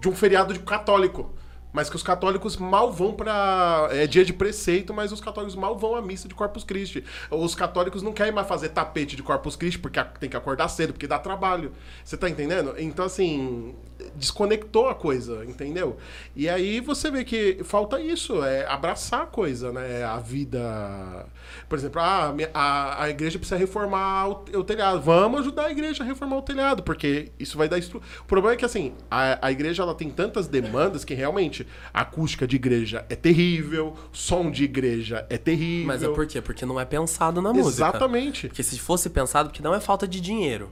[0.00, 1.30] de um feriado de católico.
[1.72, 3.88] Mas que os católicos mal vão pra.
[3.90, 7.04] É dia de preceito, mas os católicos mal vão à missa de Corpus Christi.
[7.30, 10.92] Os católicos não querem mais fazer tapete de Corpus Christi porque tem que acordar cedo,
[10.92, 11.72] porque dá trabalho.
[12.04, 12.74] Você tá entendendo?
[12.78, 13.74] Então, assim,
[14.16, 15.96] desconectou a coisa, entendeu?
[16.34, 20.04] E aí você vê que falta isso, é abraçar a coisa, né?
[20.04, 21.26] A vida.
[21.68, 22.72] Por exemplo, ah, a
[23.02, 25.00] a, igreja precisa reformar o, o telhado.
[25.00, 27.78] Vamos ajudar a igreja a reformar o telhado, porque isso vai dar.
[27.78, 28.00] Estru...
[28.20, 32.02] O problema é que, assim, a, a igreja ela tem tantas demandas que realmente a
[32.02, 35.86] acústica de igreja é terrível, som de igreja é terrível.
[35.86, 36.40] Mas é por quê?
[36.40, 37.88] Porque não é pensado na música.
[37.88, 38.48] Exatamente.
[38.48, 40.70] Porque se fosse pensado, porque não é falta de dinheiro.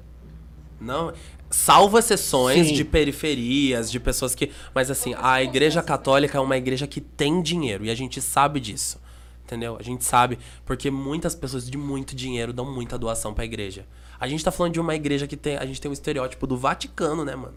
[0.81, 1.13] Não.
[1.51, 2.75] Salvo exceções Sim.
[2.75, 4.53] de periferias, de pessoas que.
[4.73, 7.85] Mas assim, a igreja católica é uma igreja que tem dinheiro.
[7.85, 9.01] E a gente sabe disso.
[9.45, 9.77] Entendeu?
[9.77, 10.39] A gente sabe.
[10.65, 13.85] Porque muitas pessoas de muito dinheiro dão muita doação pra igreja.
[14.21, 15.57] A gente tá falando de uma igreja que tem.
[15.57, 17.57] A gente tem um estereótipo do Vaticano, né, mano?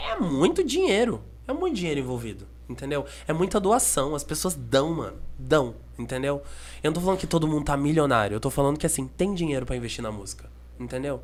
[0.00, 1.22] É muito dinheiro.
[1.46, 2.44] É muito dinheiro envolvido.
[2.68, 3.06] Entendeu?
[3.28, 4.16] É muita doação.
[4.16, 5.16] As pessoas dão, mano.
[5.38, 5.76] Dão.
[5.96, 6.42] Entendeu?
[6.82, 8.34] Eu não tô falando que todo mundo tá milionário.
[8.34, 10.50] Eu tô falando que, assim, tem dinheiro pra investir na música.
[10.78, 11.22] Entendeu?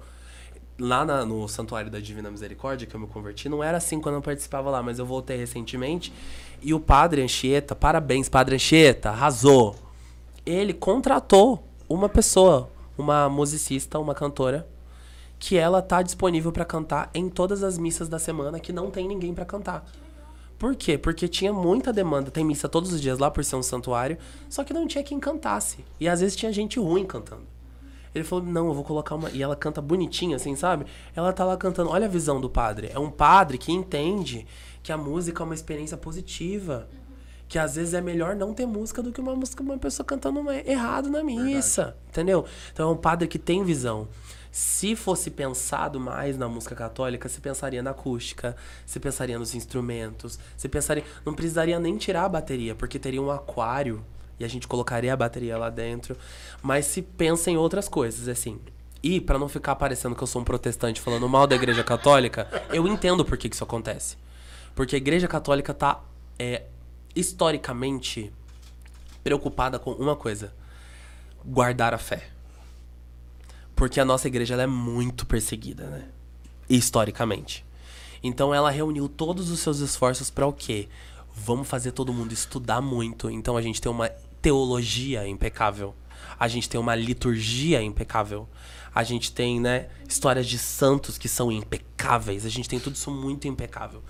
[0.85, 4.16] Lá na- no Santuário da Divina Misericórdia, que eu me converti, não era assim quando
[4.16, 6.12] eu participava lá, mas eu voltei recentemente.
[6.61, 9.76] E o padre Anchieta, parabéns, padre Anchieta, arrasou.
[10.45, 12.68] Ele contratou uma pessoa,
[12.99, 14.66] uma musicista, uma cantora,
[15.39, 19.07] que ela tá disponível pra cantar em todas as missas da semana que não tem
[19.07, 19.85] ninguém pra cantar.
[20.59, 20.99] Por quê?
[20.99, 22.28] Porque tinha muita demanda.
[22.28, 24.18] Tem missa todos os dias lá por ser um santuário,
[24.49, 25.85] só que não tinha quem cantasse.
[26.01, 27.51] E às vezes tinha gente ruim cantando.
[28.15, 29.31] Ele falou: Não, eu vou colocar uma.
[29.31, 30.87] E ela canta bonitinha, assim, sabe?
[31.15, 31.91] Ela tá lá cantando.
[31.91, 32.91] Olha a visão do padre.
[32.93, 34.47] É um padre que entende
[34.83, 36.89] que a música é uma experiência positiva.
[37.49, 40.51] Que às vezes é melhor não ter música do que uma música, uma pessoa cantando
[40.51, 41.95] errado na missa.
[42.09, 42.47] Entendeu?
[42.73, 44.09] Então é um padre que tem visão.
[44.51, 48.55] Se fosse pensado mais na música católica, se pensaria na acústica,
[48.85, 51.05] se pensaria nos instrumentos, se pensaria.
[51.25, 54.05] Não precisaria nem tirar a bateria, porque teria um aquário
[54.43, 56.16] e a gente colocaria a bateria lá dentro.
[56.61, 58.61] Mas se pensa em outras coisas, assim.
[59.03, 62.49] E, pra não ficar parecendo que eu sou um protestante falando mal da igreja católica,
[62.72, 64.16] eu entendo por que, que isso acontece.
[64.74, 66.01] Porque a igreja católica tá,
[66.38, 66.64] é,
[67.14, 68.32] historicamente,
[69.22, 70.53] preocupada com uma coisa:
[71.45, 72.29] guardar a fé.
[73.75, 76.08] Porque a nossa igreja é muito perseguida, né?
[76.68, 77.64] Historicamente.
[78.22, 80.88] Então ela reuniu todos os seus esforços para o quê?
[81.34, 83.29] Vamos fazer todo mundo estudar muito.
[83.30, 84.11] Então a gente tem uma
[84.43, 85.95] teologia impecável.
[86.39, 88.49] A gente tem uma liturgia impecável.
[88.95, 92.45] A gente tem, né, histórias de santos que são impecáveis.
[92.45, 94.03] A gente tem tudo isso muito impecável.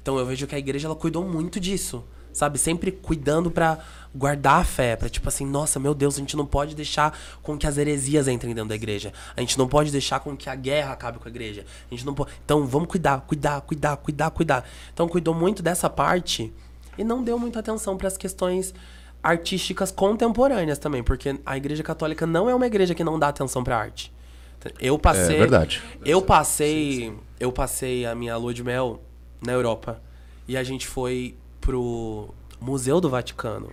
[0.00, 2.58] Então eu vejo que a igreja ela cuidou muito disso, sabe?
[2.58, 3.78] Sempre cuidando pra
[4.14, 7.58] guardar a fé, pra tipo assim, nossa, meu Deus, a gente não pode deixar com
[7.58, 9.12] que as heresias entrem dentro da igreja.
[9.36, 11.66] A gente não pode deixar com que a guerra acabe com a igreja.
[11.90, 12.30] A gente não pode.
[12.44, 14.64] Então vamos cuidar, cuidar, cuidar, cuidar, cuidar.
[14.94, 16.50] Então cuidou muito dessa parte
[16.96, 18.72] e não deu muita atenção para as questões
[19.22, 23.62] artísticas contemporâneas também, porque a igreja católica não é uma igreja que não dá atenção
[23.62, 24.12] pra arte.
[24.78, 25.36] Eu passei.
[25.36, 25.82] É verdade.
[26.04, 27.14] Eu passei.
[27.38, 29.02] Eu passei a minha lua de mel
[29.40, 30.02] na Europa.
[30.46, 33.70] E a gente foi pro Museu do Vaticano.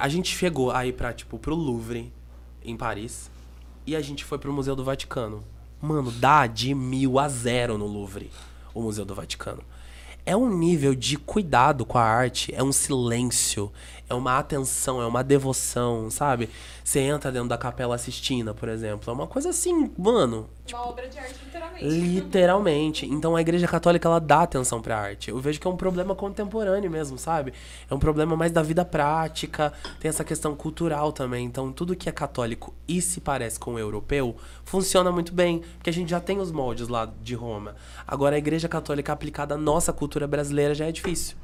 [0.00, 2.12] A gente chegou aí pra, tipo, pro Louvre,
[2.64, 3.30] em Paris.
[3.86, 5.44] E a gente foi pro Museu do Vaticano.
[5.80, 8.30] Mano, dá de mil a zero no Louvre,
[8.72, 9.62] o Museu do Vaticano.
[10.24, 13.70] É um nível de cuidado com a arte, é um silêncio,
[14.08, 16.50] é uma atenção, é uma devoção, sabe?
[16.82, 19.10] Você entra dentro da Capela Sistina, por exemplo.
[19.10, 20.48] É uma coisa assim, mano.
[20.70, 21.84] Uma obra de arte, literalmente.
[21.84, 23.06] Literalmente.
[23.06, 25.30] Então a Igreja Católica ela dá atenção pra arte.
[25.30, 27.52] Eu vejo que é um problema contemporâneo mesmo, sabe?
[27.88, 31.46] É um problema mais da vida prática, tem essa questão cultural também.
[31.46, 35.90] Então tudo que é católico e se parece com o europeu funciona muito bem, porque
[35.90, 37.74] a gente já tem os moldes lá de Roma.
[38.06, 41.36] Agora a Igreja Católica aplicada à nossa cultura brasileira já é difícil.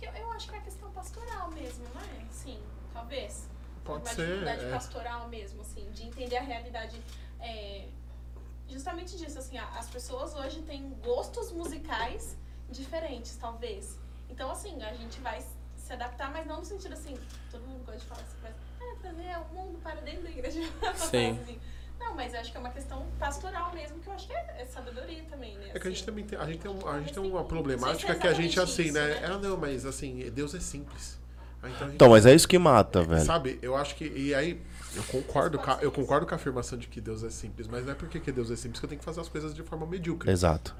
[0.00, 2.24] Eu, eu acho que é questão pastoral mesmo, não é?
[2.30, 2.58] Sim,
[2.92, 3.48] talvez.
[3.88, 4.70] Pode uma ser, dificuldade é.
[4.70, 7.00] pastoral mesmo, assim, de entender a realidade.
[7.40, 7.86] é,
[8.68, 12.36] justamente disso, assim, as pessoas hoje têm gostos musicais
[12.70, 13.98] diferentes, talvez.
[14.28, 15.42] Então, assim, a gente vai
[15.76, 17.16] se adaptar, mas não no sentido assim,
[17.50, 20.60] todo mundo gosta de falar assim, mas, ah, trazer o mundo para dentro da igreja.
[20.96, 21.30] Sim.
[21.42, 21.58] assim.
[21.98, 24.56] Não, mas eu acho que é uma questão pastoral mesmo, que eu acho que é,
[24.60, 25.70] é sabedoria também, né?
[25.74, 26.04] É que a gente assim.
[26.04, 28.52] também tem, a gente tem, um- a gente tem uma problemática é que a gente
[28.56, 29.10] exatamente assim, né?
[29.12, 29.26] isso, né?
[29.28, 31.18] Ah, não, mas assim, Deus é simples.
[31.64, 33.24] Então, Então, mas é isso que mata, velho.
[33.24, 34.04] Sabe, eu acho que.
[34.04, 34.60] E aí,
[34.94, 37.84] eu concordo, com a, eu concordo com a afirmação de que Deus é simples, mas
[37.84, 39.62] não é porque que Deus é simples que eu tenho que fazer as coisas de
[39.62, 40.30] forma medíocre.
[40.30, 40.74] Exato.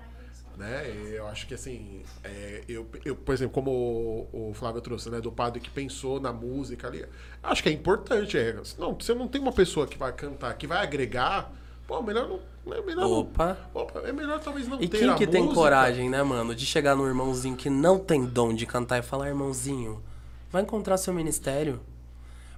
[0.56, 0.92] Né?
[1.12, 5.20] Eu acho que assim, é, eu, eu, por exemplo, como o, o Flávio trouxe, né,
[5.20, 7.04] do padre que pensou na música ali,
[7.44, 8.36] acho que é importante.
[8.36, 11.52] É, não, você não tem uma pessoa que vai cantar, que vai agregar,
[11.86, 12.40] pô, melhor não.
[12.74, 13.56] É melhor Opa.
[13.72, 15.60] opa, é melhor talvez não E ter quem a que tem música.
[15.60, 19.28] coragem, né, mano, de chegar no irmãozinho que não tem dom de cantar e falar,
[19.28, 20.02] irmãozinho,
[20.50, 21.80] vai encontrar seu ministério?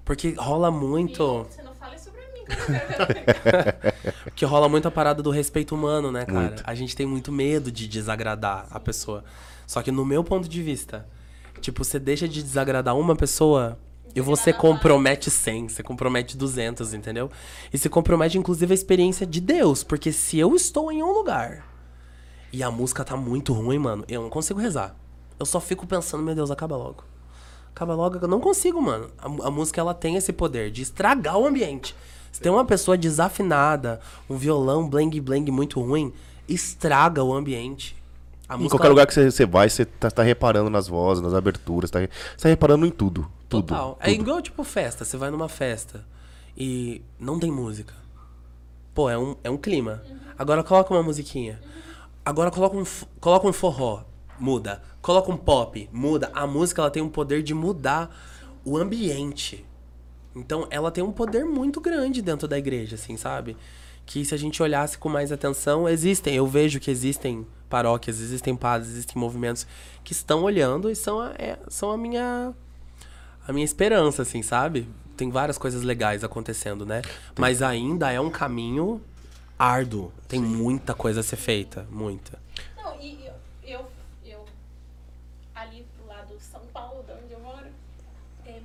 [0.04, 1.46] Porque rola muito.
[1.50, 5.30] Você não fala sobre mim, que eu não quero Porque rola muito a parada do
[5.30, 6.40] respeito humano, né, cara?
[6.40, 6.62] Muito.
[6.66, 9.24] A gente tem muito medo de desagradar a pessoa.
[9.66, 11.06] Só que no meu ponto de vista,
[11.60, 13.78] tipo, você deixa de desagradar uma pessoa
[14.14, 17.30] e você compromete 100, você compromete 200, entendeu?
[17.72, 21.64] E você compromete inclusive a experiência de Deus, porque se eu estou em um lugar
[22.52, 24.96] e a música tá muito ruim, mano, eu não consigo rezar.
[25.38, 27.04] Eu só fico pensando, meu Deus, acaba logo.
[27.74, 29.08] Acaba logo, eu não consigo, mano.
[29.18, 31.94] A, a música ela tem esse poder de estragar o ambiente.
[32.32, 36.12] Se tem uma pessoa desafinada, um violão bling bling muito ruim,
[36.48, 37.96] estraga o ambiente.
[38.48, 40.88] A Em música, qualquer ela- lugar que você, você vai, você tá, tá reparando nas
[40.88, 42.08] vozes, nas aberturas, tá, você
[42.42, 43.30] tá reparando em tudo.
[43.48, 43.66] Tudo.
[43.68, 43.96] Total.
[44.00, 44.20] É tudo.
[44.20, 45.04] igual, tipo, festa.
[45.04, 46.04] Você vai numa festa
[46.56, 47.94] e não tem música.
[48.94, 50.02] Pô, é um, é um clima.
[50.38, 51.60] Agora coloca uma musiquinha.
[52.24, 52.84] Agora coloca um,
[53.20, 54.02] coloca um forró.
[54.40, 54.82] Muda.
[55.02, 55.88] Coloca um pop.
[55.92, 56.30] Muda.
[56.34, 58.10] A música, ela tem um poder de mudar
[58.64, 59.64] o ambiente.
[60.34, 63.56] Então, ela tem um poder muito grande dentro da igreja, assim, sabe?
[64.06, 66.34] Que se a gente olhasse com mais atenção, existem.
[66.34, 69.66] Eu vejo que existem paróquias, existem padres, existem movimentos
[70.02, 72.52] que estão olhando e são a, é- são a minha
[73.46, 74.88] a minha esperança, assim, sabe?
[75.16, 77.02] Tem várias coisas legais acontecendo, né?
[77.38, 79.00] Mas ainda é um caminho
[79.58, 80.12] árduo.
[80.28, 82.38] Tem muita coisa a ser feita, muita.
[82.76, 83.34] Não, e eu,
[83.64, 83.86] eu,
[84.24, 84.44] eu
[85.54, 87.66] ali pro lado de São Paulo, de onde eu moro,
[88.46, 88.60] é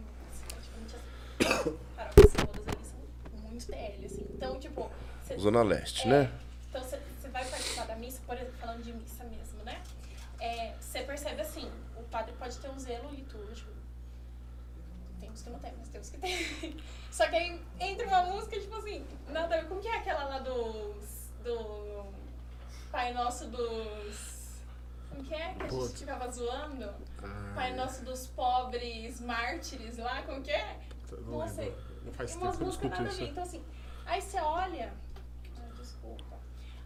[1.45, 4.26] todas ali são muito TL, assim.
[4.34, 4.89] Então, tipo.
[5.26, 6.31] cê- Zona Leste, é, né?
[6.69, 6.99] Então você
[7.31, 9.81] vai participar da missa, por exemplo, falando de missa mesmo, né?
[10.39, 13.72] É, Você percebe assim, o padre pode ter um zelo litúrgico.
[15.19, 16.77] Tem uns que não tem, mas tem uns que tem.
[17.11, 19.67] Só que aí entra uma música, tipo assim, nada a ver.
[19.67, 21.30] Como que é aquela lá dos.
[21.43, 22.05] do.
[22.91, 24.35] Pai Nosso dos.
[25.09, 26.93] Como que é que a gente ficava zoando?
[27.55, 30.77] Pai Nosso dos pobres mártires lá, como que é?
[31.11, 31.82] Não Nossa, lembro.
[32.03, 33.23] Não faz tem tempo umas que eu nada isso.
[33.23, 33.64] Então, assim,
[34.06, 34.94] aí você olha.
[35.77, 36.38] Desculpa.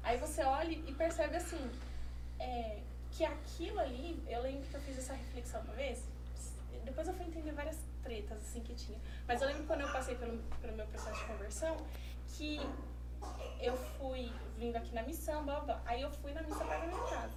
[0.04, 1.72] Aí você olha e percebe assim.
[2.40, 2.80] é,
[3.12, 6.04] que aquilo ali, eu lembro que eu fiz essa reflexão uma vez.
[6.86, 8.98] Depois eu fui entender várias tretas assim que tinha.
[9.28, 11.78] Mas eu lembro quando eu passei pelo, pelo meu processo de conversão,
[12.28, 12.60] que
[13.62, 15.82] eu fui vindo aqui na missão, blá blá.
[15.86, 17.34] Aí eu fui na missa da minha casa.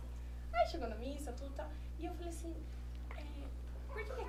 [0.53, 1.69] Aí chegou na missa, tudo tal.
[1.99, 2.55] E eu falei assim,
[3.17, 3.25] é,
[3.89, 4.25] por que,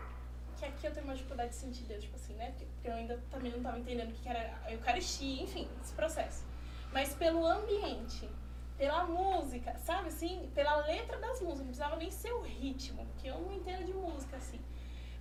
[0.63, 2.51] que aqui eu tenho uma dificuldade de sentir Deus, tipo assim, né?
[2.51, 5.93] Porque porque eu ainda também não estava entendendo o que era a Eucaristia, enfim, esse
[5.93, 6.45] processo.
[6.91, 8.29] Mas pelo ambiente,
[8.77, 10.51] pela música, sabe assim?
[10.53, 13.93] Pela letra das músicas, não precisava nem ser o ritmo, porque eu não entendo de
[13.93, 14.59] música, assim.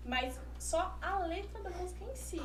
[0.05, 2.43] Mas só a letra da música em si.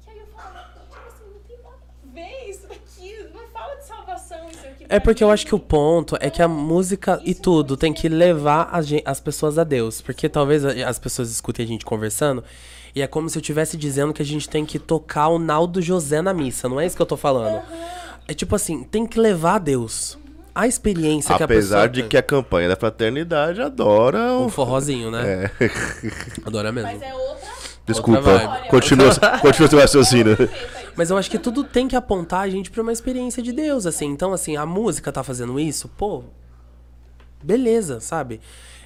[0.00, 3.86] Que aí eu falava, tipo assim, não tem nada ver isso daqui, não fala de
[3.86, 4.84] salvação isso aqui.
[4.84, 7.92] É pra porque eu acho que o ponto é que a música e tudo tem
[7.92, 8.70] que levar
[9.04, 10.00] as pessoas a Deus.
[10.00, 12.42] Porque talvez as pessoas escutem a gente conversando
[12.94, 15.82] e é como se eu estivesse dizendo que a gente tem que tocar o Naldo
[15.82, 16.66] José na missa.
[16.66, 17.62] Não é isso que eu tô falando.
[18.26, 20.18] É tipo assim, tem que levar a Deus.
[20.54, 24.48] A experiência que a Apesar pessoa de que a campanha da fraternidade adora Um o.
[24.48, 25.50] forrozinho, né?
[25.60, 25.70] É.
[26.46, 26.90] Adora mesmo.
[26.90, 27.45] Mas é outra.
[27.86, 28.20] Desculpa,
[28.68, 30.36] continua, continua seu raciocínio.
[30.96, 33.86] Mas eu acho que tudo tem que apontar a gente pra uma experiência de Deus,
[33.86, 34.06] assim.
[34.06, 36.24] Então, assim, a música tá fazendo isso, pô,
[37.42, 38.40] beleza, sabe?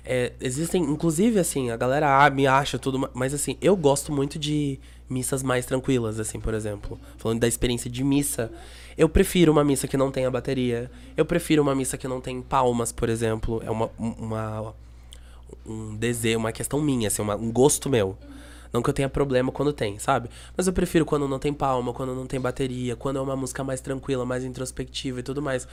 [0.04, 4.12] É, existem, inclusive, assim, a galera ah, me acha tudo, ma- mas assim, eu gosto
[4.12, 4.78] muito de
[5.08, 6.98] missas mais tranquilas, assim, por exemplo.
[7.18, 8.50] Falando da experiência de missa,
[8.96, 10.90] eu prefiro uma missa que não tenha bateria.
[11.16, 13.62] Eu prefiro uma missa que não tem palmas, por exemplo.
[13.64, 14.74] É uma, uma
[15.66, 18.16] um desejo, uma questão minha, assim, uma- um gosto meu.
[18.72, 20.28] Não que eu tenha problema quando tem, sabe?
[20.56, 23.64] Mas eu prefiro quando não tem palma, quando não tem bateria, quando é uma música
[23.64, 25.66] mais tranquila, mais introspectiva e tudo mais.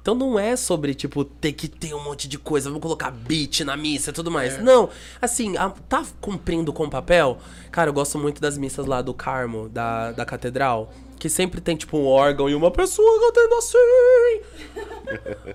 [0.00, 3.60] Então não é sobre, tipo, ter que ter um monte de coisa, vamos colocar beat
[3.60, 4.62] na missa e tudo mais.
[4.62, 4.90] Não.
[5.20, 7.38] Assim, a- tá cumprindo com o papel.
[7.72, 10.92] Cara, eu gosto muito das missas lá do Carmo, da, da catedral.
[11.18, 13.78] Que sempre tem, tipo, um órgão e uma pessoa cantando assim.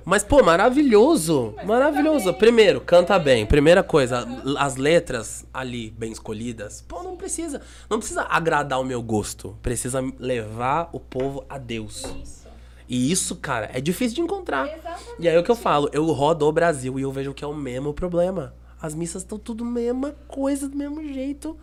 [0.03, 1.53] Mas, pô, maravilhoso.
[1.63, 2.33] Maravilhoso.
[2.33, 3.45] Primeiro, canta bem.
[3.45, 4.27] Primeira coisa,
[4.57, 6.83] as letras ali bem escolhidas.
[6.87, 7.61] Pô, não precisa.
[7.89, 9.57] Não precisa agradar o meu gosto.
[9.61, 12.03] Precisa levar o povo a Deus.
[12.87, 14.67] E isso, cara, é difícil de encontrar.
[15.19, 17.43] E aí é o que eu falo, eu rodo o Brasil e eu vejo que
[17.43, 18.55] é o mesmo problema.
[18.81, 21.55] As missas estão tudo mesma coisa, do mesmo jeito.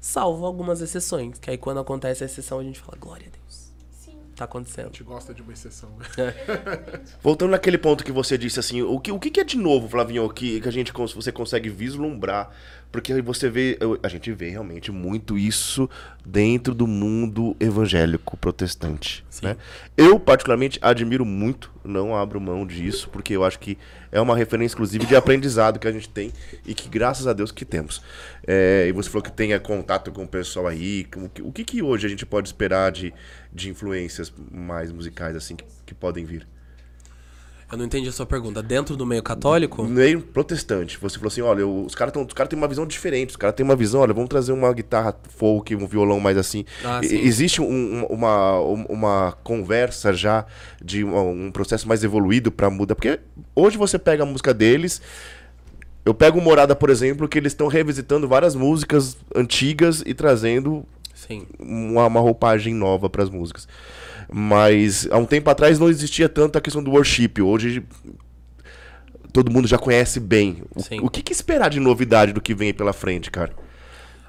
[0.00, 1.38] Salvo algumas exceções.
[1.38, 3.70] Que aí quando acontece a exceção, a gente fala, glória a Deus.
[3.90, 4.16] Sim.
[4.34, 4.86] Tá acontecendo.
[4.86, 6.34] A gente gosta de uma exceção, né?
[7.22, 10.28] Voltando naquele ponto que você disse assim, o que, o que é de novo, Flavinho,
[10.30, 12.50] que, que a gente você consegue vislumbrar?
[12.92, 15.88] Porque você vê, a gente vê realmente muito isso
[16.26, 19.56] dentro do mundo evangélico protestante, né?
[19.96, 23.78] Eu particularmente admiro muito, não abro mão disso, porque eu acho que
[24.10, 26.32] é uma referência inclusive de aprendizado que a gente tem
[26.66, 28.02] e que graças a Deus que temos.
[28.44, 31.64] É, e você falou que tenha contato com o pessoal aí, o que, o que,
[31.64, 33.14] que hoje a gente pode esperar de,
[33.52, 36.46] de influências mais musicais assim que, que podem vir?
[37.70, 38.62] Eu não entendi a sua pergunta.
[38.62, 39.84] Dentro do meio católico?
[39.84, 40.98] meio protestante.
[40.98, 43.30] Você falou assim, olha, os caras cara têm uma visão diferente.
[43.30, 46.64] Os caras têm uma visão, olha, vamos trazer uma guitarra folk, um violão mais assim.
[46.84, 47.00] Ah.
[47.02, 50.44] Existe um- uma, uma conversa já
[50.82, 52.96] de um, processo mais evoluído pra mudar.
[52.96, 53.20] Porque
[53.54, 55.00] hoje você pega a música deles...
[56.02, 60.82] Eu pego Morada, por exemplo, que eles estão revisitando várias músicas antigas e trazendo
[61.14, 61.46] Sim.
[61.58, 63.68] uma, uma roupagem nova para as músicas.
[64.32, 67.40] Mas há um tempo atrás não existia tanto a questão do worship.
[67.40, 67.82] Hoje
[69.32, 70.62] todo mundo já conhece bem.
[70.74, 71.00] O, Sim.
[71.00, 73.52] o que, que esperar de novidade do que vem aí pela frente, cara?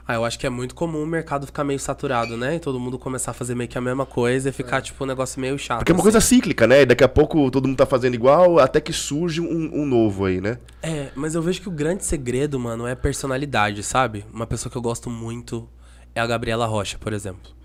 [0.08, 2.56] Ah, eu acho que é muito comum o mercado ficar meio saturado, né?
[2.56, 5.08] E todo mundo começar a fazer meio que a mesma coisa e ficar, tipo, um
[5.08, 5.80] negócio meio chato.
[5.80, 6.12] Porque é uma assim.
[6.12, 6.86] coisa cíclica, né?
[6.86, 10.42] Daqui a pouco todo mundo tá fazendo igual, até que surge um, um novo aí,
[10.42, 10.58] né?
[10.82, 14.26] É, mas eu vejo que o grande segredo, mano, é personalidade, sabe?
[14.34, 15.70] Uma pessoa que eu gosto muito
[16.14, 17.61] é a Gabriela Rocha, por exemplo.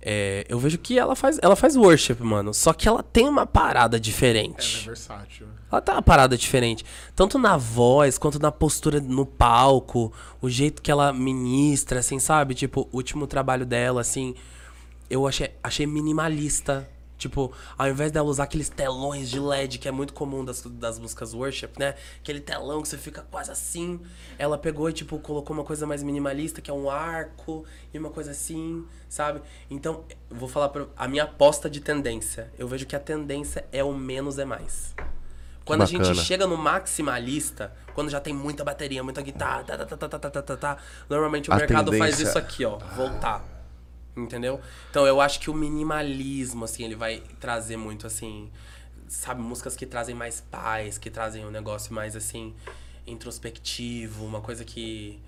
[0.00, 2.54] É, eu vejo que ela faz, ela faz worship, mano.
[2.54, 4.86] Só que ela tem uma parada É diferente.
[4.86, 5.46] versátil.
[5.70, 6.84] Ela tem uma parada diferente.
[7.16, 12.54] Tanto na voz, quanto na postura no palco, o jeito que ela ministra, assim, sabe?
[12.54, 14.34] Tipo, o último trabalho dela, assim,
[15.10, 16.88] eu achei, achei minimalista.
[17.18, 20.98] Tipo, ao invés dela usar aqueles telões de LED, que é muito comum das, das
[21.00, 21.96] músicas worship, né?
[22.20, 24.00] Aquele telão que você fica quase assim.
[24.38, 28.10] Ela pegou e, tipo, colocou uma coisa mais minimalista, que é um arco e uma
[28.10, 29.40] coisa assim, sabe?
[29.68, 32.50] Então, vou falar pra, a minha aposta de tendência.
[32.56, 34.94] Eu vejo que a tendência é o menos é mais.
[35.64, 36.22] Quando a gente bacana.
[36.22, 40.30] chega no maximalista, quando já tem muita bateria, muita guitarra, tá, tá, tá, tá, tá,
[40.30, 40.76] tá, tá, tá,
[41.10, 43.44] normalmente o A mercado faz tendência- isso aqui, ó, voltar.
[44.22, 44.60] Entendeu?
[44.90, 48.50] Então eu acho que o minimalismo, assim, ele vai trazer muito, assim,
[49.08, 52.54] sabe, músicas que trazem mais paz, que trazem um negócio mais, assim,
[53.06, 55.18] introspectivo, uma coisa que,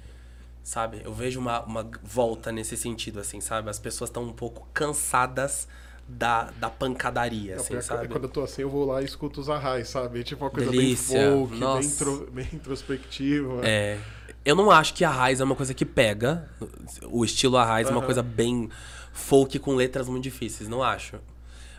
[0.62, 3.68] sabe, eu vejo uma, uma volta nesse sentido, assim, sabe?
[3.70, 5.68] As pessoas estão um pouco cansadas
[6.08, 8.08] da, da pancadaria, Não, assim, que sabe?
[8.08, 10.24] Quando eu tô assim, eu vou lá e escuto os arrais, sabe?
[10.24, 13.60] Tipo uma coisa Delícia, bem folk, bem, intro- bem introspectiva.
[13.64, 13.98] É.
[14.44, 16.48] Eu não acho que a raiz é uma coisa que pega.
[17.10, 18.70] O estilo a raiz é uma coisa bem
[19.12, 21.16] folk com letras muito difíceis, não acho.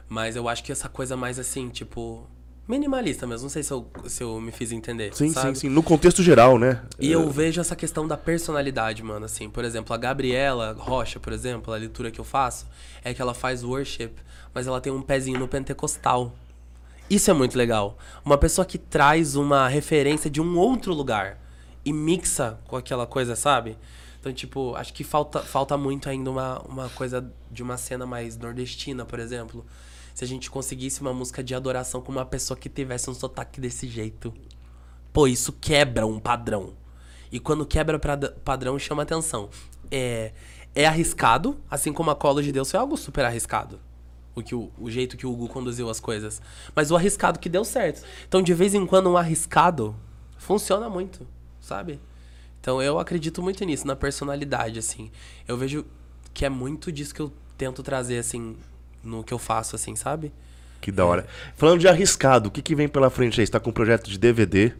[0.07, 2.27] Mas eu acho que essa coisa mais assim, tipo.
[2.67, 3.45] Minimalista mesmo.
[3.45, 5.13] Não sei se eu, se eu me fiz entender.
[5.15, 5.55] Sim, sabe?
[5.57, 5.69] sim, sim.
[5.69, 6.81] No contexto geral, né?
[6.99, 9.49] E eu vejo essa questão da personalidade, mano, assim.
[9.49, 12.67] Por exemplo, a Gabriela Rocha, por exemplo, a leitura que eu faço,
[13.03, 14.11] é que ela faz worship,
[14.53, 16.33] mas ela tem um pezinho no pentecostal.
[17.09, 17.97] Isso é muito legal.
[18.23, 21.40] Uma pessoa que traz uma referência de um outro lugar
[21.83, 23.77] e mixa com aquela coisa, sabe?
[24.19, 28.37] Então, tipo, acho que falta, falta muito ainda uma, uma coisa de uma cena mais
[28.37, 29.65] nordestina, por exemplo.
[30.13, 33.59] Se a gente conseguisse uma música de adoração com uma pessoa que tivesse um sotaque
[33.59, 34.31] desse jeito.
[35.11, 36.73] Pô, isso quebra um padrão.
[37.31, 37.99] E quando quebra
[38.43, 39.49] padrão, chama atenção.
[39.89, 40.33] É,
[40.75, 43.79] é arriscado, assim como a Colo de Deus foi algo super arriscado.
[44.35, 46.41] o, que o, o jeito que o Hugo conduziu as coisas.
[46.75, 48.03] Mas o arriscado que deu certo.
[48.27, 49.95] Então, de vez em quando, um arriscado
[50.37, 51.25] funciona muito,
[51.61, 51.99] sabe?
[52.59, 55.09] Então, eu acredito muito nisso, na personalidade, assim.
[55.47, 55.85] Eu vejo
[56.33, 58.55] que é muito disso que eu tento trazer, assim,
[59.03, 60.31] no que eu faço, assim, sabe?
[60.79, 61.27] Que da hora.
[61.55, 63.45] Falando de arriscado, o que, que vem pela frente aí?
[63.45, 64.73] Você tá com um projeto de DVD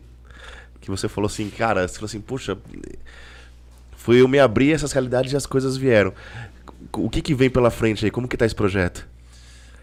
[0.81, 2.57] que você falou assim, cara, você falou assim, puxa,
[3.95, 6.11] foi eu me abrir essas realidades e as coisas vieram.
[6.93, 8.09] O que, que vem pela frente aí?
[8.09, 9.07] Como que tá esse projeto?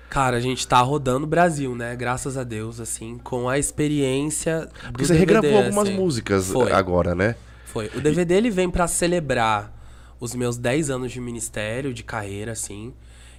[0.09, 1.95] Cara, a gente tá rodando o Brasil, né?
[1.95, 5.97] Graças a Deus, assim, com a experiência do Porque você DVD, regravou algumas assim.
[5.97, 6.73] músicas Foi.
[6.73, 7.37] agora, né?
[7.67, 7.91] Foi.
[7.95, 9.71] O DVD ele vem pra celebrar
[10.19, 12.93] os meus 10 anos de ministério, de carreira, assim,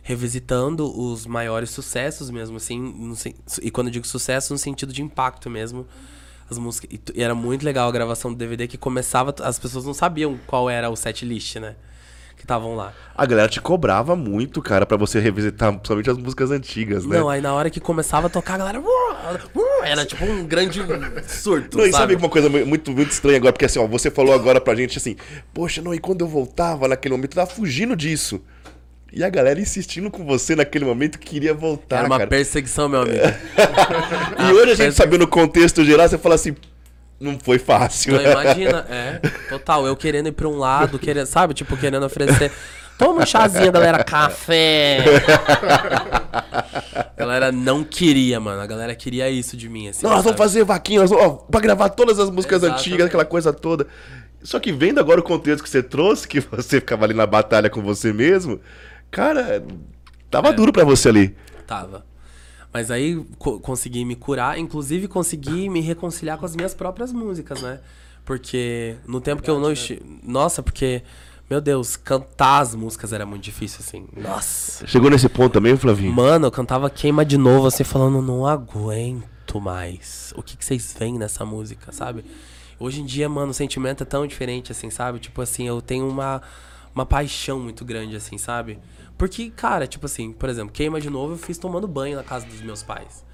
[0.04, 3.14] revisitando os maiores sucessos mesmo, assim,
[3.62, 5.86] e quando eu digo sucesso, no sentido de impacto mesmo.
[6.50, 6.90] As músicas.
[6.92, 9.36] E, e era muito legal a gravação do DVD que começava.
[9.42, 11.76] As pessoas não sabiam qual era o set list, né?
[12.40, 12.94] Que estavam lá.
[13.16, 17.20] A galera te cobrava muito, cara, pra você revisitar principalmente as músicas antigas, né?
[17.20, 18.82] Não, aí na hora que começava a tocar, a galera.
[19.84, 20.82] Era tipo um grande
[21.28, 21.78] surto.
[21.78, 22.14] Não, e sabe?
[22.14, 23.52] sabe uma coisa mu- muito, muito estranha agora?
[23.52, 25.18] Porque assim, ó, você falou agora pra gente assim,
[25.54, 28.42] poxa, não, e quando eu voltava naquele momento, eu tava fugindo disso.
[29.12, 32.30] E a galera insistindo com você naquele momento que queria voltar, Era uma cara.
[32.30, 33.18] perseguição, meu amigo.
[34.50, 36.56] E hoje a gente sabendo o contexto geral, você fala assim,
[37.20, 38.14] não foi fácil.
[38.14, 39.20] Não, imagina, é,
[39.50, 42.52] total, eu querendo ir pra um lado, querendo, sabe, tipo, querendo oferecer.
[42.98, 45.06] Toma um chazinho, galera, café.
[46.94, 48.62] A galera não queria, mano.
[48.62, 50.06] A galera queria isso de mim, assim.
[50.06, 52.88] Não, nós vamos fazer vaquinhas, ó, pra gravar todas as músicas Exatamente.
[52.90, 53.88] antigas, aquela coisa toda.
[54.44, 57.70] Só que vendo agora o contexto que você trouxe, que você ficava ali na batalha
[57.70, 58.60] com você mesmo,
[59.12, 59.64] cara,
[60.30, 60.54] tava É.
[60.54, 61.36] duro pra você ali.
[61.66, 62.06] Tava.
[62.72, 67.62] Mas aí co- consegui me curar, inclusive consegui me reconciliar com as minhas próprias músicas,
[67.62, 67.80] né?
[68.26, 69.72] Porque no tempo que eu não.
[69.72, 71.02] esti- Nossa, porque.
[71.50, 74.06] Meu Deus, cantar as músicas era muito difícil, assim.
[74.16, 74.86] Nossa.
[74.86, 76.14] Chegou nesse ponto também, Flavinho?
[76.14, 80.32] Mano, eu cantava queima de novo, assim, falando, não aguento mais.
[80.36, 82.24] O que, que vocês veem nessa música, sabe?
[82.80, 85.18] Hoje em dia, mano, o sentimento é tão diferente, assim, sabe?
[85.18, 86.40] Tipo assim, eu tenho uma,
[86.94, 88.78] uma paixão muito grande, assim, sabe?
[89.20, 92.46] Porque, cara, tipo assim, por exemplo, queima de novo eu fiz tomando banho na casa
[92.46, 93.26] dos meus pais.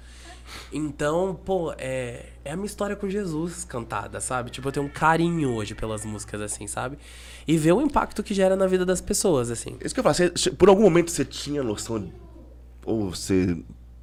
[0.72, 4.50] Então, pô, é, é a minha história com Jesus cantada, sabe?
[4.50, 6.98] Tipo, eu tenho um carinho hoje pelas músicas, assim, sabe?
[7.46, 9.76] E ver o impacto que gera na vida das pessoas, assim.
[9.80, 10.16] Isso que eu falo,
[10.58, 12.12] por algum momento você tinha noção,
[12.84, 13.56] ou você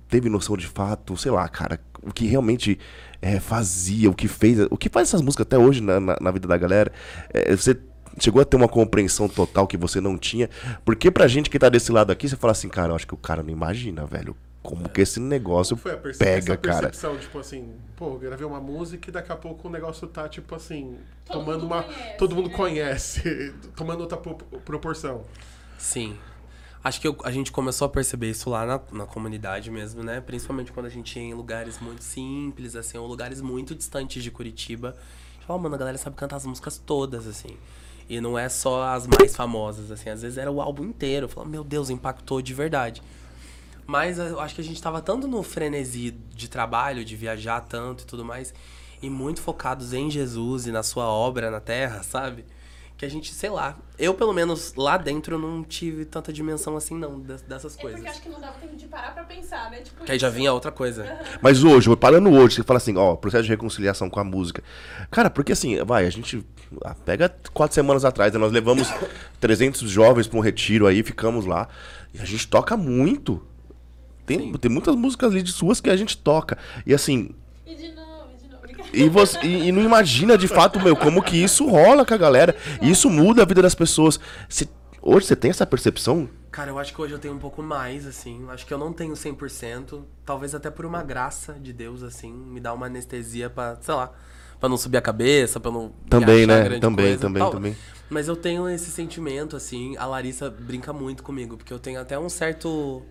[0.07, 2.79] teve noção de fato, sei lá, cara, o que realmente
[3.21, 6.31] é, fazia, o que fez, o que faz essas músicas até hoje na, na, na
[6.31, 6.93] vida da galera,
[7.29, 7.77] é, você
[8.19, 10.49] chegou a ter uma compreensão total que você não tinha,
[10.85, 13.13] porque pra gente que tá desse lado aqui, você fala assim, cara, eu acho que
[13.13, 16.79] o cara não imagina, velho, como que esse negócio Foi a perce- pega, essa cara.
[16.83, 20.29] percepção, tipo assim, pô, eu gravei uma música e daqui a pouco o negócio tá,
[20.29, 20.95] tipo assim,
[21.25, 21.83] Todo tomando uma.
[21.83, 22.55] conhece, todo mundo né?
[22.55, 25.25] conhece, tomando outra pro- proporção.
[25.77, 26.15] Sim.
[26.81, 30.19] Acho que eu- a gente começou a perceber isso lá na, na comunidade mesmo, né?
[30.21, 34.29] Principalmente quando a gente ia em lugares muito simples, assim, ou lugares muito distantes de
[34.31, 34.89] Curitiba.
[34.89, 37.55] A gente fala, mano, a galera sabe cantar as músicas todas, assim.
[38.09, 40.09] E não é só as mais famosas, assim.
[40.09, 41.25] Às vezes era o álbum inteiro.
[41.25, 43.01] Eu falava, meu Deus, impactou de verdade.
[43.85, 48.03] Mas eu acho que a gente tava tanto no frenesi de trabalho, de viajar tanto
[48.03, 48.53] e tudo mais,
[49.01, 52.45] e muito focados em Jesus e na sua obra na Terra, sabe?
[53.03, 56.97] Que a gente, sei lá, eu pelo menos lá dentro não tive tanta dimensão assim
[56.97, 57.99] não des- dessas É coisas.
[57.99, 59.81] porque acho que não dava tempo de parar pra pensar, né?
[59.81, 61.19] Tipo, Que aí já vinha outra coisa.
[61.41, 64.63] Mas hoje, parando hoje, você fala assim, ó, processo de reconciliação com a música.
[65.11, 66.45] Cara, porque assim, vai, a gente
[66.85, 68.87] ah, pega quatro semanas atrás, né, nós levamos
[69.41, 71.67] 300 jovens pra um retiro aí, ficamos lá,
[72.13, 73.45] e a gente toca muito.
[74.25, 76.57] Tem, tem muitas músicas ali de suas que a gente toca.
[76.85, 77.31] E assim,
[78.93, 82.17] e você, e, e não imagina de fato, meu, como que isso rola com a
[82.17, 82.55] galera.
[82.81, 84.19] E isso muda a vida das pessoas.
[84.47, 84.67] Cê-
[85.01, 86.29] hoje você tem essa percepção?
[86.51, 88.45] Cara, eu acho que hoje eu tenho um pouco mais, assim.
[88.49, 90.03] Acho que eu não tenho 100%.
[90.23, 92.31] Talvez até por uma graça de Deus, assim.
[92.31, 94.11] Me dá uma anestesia pra, sei lá,
[94.59, 95.91] pra não subir a cabeça, pra não.
[96.07, 96.77] Também, né?
[96.79, 97.51] Também, coisa, também, tal.
[97.51, 97.75] também.
[98.09, 99.97] Mas eu tenho esse sentimento, assim.
[99.97, 103.01] A Larissa brinca muito comigo, porque eu tenho até um certo.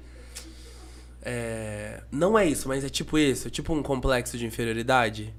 [1.24, 5.32] É, não é isso, mas é tipo isso, tipo um complexo de inferioridade.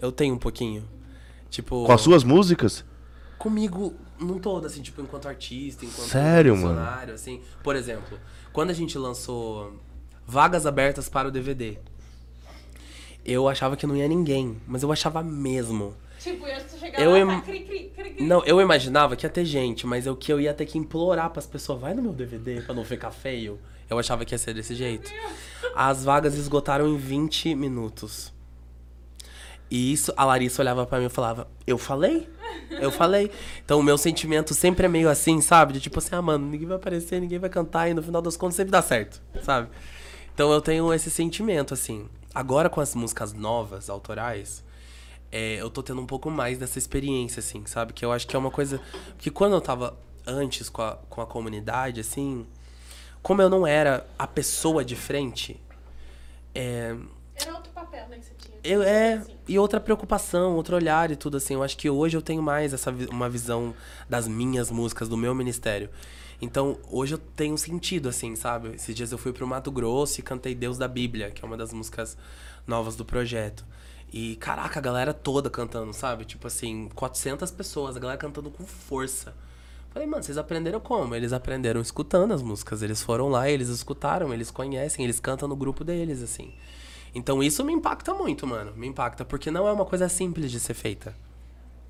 [0.00, 0.88] Eu tenho um pouquinho.
[1.50, 1.84] Tipo.
[1.86, 2.84] Com as suas músicas?
[3.38, 6.68] Comigo, num todo, assim, tipo, enquanto artista, enquanto Sério, mano?
[6.78, 7.42] funcionário, assim.
[7.62, 8.18] Por exemplo,
[8.52, 9.74] quando a gente lançou
[10.26, 11.78] Vagas Abertas para o DVD,
[13.24, 15.94] eu achava que não ia ninguém, mas eu achava mesmo.
[16.18, 18.24] Tipo, eu chegar Eu lá, im- tá, cri, cri, cri, cri.
[18.24, 21.30] Não, eu imaginava que ia ter gente, mas eu que eu ia ter que implorar
[21.30, 23.60] pras pessoas, vai no meu DVD pra não ficar feio.
[23.88, 25.10] Eu achava que ia ser desse jeito.
[25.74, 28.32] As vagas esgotaram em 20 minutos.
[29.70, 32.28] E isso, a Larissa olhava pra mim e falava, eu falei?
[32.70, 33.30] Eu falei.
[33.64, 35.72] Então o meu sentimento sempre é meio assim, sabe?
[35.72, 38.36] De tipo assim, ah, mano, ninguém vai aparecer, ninguém vai cantar e no final das
[38.36, 39.68] contas sempre dá certo, sabe?
[40.34, 42.08] Então eu tenho esse sentimento, assim.
[42.34, 44.62] Agora com as músicas novas, autorais,
[45.32, 47.92] é, eu tô tendo um pouco mais dessa experiência, assim, sabe?
[47.92, 48.80] Que eu acho que é uma coisa.
[49.16, 52.46] Porque quando eu tava antes com a, com a comunidade, assim,
[53.22, 55.60] como eu não era a pessoa de frente,
[56.54, 56.94] é,
[57.34, 58.35] Era outro papel, né, que você.
[58.66, 61.54] Eu, é, e outra preocupação, outro olhar e tudo assim.
[61.54, 63.74] Eu acho que hoje eu tenho mais essa uma visão
[64.08, 65.88] das minhas músicas, do meu ministério.
[66.40, 68.74] Então, hoje eu tenho sentido, assim, sabe?
[68.74, 71.56] Esses dias eu fui pro Mato Grosso e cantei Deus da Bíblia, que é uma
[71.56, 72.16] das músicas
[72.66, 73.64] novas do projeto.
[74.12, 76.24] E, caraca, a galera toda cantando, sabe?
[76.24, 79.34] Tipo assim, 400 pessoas, a galera cantando com força.
[79.90, 81.14] Falei, mano, vocês aprenderam como?
[81.14, 82.82] Eles aprenderam escutando as músicas.
[82.82, 86.52] Eles foram lá, eles escutaram, eles conhecem, eles cantam no grupo deles, assim.
[87.16, 88.74] Então isso me impacta muito, mano.
[88.76, 91.16] Me impacta, porque não é uma coisa simples de ser feita.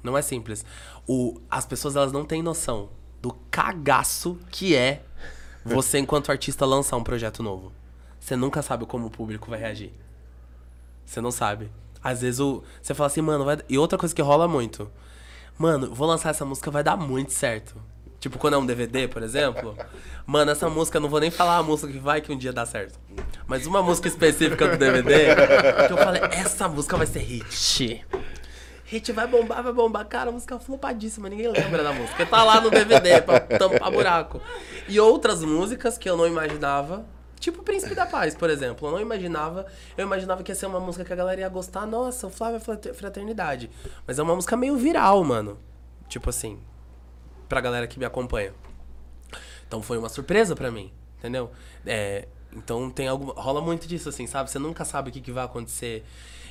[0.00, 0.64] Não é simples.
[1.04, 2.90] O, as pessoas, elas não têm noção
[3.20, 5.02] do cagaço que é
[5.64, 7.72] você, enquanto artista, lançar um projeto novo.
[8.20, 9.92] Você nunca sabe como o público vai reagir.
[11.04, 11.72] Você não sabe.
[12.00, 13.58] Às vezes o, você fala assim, mano, vai...
[13.68, 14.88] E outra coisa que rola muito.
[15.58, 17.74] Mano, vou lançar essa música, vai dar muito certo.
[18.26, 19.78] Tipo, quando é um DVD, por exemplo.
[20.26, 22.66] Mano, essa música, não vou nem falar a música que vai que um dia dá
[22.66, 22.98] certo.
[23.46, 25.26] Mas uma música específica do DVD,
[25.86, 28.04] que eu falei, essa música vai ser hit.
[28.86, 30.04] Hit vai bombar, vai bombar.
[30.08, 32.26] Cara, a música é flopadíssima, ninguém lembra da música.
[32.26, 34.40] Tá lá no DVD pra tampar buraco.
[34.88, 37.06] E outras músicas que eu não imaginava,
[37.38, 38.88] tipo Príncipe da Paz, por exemplo.
[38.88, 39.66] Eu não imaginava,
[39.96, 41.86] eu imaginava que ia ser uma música que a galera ia gostar.
[41.86, 43.70] Nossa, o Flávio é Frater- Fraternidade.
[44.04, 45.60] Mas é uma música meio viral, mano.
[46.08, 46.58] Tipo assim,
[47.48, 48.52] pra galera que me acompanha.
[49.66, 51.50] Então foi uma surpresa pra mim, entendeu?
[51.84, 53.32] É, então tem algo.
[53.32, 54.50] rola muito disso, assim, sabe?
[54.50, 56.04] Você nunca sabe o que, que vai acontecer.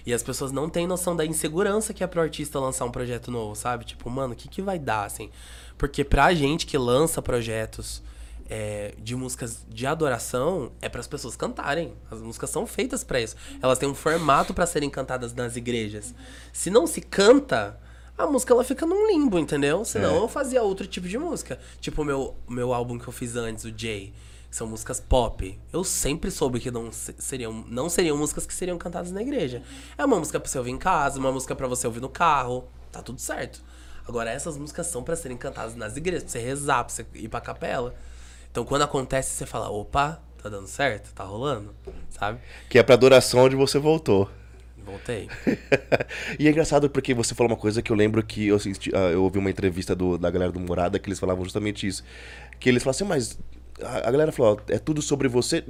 [0.06, 3.32] E as pessoas não têm noção da insegurança que é pro artista lançar um projeto
[3.32, 3.86] novo, sabe?
[3.86, 5.32] Tipo, mano, o que, que vai dar, assim?
[5.78, 8.04] Porque pra gente que lança projetos
[8.48, 11.94] é, de músicas de adoração, é para as pessoas cantarem.
[12.12, 13.36] As músicas são feitas pra isso.
[13.62, 16.14] Elas têm um formato pra serem cantadas nas igrejas.
[16.54, 17.80] Se não se canta,
[18.18, 19.84] a música ela fica num limbo, entendeu?
[19.86, 20.18] Senão É.
[20.20, 21.60] eu fazia outro tipo de música.
[21.80, 24.14] Tipo o meu, meu álbum que eu fiz antes, o Jay.
[24.50, 25.60] que São músicas pop.
[25.74, 29.62] Eu sempre soube que não se- seriam, não seriam músicas que seriam cantadas na igreja.
[29.98, 32.64] É uma música pra você ouvir em casa, uma música pra você ouvir no carro.
[32.92, 33.62] Tá tudo certo.
[34.08, 37.28] Agora, essas músicas são pra serem cantadas nas igrejas, pra você rezar, pra você ir
[37.28, 37.94] pra capela.
[38.50, 41.12] Então, quando acontece, você fala: opa, tá dando certo?
[41.14, 41.76] Tá rolando?
[42.12, 42.40] Sabe?
[42.70, 44.30] Que é pra adoração onde você voltou.
[44.86, 45.28] Voltei.
[46.40, 49.10] e é engraçado porque você falou uma coisa que eu lembro que eu, assisti, ah,
[49.12, 52.04] eu ouvi uma entrevista do- da galera do Morada que eles falavam justamente isso.
[52.60, 53.40] Que eles falavam assim, mas
[53.84, 55.64] a, galera falou, ó, é tudo sobre você.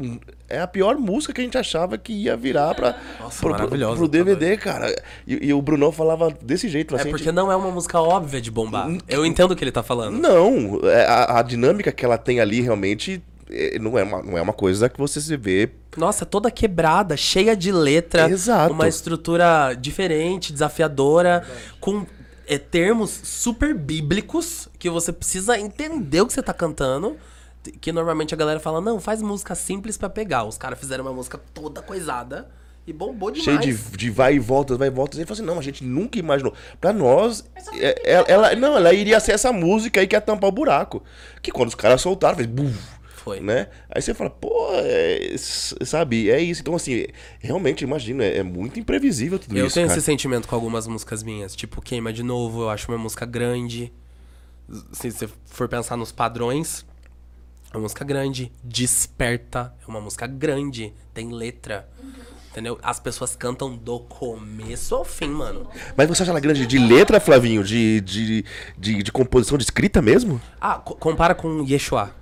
[0.47, 3.51] É a pior música que a gente achava que ia virar pra, Nossa, pro, pro,
[3.51, 4.93] maravilhosa, pro DVD, cara.
[5.25, 6.95] E, e o Brunão falava desse jeito.
[6.95, 8.89] É assim, porque não é uma música óbvia de bombar.
[9.07, 10.17] Eu entendo o que ele tá falando.
[10.19, 13.34] Não, é, a, a dinâmica que ela tem ali realmente é,
[13.79, 15.69] não, é uma, não é uma coisa que você se vê.
[15.95, 18.29] Nossa, toda quebrada, cheia de letra.
[18.29, 18.73] Exato.
[18.73, 21.45] Uma estrutura diferente, desafiadora,
[21.79, 22.05] com
[22.47, 27.17] é, termos super bíblicos que você precisa entender o que você tá cantando.
[27.81, 30.43] Que normalmente a galera fala, não, faz música simples pra pegar.
[30.43, 32.47] Os caras fizeram uma música toda coisada
[32.85, 33.43] e bombou demais.
[33.63, 35.17] Cheio de, de vai e volta, vai e volta.
[35.17, 36.53] E ele falou assim: não, a gente nunca imaginou.
[36.79, 37.43] Pra nós,
[37.73, 41.01] é- ela, ela- não, ela iria ser essa música aí que ia tampar o buraco.
[41.41, 42.77] Que quando os caras soltaram, fez buf,
[43.25, 43.39] Foi.
[43.41, 43.67] né?
[43.89, 46.61] Aí você fala, pô, é, sabe, é isso.
[46.61, 47.07] Então, assim,
[47.39, 49.73] realmente, imagino, é, é muito imprevisível tudo Eu isso.
[49.73, 49.97] tenho cara.
[49.99, 51.55] esse sentimento com algumas músicas minhas.
[51.55, 53.91] Tipo, Queima de Novo, eu acho uma música grande.
[54.93, 56.85] Se você for pensar nos padrões,
[57.73, 58.51] é uma música grande.
[58.63, 60.93] Desperta, é uma música grande.
[61.13, 61.89] Tem letra.
[62.51, 62.79] Entendeu?
[62.81, 65.67] As pessoas cantam do começo ao fim, mano.
[65.97, 67.63] Mas você acha ela grande de letra, Flavinho?
[67.63, 68.45] De, de,
[68.77, 70.39] de, de composição, de escrita mesmo?
[70.61, 72.15] Ah, co- compara com Yeshua.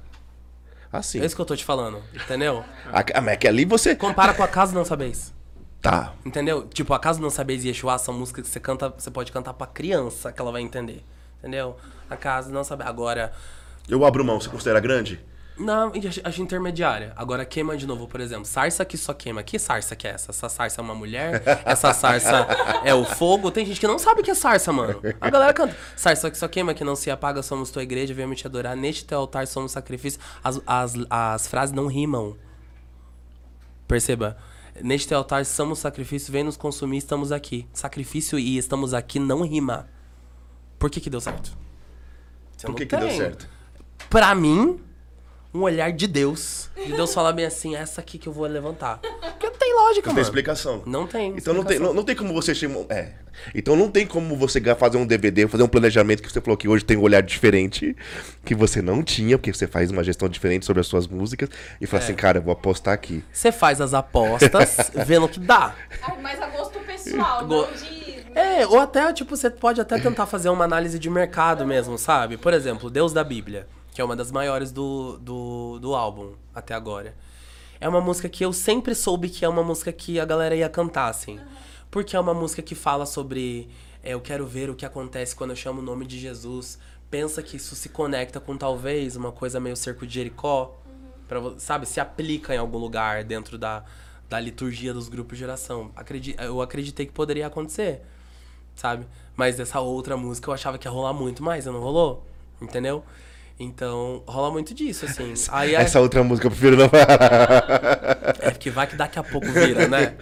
[0.93, 1.19] Ah, sim.
[1.19, 2.63] É isso que eu tô te falando, entendeu?
[2.91, 3.95] A- ah, mas é que ali você.
[3.95, 5.33] Compara com Acaso Não Sabeis.
[5.81, 6.13] Tá.
[6.23, 6.67] Entendeu?
[6.67, 9.65] Tipo, Acaso Não Sabeis e Yeshua são músicas que você canta, você pode cantar pra
[9.65, 11.03] criança que ela vai entender.
[11.39, 11.75] Entendeu?
[12.09, 12.87] Acaso Não Sabeis.
[12.89, 13.33] Agora,
[13.89, 15.19] Eu abro mão, você considera grande?
[15.57, 17.13] Não, acho, acho intermediária.
[17.15, 18.45] Agora queima de novo, por exemplo.
[18.45, 19.43] Sarça que só queima.
[19.43, 20.31] Que sarça que é essa?
[20.31, 21.43] Essa sarça é uma mulher?
[21.63, 22.47] Essa sarça
[22.83, 23.51] é o fogo?
[23.51, 24.99] Tem gente que não sabe o que é sarça, mano.
[25.21, 25.75] A galera canta.
[25.95, 28.75] Sarça que só queima, que não se apaga, somos tua igreja, viemos te adorar.
[28.75, 30.19] Neste teu altar somos sacrifício.
[30.43, 32.35] As, as, as frases não rimam.
[33.87, 34.37] Perceba.
[34.81, 37.67] Neste teu altar somos sacrifício, vem nos consumir, estamos aqui.
[37.71, 39.87] Sacrifício e estamos aqui não rima.
[40.79, 41.55] Por que que deu certo?
[42.57, 43.47] Você Por que, que deu certo?
[44.09, 44.79] pra mim,
[45.53, 46.69] um olhar de Deus.
[46.75, 48.99] De Deus falar bem assim, essa aqui que eu vou levantar.
[48.99, 50.15] Porque tem lá lógica, Não mano.
[50.15, 50.83] tem explicação.
[50.85, 51.33] Não tem.
[51.37, 51.87] Então não tem, explicação.
[51.87, 52.85] não, não tem como você chamar.
[52.89, 53.11] É.
[53.53, 56.67] Então não tem como você fazer um DVD, fazer um planejamento que você falou que
[56.67, 57.95] hoje tem um olhar diferente,
[58.45, 61.49] que você não tinha, porque você faz uma gestão diferente sobre as suas músicas,
[61.81, 62.05] e fala É.
[62.05, 63.23] assim, cara, eu vou apostar aqui.
[63.31, 65.75] Você faz as apostas, vendo o que dá.
[66.21, 68.13] Mas a gosto pessoal, Go- não de.
[68.35, 72.37] É, ou até, tipo, você pode até tentar fazer uma análise de mercado mesmo, sabe?
[72.37, 76.73] Por exemplo, Deus da Bíblia, que é uma das maiores do, do, do álbum até
[76.73, 77.15] agora.
[77.79, 80.69] É uma música que eu sempre soube que é uma música que a galera ia
[80.69, 81.39] cantar, assim.
[81.91, 83.69] Porque é uma música que fala sobre
[84.03, 86.79] é, eu quero ver o que acontece quando eu chamo o nome de Jesus.
[87.11, 90.75] Pensa que isso se conecta com talvez uma coisa meio cerco de Jericó.
[91.27, 93.83] Pra, vo- sabe, se aplica em algum lugar dentro da,
[94.29, 95.91] da liturgia dos grupos de oração.
[95.95, 98.01] Acredi eu acreditei que poderia acontecer,
[98.75, 99.05] sabe?
[99.35, 102.25] Mas essa outra música eu achava que ia rolar muito mais, e não rolou,
[102.61, 103.03] entendeu?
[103.63, 105.33] Então, rola muito disso, assim.
[105.51, 106.89] Aí, Essa outra música eu prefiro não.
[108.41, 110.15] é porque vai que daqui a pouco vira, né?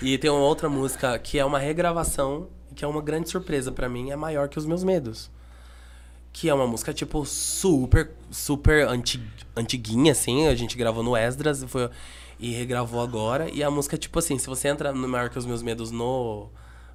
[0.00, 3.88] E tem uma outra música que é uma regravação, que é uma grande surpresa pra
[3.88, 5.30] mim, é maior que os meus medos.
[6.32, 9.22] Que é uma música, tipo, super, super anti,
[9.54, 10.46] antiguinha, assim.
[10.48, 11.90] A gente gravou no Esdras e, foi,
[12.40, 13.48] e regravou agora.
[13.52, 16.48] E a música, tipo assim, se você entra no Maior que os Meus Medos no,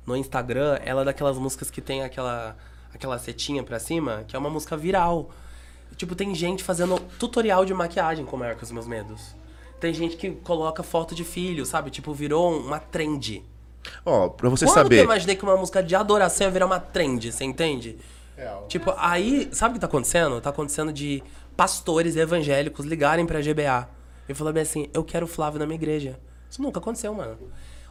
[0.05, 2.57] no Instagram, ela é daquelas músicas que tem aquela,
[2.93, 5.29] aquela setinha pra cima, que é uma música viral.
[5.97, 9.35] Tipo, tem gente fazendo tutorial de maquiagem com Maior que os Meus Medos.
[9.79, 11.89] Tem gente que coloca foto de filho, sabe?
[11.89, 13.43] Tipo, virou uma trend.
[14.05, 15.03] Ó, pra você Quando que eu saber.
[15.03, 17.97] imaginei que uma música de adoração ia virar uma trend, você entende?
[18.35, 18.65] Real.
[18.67, 20.39] Tipo, aí, sabe o que tá acontecendo?
[20.41, 21.23] Tá acontecendo de
[21.55, 23.87] pastores evangélicos ligarem pra GBA
[24.29, 26.19] e falar bem assim: eu quero o Flávio na minha igreja.
[26.49, 27.37] Isso nunca aconteceu, mano.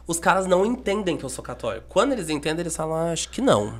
[0.05, 1.85] Os caras não entendem que eu sou católico.
[1.89, 3.79] Quando eles entendem, eles falam, "Ah, acho que não.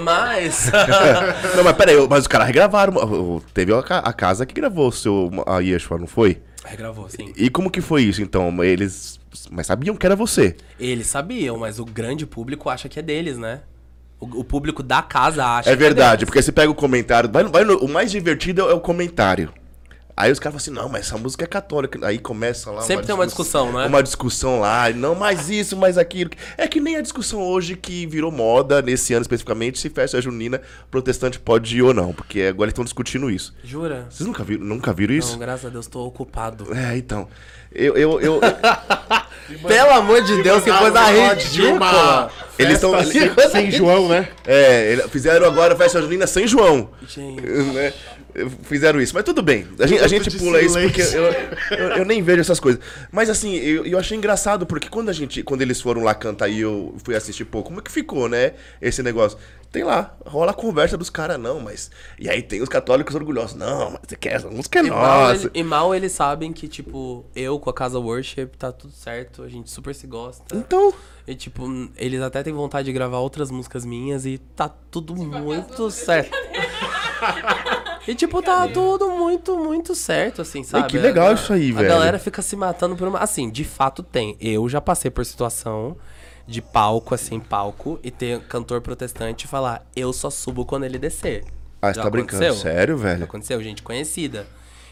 [0.00, 0.70] Mas.
[1.56, 3.40] Não, mas peraí, mas os caras regravaram.
[3.52, 6.40] Teve a, ca- a casa que gravou o seu a Yeshua, não foi?
[6.64, 7.32] Regravou, sim.
[7.36, 8.62] E como que foi isso, então?
[8.62, 9.20] Eles.
[9.50, 10.56] Mas sabiam que era você.
[10.78, 13.60] Eles sabiam, mas o grande público acha que é deles, né?
[14.20, 16.24] O, o público da casa acha É que verdade, deles.
[16.26, 17.30] porque você pega o comentário.
[17.30, 19.52] Vai, vai no- o mais divertido é o comentário.
[20.22, 21.98] Aí os caras falam assim, não, mas essa música é católica.
[22.06, 22.82] Aí começa lá.
[22.82, 23.86] Sempre tem uma discussão, né?
[23.86, 26.30] Uma discussão lá, não mais isso, mais aquilo.
[26.56, 30.60] É que nem a discussão hoje que virou moda, nesse ano especificamente, se festa junina,
[30.92, 32.12] protestante pode ir ou não.
[32.12, 33.52] Porque agora eles estão discutindo isso.
[33.64, 34.06] Jura?
[34.08, 35.36] Vocês nunca viram, nunca viram Não, isso?
[35.36, 36.72] graças a Deus, tô ocupado.
[36.72, 37.26] É, então.
[37.74, 38.40] Eu, eu, eu,
[39.66, 42.30] Pelo amor de Deus, que coisa uma ridícula!
[42.58, 43.04] eles estão.
[43.04, 44.28] sem, sem João, né?
[44.46, 46.90] É, fizeram agora a festa junina sem João.
[47.06, 47.40] Gente.
[47.72, 47.92] né?
[48.62, 49.66] Fizeram isso, mas tudo bem.
[49.78, 51.58] A gente, a gente pula isso porque eu, silêncio.
[51.70, 52.80] eu, eu nem vejo essas coisas.
[53.10, 56.48] Mas assim, eu, eu achei engraçado porque quando a gente, quando eles foram lá cantar
[56.48, 58.52] e eu fui assistir, pô, como é que ficou, né?
[58.80, 59.38] Esse negócio.
[59.70, 61.90] Tem lá, rola a conversa dos caras, não, mas.
[62.18, 63.56] E aí tem os católicos orgulhosos.
[63.56, 65.46] Não, mas você quer essa música é E mal, nossa.
[65.46, 69.42] ele- e mal eles sabem que, tipo, eu com a Casa Worship tá tudo certo,
[69.42, 70.54] a gente super se gosta.
[70.54, 70.92] Então.
[71.26, 71.64] E, tipo,
[71.96, 76.30] eles até têm vontade de gravar outras músicas minhas e tá tudo muito certo.
[78.06, 80.88] E, tipo, tá tudo muito, muito certo, assim, sabe?
[80.88, 81.88] que legal A- isso aí, a velho.
[81.88, 83.18] galera fica se matando por uma.
[83.20, 84.36] Assim, de fato tem.
[84.40, 85.96] Eu já passei por situação
[86.46, 91.44] de palco, assim, palco, e ter cantor protestante falar, eu só subo quando ele descer.
[91.80, 92.44] Ah, você Já tá brincando?
[92.44, 92.60] aconteceu?
[92.62, 93.24] Sério, Já velho?
[93.24, 94.46] aconteceu, gente conhecida.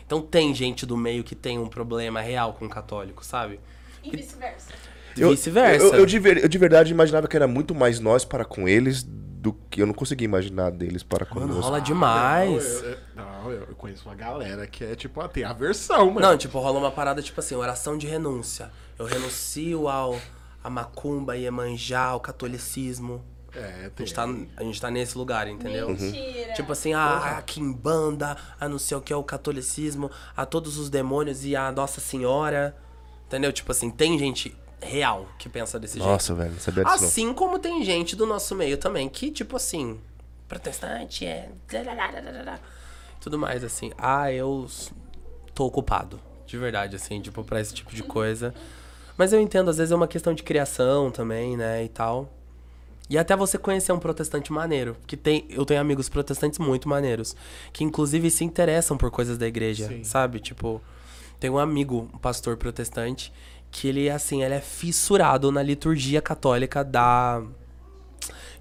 [0.07, 3.59] Então tem gente do meio que tem um problema real com o católico, sabe?
[4.05, 4.73] E vice-versa.
[5.17, 5.85] Eu- Vice-versa.
[5.87, 8.69] Eu, eu de ver- eu de verdade imaginava que era muito mais nós para com
[8.69, 9.07] eles
[9.41, 11.63] do que eu não conseguia imaginar deles para Mano, conosco.
[11.63, 12.83] rola Não, demais.
[12.83, 16.21] eu, eu- não, eu conheço uma galera que é tipo, ah, tem aversão, mano.
[16.21, 18.71] Não, tipo, rola uma parada tipo assim, oração de renúncia.
[18.99, 20.21] Eu renuncio ao
[20.63, 23.25] a macumba, Iemanjá, ao catolicismo.
[23.55, 24.07] É, A tem.
[24.07, 24.25] gente tá,
[24.59, 25.89] a gente tá nesse lugar, entendeu?
[25.89, 26.53] Mentira.
[26.53, 30.77] Tipo assim, a, a Kimbanda, a não sei o que é o catolicismo, a todos
[30.77, 32.77] os demônios e a Nossa Senhora.
[33.27, 33.53] Entendeu?
[33.53, 36.09] Tipo assim, tem gente real que pensa desse jeito.
[36.09, 37.09] Nossa, velho, não sabia disso não.
[37.09, 40.01] Assim como tem gente do nosso meio também que, tipo assim,
[40.49, 41.51] protestante é.
[43.21, 43.93] Tudo mais, assim.
[43.99, 44.67] Ah, eu
[45.55, 46.21] tô ocupado.
[46.47, 48.53] De verdade, assim, tipo, pra esse tipo de coisa.
[49.17, 52.33] Mas eu entendo, às vezes é uma questão de criação também, né, e tal.
[53.09, 54.97] E até você conhecer um protestante maneiro.
[55.07, 57.37] Que tem, eu tenho amigos protestantes muito maneiros.
[57.73, 60.05] Que inclusive se interessam por coisas da igreja, Sim.
[60.05, 60.39] sabe?
[60.39, 60.81] Tipo,
[61.41, 63.33] tem um amigo, um pastor protestante,
[63.71, 67.43] que ele, assim, ele é fissurado na liturgia católica da.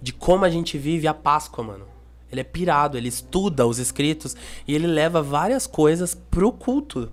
[0.01, 1.85] De como a gente vive a Páscoa, mano.
[2.31, 4.35] Ele é pirado, ele estuda os escritos
[4.67, 7.11] e ele leva várias coisas pro culto,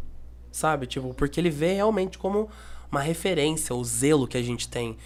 [0.53, 0.87] sabe?
[0.87, 2.51] Tipo, porque ele vê realmente como
[2.91, 4.97] uma referência, o zelo que a gente tem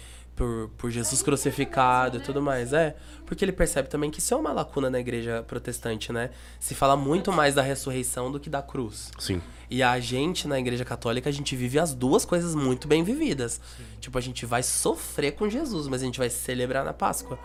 [0.41, 2.73] por, por Jesus crucificado e tudo mais.
[2.73, 2.95] É,
[3.27, 6.31] porque ele percebe também que isso é uma lacuna na igreja protestante, né?
[6.59, 9.11] Se fala muito mais da ressurreição do que da cruz.
[9.19, 9.39] Sim.
[9.69, 13.61] E a gente, na igreja católica, a gente vive as duas coisas muito bem vividas.
[13.99, 17.37] Tipo, a gente vai sofrer com Jesus, mas a gente vai celebrar na Páscoa.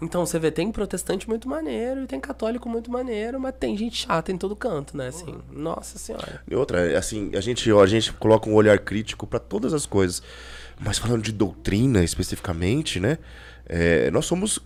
[0.00, 4.06] Então, você vê, tem protestante muito maneiro e tem católico muito maneiro, mas tem gente
[4.06, 5.08] chata em todo canto, né?
[5.08, 6.40] Assim, nossa senhora.
[6.48, 9.86] E outra, assim, a gente, ó, a gente coloca um olhar crítico para todas as
[9.86, 10.22] coisas.
[10.84, 13.18] Mas falando de doutrina especificamente, né?
[13.66, 14.58] é, nós somos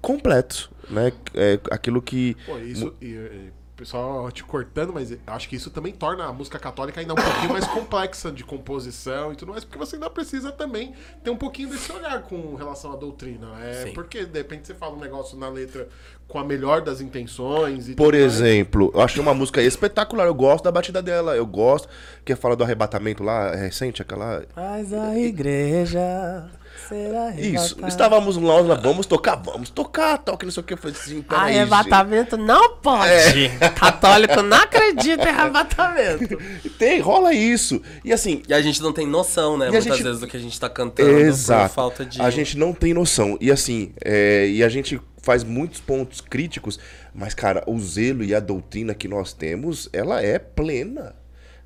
[0.00, 1.12] completos, né?
[1.34, 2.36] É aquilo que.
[2.46, 2.94] Pô, isso.
[3.00, 3.50] E,
[3.80, 7.52] pessoal te cortando, mas acho que isso também torna a música católica ainda um pouquinho
[7.52, 10.92] mais complexa de composição e tudo mais, porque você ainda precisa também
[11.24, 13.48] ter um pouquinho desse olhar com relação à doutrina.
[13.62, 13.92] É Sim.
[13.94, 15.88] porque de repente você fala um negócio na letra
[16.28, 18.34] com a melhor das intenções e Por tudo mais.
[18.34, 20.26] exemplo, eu achei uma música espetacular.
[20.26, 21.34] Eu gosto da batida dela.
[21.34, 21.88] Eu gosto.
[22.24, 24.44] Que fala do arrebatamento lá, é recente, aquela.
[24.54, 26.48] Mas a igreja
[26.90, 27.76] será Isso.
[27.86, 30.74] Estávamos lá, nós vamos tocar, vamos tocar, toque, não sei o que.
[30.74, 33.48] Eu falei assim, peraí, Arrebatamento não pode.
[33.78, 36.28] Católico não acredita em arrebatamento.
[36.38, 36.70] gente.
[36.78, 37.80] Tem, rola isso.
[38.04, 39.66] E assim, E a gente não tem noção, né?
[39.70, 41.68] Muitas gente- vezes do que a gente tá cantando Exato.
[41.68, 42.20] por falta de.
[42.20, 43.38] A gente não tem noção.
[43.40, 46.78] E assim, é, e a gente faz muitos pontos críticos,
[47.14, 51.14] mas, cara, o zelo e a doutrina que nós temos, ela é plena.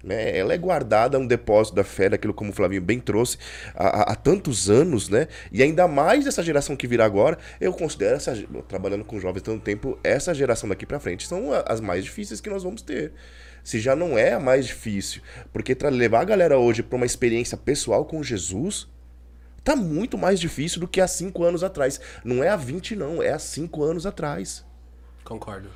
[0.04, 0.36] Né?
[0.36, 3.38] Ela é guardada um depósito da fé, daquilo como o Flavinho bem trouxe,
[3.74, 5.28] há, há- tantos anos, né?
[5.50, 8.34] E ainda mais essa geração que virá agora, eu considero, essa,
[8.68, 12.50] trabalhando com jovens tanto tempo, essa geração daqui pra frente são as mais difíceis que
[12.50, 13.12] nós vamos ter.
[13.62, 15.22] Se já não é a mais difícil.
[15.50, 18.86] Porque para levar a galera hoje pra uma experiência pessoal com Jesus,
[19.62, 21.98] Tá muito mais difícil do que há cinco anos atrás.
[22.22, 24.62] Não é há 20, não, é há cinco anos atrás.
[25.24, 25.70] Concordo.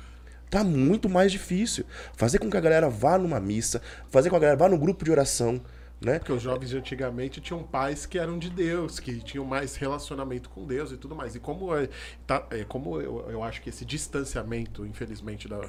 [0.49, 1.85] Tá muito mais difícil.
[2.15, 4.77] Fazer com que a galera vá numa missa, fazer com que a galera vá no
[4.77, 5.61] grupo de oração,
[6.01, 6.17] né?
[6.17, 10.49] Porque os jovens de antigamente tinham pais que eram de Deus, que tinham mais relacionamento
[10.49, 11.35] com Deus e tudo mais.
[11.35, 11.89] E como, é,
[12.25, 15.59] tá, é, como eu, eu acho que esse distanciamento, infelizmente, da-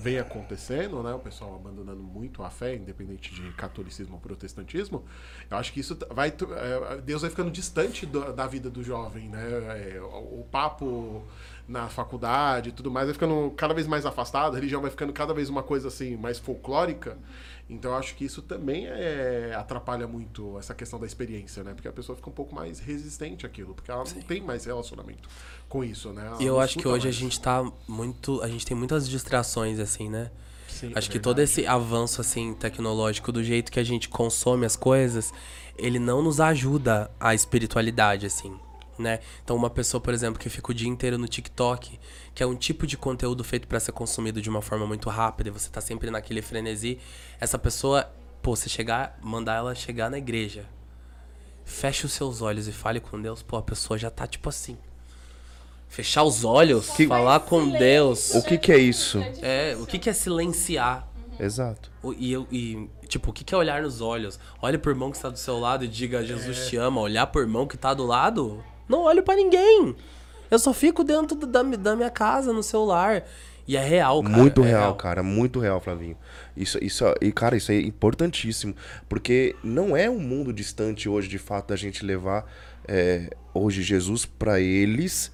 [0.00, 1.14] vem acontecendo, né?
[1.14, 5.04] O pessoal abandonando muito a fé, independente de catolicismo ou protestantismo,
[5.50, 6.28] eu acho que isso vai.
[6.28, 9.94] é, Deus vai ficando distante do- da vida do jovem, né?
[9.96, 11.22] É, o papo
[11.72, 15.12] na faculdade e tudo mais vai ficando cada vez mais afastado, a religião vai ficando
[15.12, 17.16] cada vez uma coisa assim mais folclórica.
[17.70, 21.72] Então eu acho que isso também é, atrapalha muito essa questão da experiência, né?
[21.72, 25.26] Porque a pessoa fica um pouco mais resistente àquilo, porque ela não tem mais relacionamento
[25.68, 26.26] com isso, né?
[26.26, 27.16] Ela E eu acho que hoje a mais.
[27.16, 28.42] gente tá muito.
[28.42, 30.30] A gente tem muitas distrações, assim, né?
[30.68, 34.66] Sim, Acho é que todo esse avanço, assim, tecnológico, do jeito que a gente consome
[34.66, 35.32] as coisas,
[35.78, 38.58] ele não nos ajuda à espiritualidade, assim,
[39.02, 39.18] né?
[39.44, 41.98] Então, uma pessoa, por exemplo, que fica o dia inteiro no TikTok,
[42.34, 45.50] que é um tipo de conteúdo feito pra ser consumido de uma forma muito rápida,
[45.50, 46.98] e você tá sempre naquele frenesi,
[47.40, 48.10] essa pessoa,
[48.40, 50.64] pô, você chegar, mandar ela chegar na igreja,
[51.64, 54.78] feche os seus olhos e fale com Deus, pô, a pessoa já tá tipo assim.
[55.88, 58.34] Fechar os olhos, falar com Deus.
[58.34, 59.18] O que que é isso?
[59.42, 61.06] É, o que, que é silenciar?
[61.38, 61.90] Exato.
[62.02, 64.40] O- E, eu, e, tipo, o que, que é olhar nos olhos?
[64.62, 66.98] Olha pro irmão que está do seu lado e diga Jesus te ama.
[67.00, 68.64] Olhar pro irmão que tá do lado?
[68.88, 69.94] Não olho pra ninguém.
[70.50, 73.24] Eu só fico dentro da, da minha casa, no celular.
[73.66, 74.36] E é real, cara.
[74.36, 76.16] muito é real, cara, muito real, Flavinho.
[76.56, 78.74] Isso, isso, e cara, isso é importantíssimo,
[79.08, 82.44] porque não é um mundo distante hoje, de fato, da gente levar
[82.86, 85.32] é, hoje Jesus pra eles.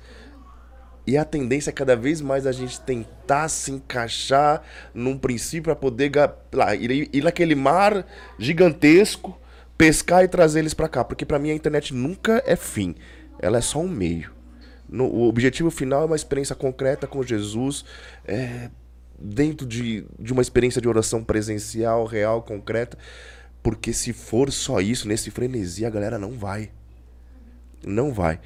[1.06, 4.62] E a tendência é cada vez mais a gente tentar se encaixar
[4.92, 6.12] num princípio para poder
[6.52, 8.06] lá, ir, ir naquele mar
[8.38, 9.40] gigantesco,
[9.78, 11.02] pescar e trazer eles pra cá.
[11.02, 12.94] Porque pra mim a internet nunca é fim,
[13.40, 14.32] ela é só um meio.
[14.88, 17.84] No- o objetivo final é uma experiência concreta com Jesus,
[18.26, 18.70] é,
[19.18, 22.96] dentro de, de uma experiência de oração presencial, real, concreta.
[23.62, 26.70] Porque se for só isso, nesse frenesi, a galera não vai.
[27.84, 28.40] Não vai.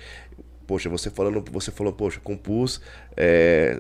[0.67, 2.81] Poxa, você falando, você falou, poxa, compus
[3.17, 3.79] é,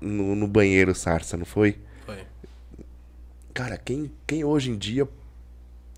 [0.00, 1.78] no, no banheiro sarsa, não foi?
[2.04, 2.18] Foi.
[3.54, 5.06] Cara, quem, quem hoje em dia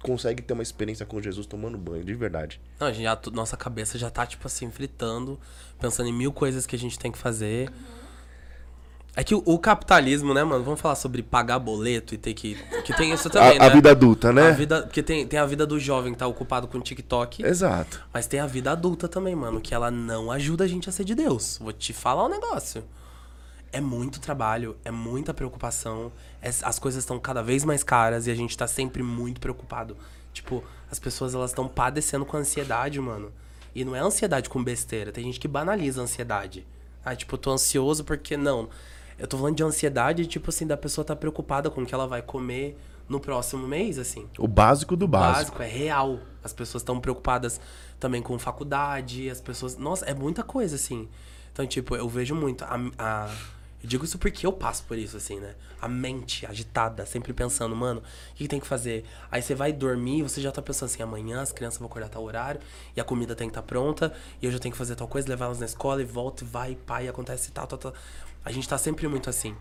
[0.05, 2.60] consegue ter uma experiência com Jesus tomando banho, de verdade?
[2.78, 5.40] Não, a gente já, nossa cabeça já tá, tipo assim, fritando,
[5.81, 7.72] pensando em mil coisas que a gente tem que fazer.
[9.16, 10.62] É que o, o capitalismo, né, mano?
[10.62, 12.55] Vamos falar sobre pagar boleto e ter que.
[12.85, 13.66] Que tem isso também, a, né?
[13.66, 14.48] a vida adulta, né?
[14.48, 17.43] A vida, porque tem, tem a vida do jovem que tá ocupado com TikTok.
[17.43, 18.05] Exato.
[18.12, 21.05] Mas tem a vida adulta também, mano, que ela não ajuda a gente a ser
[21.05, 21.59] de Deus.
[21.62, 22.85] Vou te falar um negócio.
[23.77, 26.13] É muito trabalho, é muita preocupação.
[26.43, 29.97] es- As coisas estão cada vez mais caras e a gente tá sempre muito preocupado.
[30.33, 33.33] Tipo, as pessoas elas estão padecendo com ansiedade, mano.
[33.75, 35.11] E não é ansiedade com besteira.
[35.11, 36.65] Tem gente que banaliza a ansiedade.
[37.05, 38.69] Ah, tipo, eu tô ansioso porque não.
[39.19, 42.07] Eu tô falando de ansiedade, tipo assim, da pessoa tá preocupada com o que ela
[42.07, 42.77] vai comer
[43.09, 44.29] no próximo mês, assim.
[44.39, 45.35] O básico do O básico.
[45.59, 46.19] básico é real.
[46.43, 47.61] As pessoas estão preocupadas
[48.01, 49.77] também com faculdade, as pessoas.
[49.77, 51.09] Nossa, é muita coisa, assim.
[51.53, 52.65] Então, tipo, eu vejo muito.
[52.65, 53.35] A, a-
[53.85, 55.55] eu digo isso porque eu passo por isso, assim, né?
[55.78, 59.05] A mente agitada, sempre pensando, mano, o que, que tem que fazer?
[59.31, 62.24] Aí você vai dormir, você já tá pensando assim, amanhã as crianças vão acordar tal
[62.24, 62.62] horário,
[62.97, 65.28] e a comida tem que estar pronta, e eu já tenho que fazer tal coisa,
[65.28, 67.94] levar elas na escola, e volta, e vai, pai, acontece tal, tal, tal.
[68.43, 69.55] A gente tá sempre muito assim.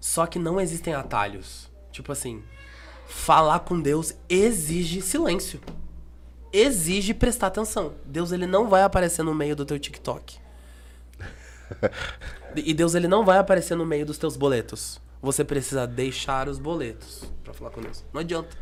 [0.00, 1.70] Só que não existem atalhos.
[1.92, 2.42] Tipo assim,
[3.06, 5.60] falar com Deus exige silêncio
[6.52, 7.92] exige prestar atenção.
[8.04, 10.47] Deus ele não vai aparecer no meio do teu TikTok.
[12.56, 15.00] E Deus ele não vai aparecer no meio dos teus boletos.
[15.20, 18.04] Você precisa deixar os boletos pra falar com Deus.
[18.12, 18.56] Não adianta.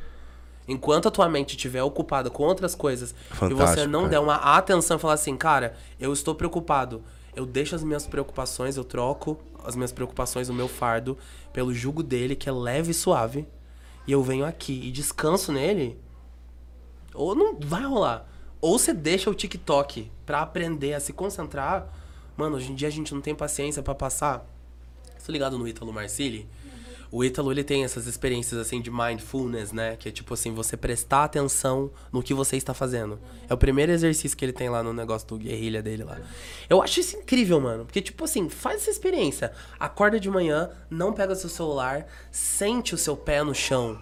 [0.69, 4.11] Enquanto a tua mente estiver ocupada com outras coisas e você Fantástico, não cara.
[4.11, 7.03] der uma atenção e falar assim, cara, eu estou preocupado.
[7.37, 11.19] Eu deixo as minhas preocupações, eu troco as minhas preocupações, o meu fardo,
[11.53, 13.47] pelo jugo dele, que é leve e suave.
[14.07, 16.01] E eu venho aqui e descanso nele.
[17.15, 18.27] Ou não vai rolar.
[18.61, 21.89] Ou você deixa o TikTok pra aprender a se concentrar.
[22.37, 24.47] Mano, hoje em dia a gente não tem paciência pra passar.
[25.25, 26.49] Tô ligado no Ítalo Marcilli?
[27.11, 29.97] O Ítalo, ele tem essas experiências, assim, de mindfulness, né?
[29.97, 33.19] Que é tipo assim, você prestar atenção no que você está fazendo.
[33.49, 36.19] É o primeiro exercício que ele tem lá no negócio do guerrilha dele lá.
[36.69, 37.85] Eu acho isso incrível, mano.
[37.85, 39.53] Porque, tipo assim, faz essa experiência.
[39.79, 43.99] Acorda de manhã, não pega seu celular, sente o seu pé no chão.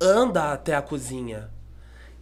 [0.00, 1.50] Anda até a cozinha.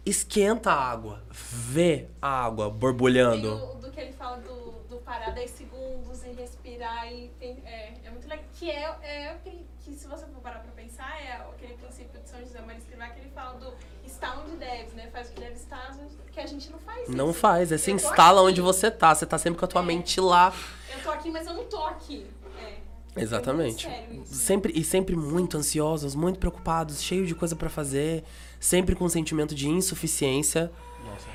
[0.05, 1.23] Esquenta a água.
[1.31, 3.82] Vê a água borbulhando.
[3.93, 8.27] Que ele fala do, do parar 10 segundos e respirar e tem, é, é muito
[8.27, 8.45] legal.
[8.53, 12.29] Que é, é aquele, que se você for parar pra pensar, é aquele princípio de
[12.29, 13.73] São José Maria Escrivá que ele fala do
[14.05, 15.09] está onde deve, né?
[15.11, 15.95] Faz o que deve estar,
[16.31, 17.39] que a gente não faz Não isso.
[17.39, 18.49] faz, é se instala aqui.
[18.49, 19.13] onde você tá.
[19.13, 20.53] Você tá sempre com a tua mente lá.
[20.91, 22.25] Eu tô aqui, mas eu não tô aqui.
[22.59, 23.21] É.
[23.21, 23.87] Exatamente.
[23.87, 24.07] É.
[24.25, 28.23] Sempre e sempre muito ansiosos, muito preocupados, cheio de coisa pra fazer,
[28.59, 30.71] sempre com um sentimento de insuficiência.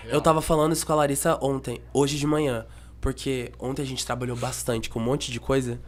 [0.04, 2.66] Eu tava falando isso com a Larissa ontem, hoje de manhã,
[3.00, 5.80] porque ontem a gente trabalhou bastante com um monte de coisa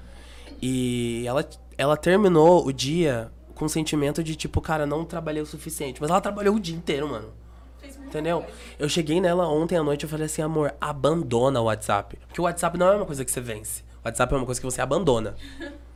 [0.63, 1.49] e ela
[1.79, 6.11] ela terminou o dia com um sentimento de tipo, cara, não trabalhei o suficiente, mas
[6.11, 7.29] ela trabalhou o dia inteiro, mano.
[8.07, 8.45] Entendeu?
[8.79, 12.19] Eu cheguei nela ontem à noite e falei assim, amor, abandona o WhatsApp.
[12.27, 13.83] Porque o WhatsApp não é uma coisa que você vence.
[14.03, 15.35] O WhatsApp é uma coisa que você abandona.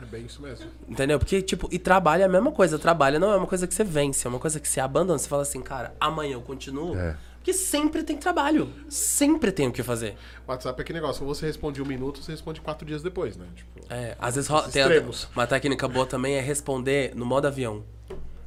[0.00, 0.66] É bem isso mesmo.
[0.88, 1.18] Entendeu?
[1.18, 2.78] Porque, tipo, e trabalho é a mesma coisa.
[2.78, 5.18] Trabalho não é uma coisa que você vence, é uma coisa que você abandona.
[5.18, 6.98] Você fala assim, cara, amanhã eu continuo.
[6.98, 7.16] É.
[7.44, 8.70] Porque sempre tem trabalho.
[8.88, 10.16] Sempre tem o que fazer.
[10.48, 13.44] WhatsApp é aquele negócio, ou você responde um minuto, você responde quatro dias depois, né?
[13.54, 14.88] Tipo, É, às vezes rola, tem a-
[15.36, 17.84] uma técnica boa também é responder no modo avião.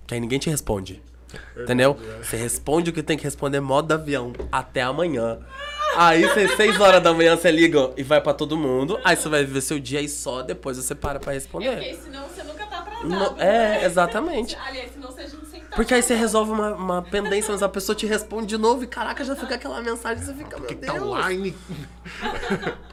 [0.07, 0.99] Que aí ninguém te responde.
[1.55, 1.95] Entendeu?
[2.23, 5.37] Você responde o que tem que responder modo avião até amanhã.
[5.95, 8.99] Aí, você, seis horas da manhã, você liga e vai pra todo mundo.
[9.03, 11.69] Aí você vai viver seu dia e só depois você para pra É responder.
[11.75, 13.07] porque senão você nunca tá atrasado.
[13.09, 13.79] Não- né?
[13.81, 14.55] é, exatamente.
[14.65, 15.11] Aliás, senão
[15.77, 18.87] Porque aí você resolve uma, uma pendência, mas a pessoa te responde de novo e
[18.87, 21.01] caraca, já fica aquela mensagem, você fica, meu tá Deus.
[21.05, 21.55] online.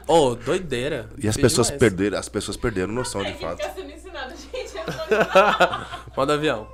[0.07, 1.09] Ô, doideira.
[1.21, 3.57] E as pessoas perderam, as pessoas perderam noção de É fato.
[3.61, 4.73] fica sendo ensinado, gente.
[6.15, 6.67] Modo avião.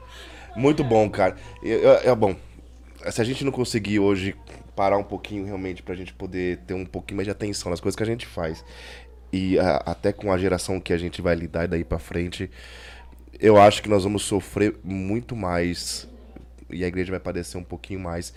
[0.56, 1.38] Muito bom, cara.
[1.64, 2.36] É, é bom.
[3.10, 4.36] Se a gente não conseguir hoje
[4.76, 7.96] parar um pouquinho realmente pra gente poder ter um pouquinho mais de atenção nas coisas
[7.96, 8.64] que a gente faz
[9.34, 12.52] e a- até com a geração que a gente vai lidar daí pra frente,
[13.42, 16.08] eu acho que nós vamos sofrer muito mais
[16.70, 18.34] e a igreja vai padecer um pouquinho mais.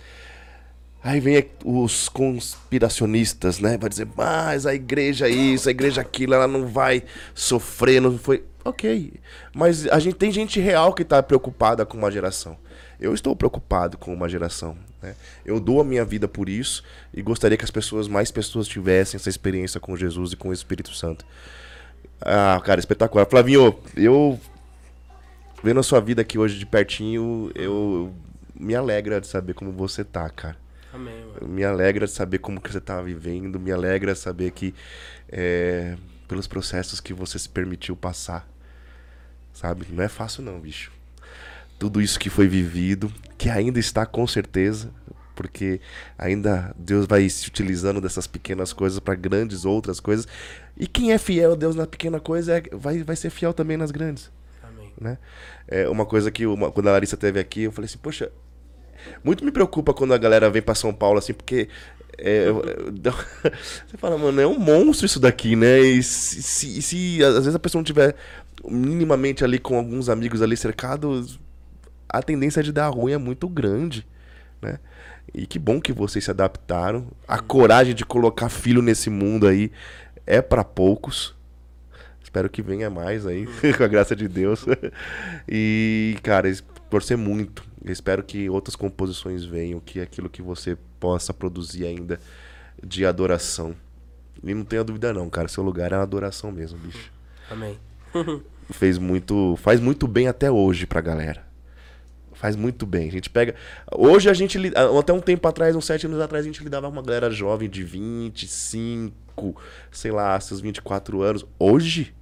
[1.03, 3.77] Aí vem os conspiracionistas, né?
[3.77, 7.03] Vai dizer, mas a igreja isso, a igreja aquilo, ela não vai
[7.35, 8.43] sofrer, não foi.
[8.63, 9.13] Ok.
[9.53, 12.57] Mas a gente tem gente real que tá preocupada com uma geração.
[12.99, 14.75] Eu estou preocupado com uma geração.
[14.99, 15.13] Né?
[15.45, 16.83] Eu dou a minha vida por isso
[17.13, 20.53] e gostaria que as pessoas, mais pessoas tivessem essa experiência com Jesus e com o
[20.53, 21.23] Espírito Santo.
[22.19, 23.27] Ah, cara, espetacular.
[23.29, 24.39] Flavinho, eu
[25.65, 28.13] vendo a sua vida aqui hoje de pertinho, eu
[28.53, 30.55] me alegra de saber como você tá, cara.
[30.93, 31.51] Amém, mano.
[31.51, 34.75] Me alegra de saber como que você tá vivendo, me alegra saber que
[35.27, 35.97] é,
[36.27, 38.47] pelos processos que você se permitiu passar,
[39.51, 39.87] sabe?
[39.89, 40.91] Não é fácil não, bicho.
[41.79, 44.91] Tudo isso que foi vivido, que ainda está com certeza,
[45.35, 45.81] porque
[46.15, 50.27] ainda Deus vai se utilizando dessas pequenas coisas para grandes outras coisas.
[50.77, 53.77] E quem é fiel a Deus na pequena coisa é- vai, vai ser fiel também
[53.77, 54.31] nas grandes.
[54.99, 55.17] Né?
[55.67, 58.31] É uma coisa que uma- quando a Larissa esteve aqui, eu falei assim, poxa,
[59.23, 61.67] muito me preocupa quando a galera vem pra São Paulo assim, porque
[62.17, 62.47] é,
[63.87, 65.79] você fala, mano, é um monstro isso daqui, né?
[65.79, 68.15] E se, se- se às vezes a pessoa não tiver
[68.67, 71.39] minimamente ali com alguns amigos ali cercados,
[72.09, 74.07] a tendência de dar ruim é muito grande,
[74.61, 74.79] né?
[75.33, 77.07] E que bom que vocês se adaptaram.
[77.27, 79.71] A coragem de colocar filho nesse mundo aí
[80.25, 81.34] é pra poucos.
[82.35, 83.47] Espero que venha mais aí,
[83.77, 84.65] com a graça de Deus.
[85.47, 86.51] E, cara,
[86.89, 87.63] torcer muito.
[87.81, 92.19] Eu espero que outras composições venham, que aquilo que você possa produzir ainda
[92.83, 93.73] de adoração.
[94.43, 97.09] E não tenha dúvida não, cara, seu lugar é uma adoração mesmo, bicho.
[97.49, 97.79] Amém.
[98.71, 101.45] Fez muito, faz muito bem até hoje pra galera.
[102.33, 103.07] Faz muito bem.
[103.07, 103.55] A gente pega.
[103.95, 104.57] Hoje a gente.
[104.57, 107.29] li- Até um tempo atrás, uns sete anos atrás, a gente lidava com uma galera
[107.31, 111.45] jovem de 25, sei lá, seus 24 anos.
[111.57, 112.13] Hoje,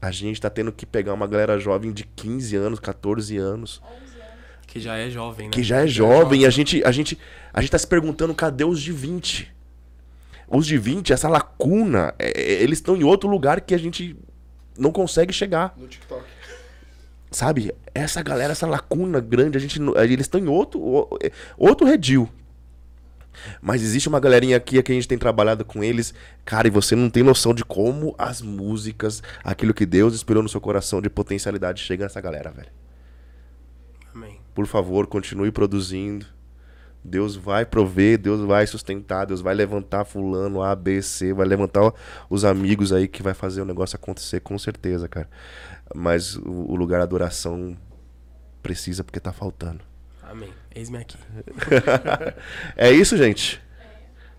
[0.00, 3.82] a gente tá tendo que pegar uma galera jovem de 15 anos, 14 anos,
[4.66, 5.52] Que já é jovem, né?
[5.52, 7.18] que já é jovem, e a gente, a gente,
[7.52, 9.52] a gente tá se perguntando cadê os de 20?
[10.46, 14.16] Os de 20, essa lacuna, é, é, eles estão em outro lugar que a gente
[14.78, 15.74] não consegue chegar.
[15.76, 16.22] No TikTok.
[17.30, 17.74] Sabe?
[17.94, 22.28] Essa galera, essa lacuna grande, a gente, não- eles estão em outro, é, outro redil.
[23.60, 26.94] Mas existe uma galerinha aqui que a gente tem trabalhado com eles, cara, e você
[26.94, 31.10] não tem noção de como as músicas, aquilo que Deus inspirou no seu coração de
[31.10, 32.70] potencialidade chega nessa galera, velho.
[34.14, 34.40] Amém.
[34.54, 36.26] Por favor, continue produzindo.
[37.04, 41.92] Deus vai prover, Deus vai sustentar, Deus vai levantar fulano A, B, C, vai levantar
[42.28, 45.28] os amigos aí que vai fazer o negócio acontecer com certeza, cara.
[45.94, 47.76] Mas o, o lugar da adoração
[48.62, 49.80] precisa porque tá faltando.
[50.22, 50.52] Amém.
[50.78, 51.16] Eis-me aqui.
[52.76, 53.60] É isso, gente?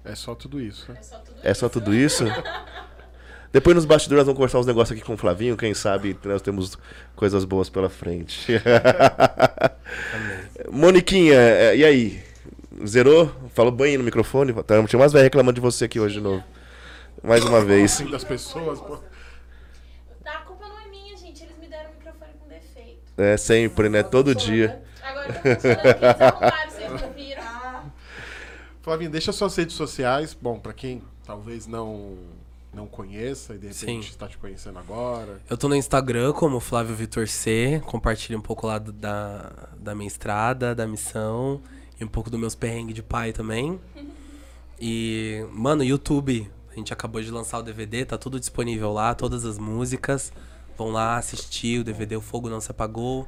[0.05, 0.89] É só tudo isso.
[0.89, 0.97] né?
[1.43, 2.23] É só tudo isso?
[3.51, 6.41] Depois nos bastidores nós vamos conversar uns negócios aqui com o Flavinho, quem sabe nós
[6.41, 6.77] temos
[7.15, 8.53] coisas boas pela frente.
[10.71, 12.23] Moniquinha, é, e aí?
[12.87, 13.35] Zerou?
[13.53, 14.53] Falou bem no microfone?
[14.63, 16.43] Tá, Tinha umas velhas reclamando de você aqui hoje de novo.
[17.21, 17.95] Mais uma vez.
[17.95, 18.99] Assim das pessoas, pô.
[20.25, 21.43] A culpa não é minha, gente.
[21.43, 23.01] Eles me deram o microfone com defeito.
[23.17, 24.03] É sempre, né?
[24.03, 24.81] Todo dia.
[25.03, 27.93] Agora tá arrumaram, vocês não viram.
[28.81, 30.33] Flavinho, deixa suas redes sociais.
[30.39, 32.17] Bom, pra quem talvez não
[32.71, 35.41] não conheça e de repente está te conhecendo agora.
[35.49, 37.81] Eu tô no Instagram como Flávio Vitor C.
[37.85, 41.59] Compartilho um pouco lá do- da, da minha estrada, da missão.
[41.99, 43.79] E um pouco dos meus perrengues de pai também.
[44.81, 46.49] E, mano, YouTube.
[46.71, 50.31] A gente acabou de lançar o DVD, tá tudo disponível lá, todas as músicas.
[50.77, 53.27] Vão lá assistir o DVD O Fogo Não Se Apagou.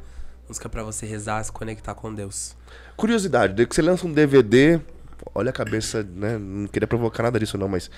[0.52, 2.57] Música pra você rezar, se conectar com Deus.
[2.98, 4.82] Curiosidade, desde que você lança um DVD,
[5.34, 6.38] olha a cabeça, né?
[6.38, 7.90] Não queria provocar nada disso não, mas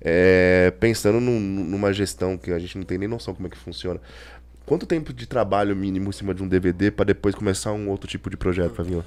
[0.00, 3.56] é, pensando num- numa gestão que a gente não tem nem noção como é que
[3.56, 4.00] funciona.
[4.66, 8.08] Quanto tempo de trabalho mínimo em cima de um DVD pra depois começar um outro
[8.10, 9.04] tipo de projeto, Flavinho?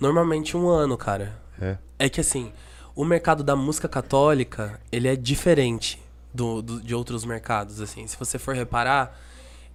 [0.00, 1.36] Normalmente um ano, cara.
[1.60, 1.76] É.
[1.98, 2.50] É que assim,
[2.94, 6.02] o mercado da música católica, ele é diferente
[6.32, 8.06] do, do- de outros mercados, assim.
[8.06, 9.14] Se você for reparar,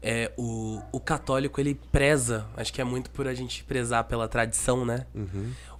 [0.01, 4.27] é, o, o católico, ele preza, acho que é muito por a gente prezar pela
[4.27, 5.05] tradição, né?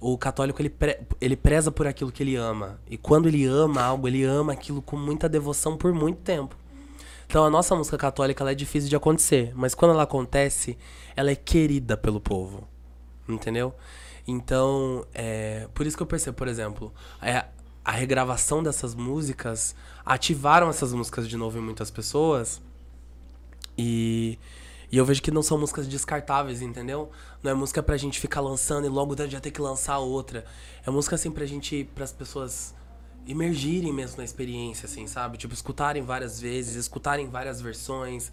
[0.00, 2.78] O católico, ele, pre- ele preza por aquilo que ele ama.
[2.88, 6.56] E quando ele ama algo, ele ama aquilo com muita devoção por muito tempo.
[7.26, 9.52] Então a nossa música católica, ela é difícil de acontecer.
[9.54, 10.76] Mas quando ela acontece,
[11.16, 12.68] ela é querida pelo povo.
[13.28, 13.74] Entendeu?
[14.26, 17.44] Então, é, por isso que eu percebo, por exemplo, é,
[17.84, 19.74] a regravação dessas músicas
[20.04, 22.60] ativaram essas músicas de novo em muitas pessoas.
[23.76, 24.38] E,
[24.90, 27.10] e eu vejo que não são músicas descartáveis, entendeu?
[27.42, 30.44] Não é música pra gente ficar lançando e logo já ter que lançar outra.
[30.86, 32.74] É música assim pra gente, pras pessoas
[33.26, 35.38] imergirem mesmo na experiência, assim, sabe?
[35.38, 38.32] Tipo, escutarem várias vezes, escutarem várias versões.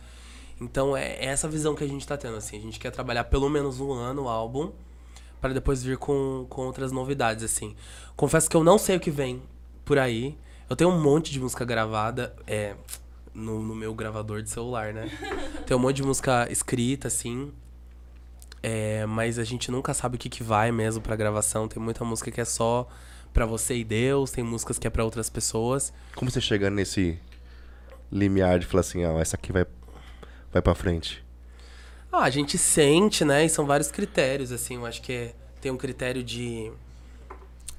[0.60, 2.58] Então é, é essa visão que a gente tá tendo, assim.
[2.58, 4.72] A gente quer trabalhar pelo menos um ano o álbum
[5.40, 7.76] para depois vir com, com outras novidades, assim.
[8.16, 9.42] Confesso que eu não sei o que vem
[9.86, 10.38] por aí.
[10.70, 12.76] Eu tenho um monte de música gravada é,
[13.34, 15.10] no, no meu gravador de celular, né?
[15.66, 17.52] Tem um monte de música escrita, assim.
[18.62, 21.68] É, mas a gente nunca sabe o que, que vai mesmo pra gravação.
[21.68, 22.88] Tem muita música que é só
[23.34, 25.94] pra você e Deus, tem músicas que é pra outras pessoas.
[26.16, 27.18] Como você chega nesse
[28.12, 29.66] limiar de falar assim, ó, essa aqui vai,
[30.52, 31.24] vai pra frente?
[32.12, 33.46] Ah, a gente sente, né?
[33.46, 34.76] E são vários critérios, assim.
[34.76, 36.72] Eu acho que é- tem um critério de.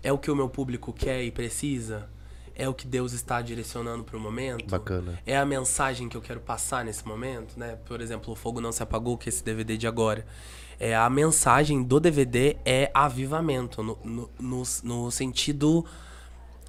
[0.02, 2.08] É o que o meu público quer e precisa?
[2.54, 4.70] É o que Deus está direcionando pro momento?
[4.70, 5.18] Bacana.
[5.26, 7.78] É a mensagem que eu quero passar nesse momento, né?
[7.86, 10.26] Por exemplo, O Fogo Não Se Apagou, que é esse DVD de agora.
[10.78, 15.84] É, a mensagem do DVD é avivamento, no, no, no, no sentido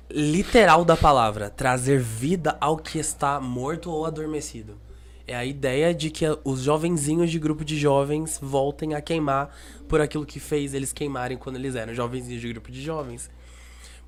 [0.10, 1.50] literal da palavra.
[1.50, 4.78] Trazer vida ao que está morto ou adormecido.
[5.26, 9.56] É a ideia de que os jovenzinhos de grupo de jovens voltem a queimar
[9.88, 13.30] por aquilo que fez eles queimarem quando eles eram jovenzinhos de grupo de jovens.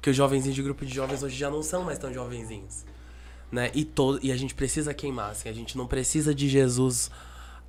[0.04, 2.84] Porque os jovenzinhos de grupo de jovens hoje já não são mais tão jovenzinhos.
[3.50, 3.72] Né?
[3.74, 5.48] E, todo, e a gente precisa queimar, assim.
[5.48, 7.10] A gente não precisa de Jesus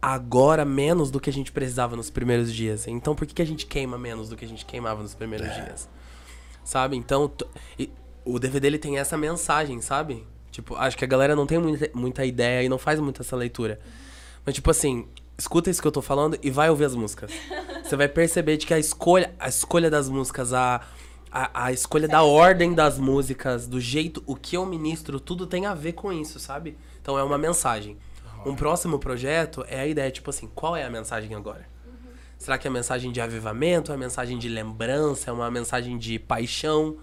[0.03, 2.89] agora menos do que a gente precisava nos primeiros dias.
[2.89, 5.47] Então por que, que a gente queima menos do que a gente queimava nos primeiros
[5.55, 5.89] dias?
[6.65, 6.97] Sabe?
[6.97, 7.31] Então,
[7.79, 7.89] e
[8.25, 10.27] o DVD ele tem essa mensagem, sabe?
[10.51, 13.37] Tipo, acho que a galera não tem muita, muita ideia e não faz muito essa
[13.37, 13.79] leitura.
[14.45, 15.07] Mas, tipo assim,
[15.39, 17.31] escuta isso que eu tô falando e vai ouvir as músicas.
[17.85, 20.81] Você vai perceber de que a escolha, a escolha das músicas, a,
[21.35, 25.67] a, a escolha da ordem das músicas, do jeito, o que eu ministro, tudo tem
[25.67, 26.79] a ver com isso, sabe?
[27.03, 27.99] Então é uma mensagem.
[28.47, 31.67] Um próximo projeto é a ideia, tipo assim, qual é a mensagem agora?
[32.39, 33.93] Será que é mensagem de avivamento?
[33.93, 35.31] É mensagem de lembrança?
[35.31, 36.99] É uma mensagem de paixão?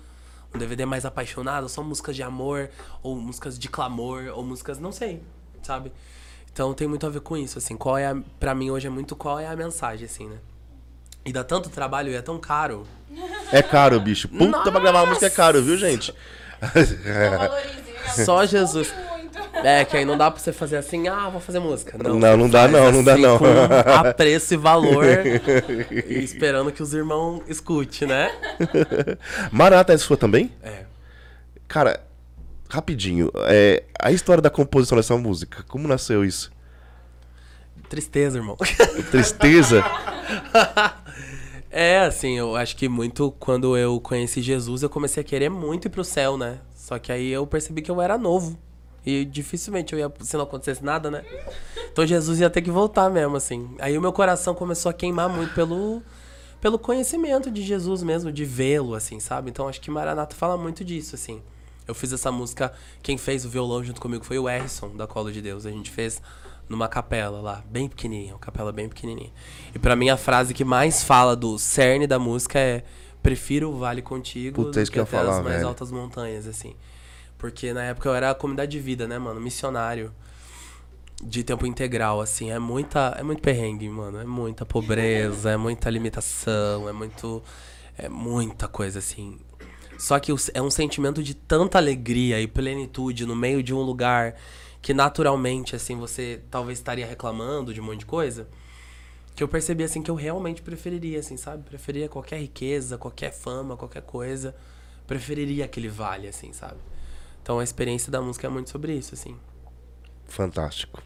[0.55, 1.67] Um DVD mais apaixonado?
[1.67, 2.69] São músicas de amor?
[3.03, 4.31] Ou músicas de clamor?
[4.33, 4.79] Ou músicas...
[4.79, 5.21] Não sei,
[5.61, 5.91] sabe?
[6.53, 7.75] Então tem muito a ver com isso, assim.
[7.75, 8.15] Qual é a...
[8.39, 10.37] Pra mim hoje é muito qual é a mensagem, assim, né?
[11.25, 12.85] E dá tanto trabalho e é tão caro.
[13.51, 14.27] É caro, bicho.
[14.27, 16.13] Puta pra gravar uma música é caro, viu, gente?
[18.25, 18.93] Só Jesus.
[19.63, 21.97] É, que aí não dá pra você fazer assim, ah, vou fazer música.
[21.97, 23.37] Não, Não, não dá não, não dá assim, não.
[23.37, 23.45] Com
[23.93, 25.05] apreço e valor.
[25.91, 28.31] e esperando que os irmãos escute, né?
[29.51, 30.51] Marata é sua também?
[30.63, 30.85] É.
[31.67, 32.01] Cara,
[32.69, 33.31] rapidinho.
[33.47, 36.51] É, a história da composição dessa música, como nasceu isso?
[37.89, 38.55] Tristeza, irmão.
[39.11, 39.83] Tristeza?
[41.71, 45.87] É, assim, eu acho que muito quando eu conheci Jesus, eu comecei a querer muito
[45.87, 46.59] ir pro céu, né?
[46.75, 48.59] Só que aí eu percebi que eu era novo.
[49.05, 51.23] E dificilmente eu ia, se não acontecesse nada, né?
[51.89, 53.73] Então Jesus ia ter que voltar mesmo, assim.
[53.79, 56.03] Aí o meu coração começou a queimar muito pelo,
[56.59, 59.49] pelo conhecimento de Jesus mesmo, de vê-lo, assim, sabe?
[59.49, 61.41] Então acho que Maranata fala muito disso, assim.
[61.87, 65.31] Eu fiz essa música, quem fez o violão junto comigo foi o Erson, da Colo
[65.31, 65.65] de Deus.
[65.65, 66.21] A gente fez
[66.71, 69.31] numa capela lá, bem pequenininha, uma capela bem pequenininha.
[69.75, 72.83] E pra mim a frase que mais fala do cerne da música é
[73.21, 75.67] prefiro o vale contigo Puta, do que que até as falar, mais velho.
[75.67, 76.75] altas montanhas, assim.
[77.37, 79.39] Porque na época eu era a comunidade de vida, né, mano?
[79.41, 80.13] Missionário.
[81.23, 82.49] De tempo integral, assim.
[82.51, 83.15] É muita.
[83.19, 84.19] É muito perrengue, mano.
[84.19, 87.43] É muita pobreza, é muita limitação, é muito.
[87.97, 89.39] É muita coisa, assim.
[89.99, 94.35] Só que é um sentimento de tanta alegria e plenitude no meio de um lugar
[94.81, 98.47] que naturalmente, assim, você talvez estaria reclamando de um monte de coisa.
[99.35, 101.63] Que eu percebi, assim, que eu realmente preferiria, assim, sabe?
[101.63, 104.55] Preferiria qualquer riqueza, qualquer fama, qualquer coisa.
[105.07, 106.79] Preferiria aquele vale, assim, sabe?
[107.41, 109.37] Então a experiência da música é muito sobre isso, assim.
[110.27, 111.01] Fantástico.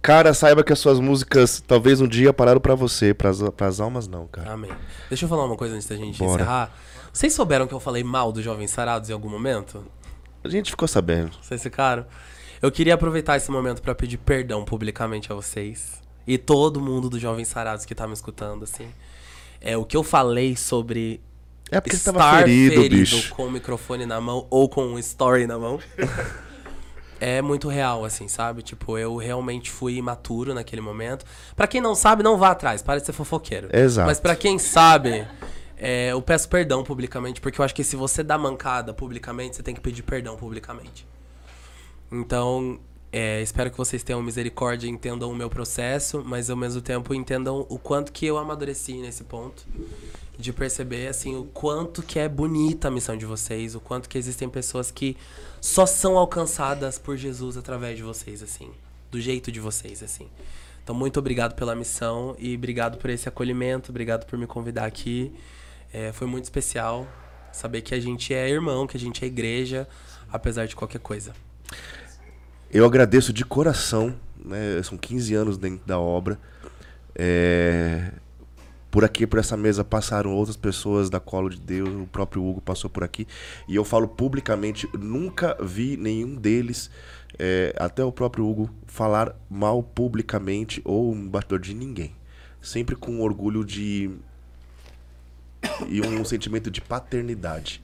[0.00, 4.08] Cara, saiba que as suas músicas talvez um dia pararam pra você, pras, pras almas
[4.08, 4.52] não, cara.
[4.52, 4.72] Amém.
[5.08, 6.42] Deixa eu falar uma coisa antes da gente Bora.
[6.42, 6.74] encerrar.
[7.12, 9.84] Vocês souberam que eu falei mal dos Jovens Sarados em algum momento?
[10.42, 11.30] A gente ficou sabendo.
[11.40, 12.04] Vocês ficaram?
[12.62, 16.00] Eu queria aproveitar esse momento pra pedir perdão publicamente a vocês.
[16.24, 18.88] E todo mundo dos Jovens Sarados que tá me escutando, assim.
[19.60, 21.20] É o que eu falei sobre
[21.72, 23.34] É porque você estar tava ferido, ferido bicho.
[23.34, 25.80] com o microfone na mão ou com um story na mão.
[27.20, 28.62] é muito real, assim, sabe?
[28.62, 31.24] Tipo, eu realmente fui imaturo naquele momento.
[31.56, 33.68] Pra quem não sabe, não vá atrás, para de ser fofoqueiro.
[33.72, 34.06] Exato.
[34.06, 35.26] Mas pra quem sabe,
[35.76, 39.64] é, eu peço perdão publicamente, porque eu acho que se você dá mancada publicamente, você
[39.64, 41.10] tem que pedir perdão publicamente.
[42.12, 42.78] Então,
[43.10, 47.14] é, espero que vocês tenham misericórdia e entendam o meu processo, mas ao mesmo tempo
[47.14, 49.66] entendam o quanto que eu amadureci nesse ponto.
[50.38, 54.18] De perceber, assim, o quanto que é bonita a missão de vocês, o quanto que
[54.18, 55.16] existem pessoas que
[55.60, 58.70] só são alcançadas por Jesus através de vocês, assim.
[59.10, 60.28] Do jeito de vocês, assim.
[60.82, 65.32] Então, muito obrigado pela missão e obrigado por esse acolhimento, obrigado por me convidar aqui.
[65.92, 67.06] É, foi muito especial
[67.52, 69.88] saber que a gente é irmão, que a gente é igreja,
[70.30, 71.32] apesar de qualquer coisa.
[72.72, 74.82] Eu agradeço de coração, né?
[74.82, 76.38] São 15 anos dentro da obra.
[77.14, 78.12] É,
[78.90, 82.62] Por aqui, por essa mesa, passaram outras pessoas da Colo de Deus, o próprio Hugo
[82.62, 83.26] passou por aqui.
[83.68, 86.90] E eu falo publicamente, nunca vi nenhum deles,
[87.38, 92.16] é, até o próprio Hugo, falar mal publicamente ou um batedor de ninguém.
[92.58, 94.10] Sempre com orgulho de.
[95.88, 97.82] e um sentimento de paternidade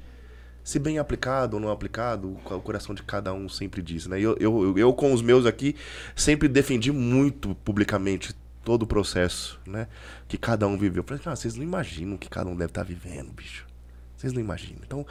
[0.68, 4.20] se bem aplicado ou não aplicado, o coração de cada um sempre diz, né?
[4.20, 5.74] Eu, eu, eu, com os meus aqui,
[6.14, 9.88] sempre defendi muito publicamente todo o processo, né?
[10.28, 11.00] Que cada um viveu.
[11.00, 13.66] Eu falei, cara, vocês não imaginam o que cada um deve estar vivendo, bicho.
[14.14, 14.82] Vocês não imaginam.
[14.86, 15.06] Então,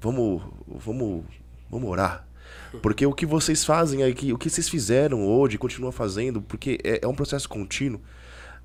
[0.00, 1.24] vamos, vamos,
[1.70, 2.26] vamos orar.
[2.82, 6.98] Porque o que vocês fazem aqui, o que vocês fizeram hoje, continuam fazendo, porque é,
[7.04, 8.00] é um processo contínuo.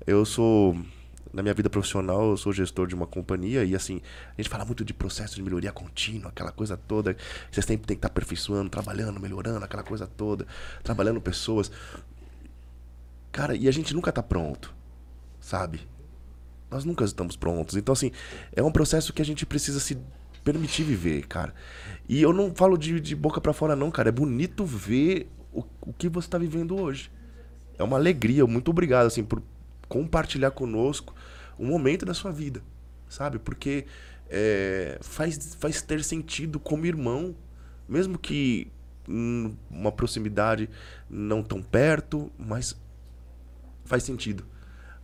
[0.04, 0.76] Eu sou
[1.36, 4.00] na minha vida profissional, eu sou gestor de uma companhia e assim,
[4.36, 7.14] a gente fala muito de processo de melhoria contínua, aquela coisa toda.
[7.50, 10.46] Vocês sempre tem que estar aperfeiçoando, trabalhando, melhorando, aquela coisa toda,
[10.82, 11.70] trabalhando pessoas.
[13.30, 14.74] Cara, e a gente nunca tá pronto,
[15.38, 15.86] sabe?
[16.70, 17.76] Nós nunca estamos prontos.
[17.76, 18.10] Então, assim,
[18.52, 19.98] é um processo que a gente precisa se
[20.42, 21.54] permitir viver, cara.
[22.08, 24.08] E eu não falo de, de boca para fora, não, cara.
[24.08, 27.10] É bonito ver o, o que você tá vivendo hoje.
[27.78, 28.46] É uma alegria.
[28.46, 29.42] Muito obrigado, assim, por
[29.88, 31.14] compartilhar conosco
[31.58, 32.62] um momento da sua vida,
[33.08, 33.38] sabe?
[33.38, 33.86] Porque
[34.28, 37.34] é, faz, faz ter sentido como irmão,
[37.88, 38.70] mesmo que
[39.70, 40.68] uma proximidade
[41.08, 42.76] não tão perto, mas
[43.84, 44.44] faz sentido.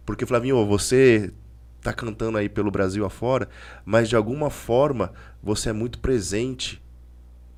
[0.05, 1.33] Porque, Flavinho, você
[1.81, 3.49] tá cantando aí pelo Brasil afora,
[3.85, 6.83] mas de alguma forma você é muito presente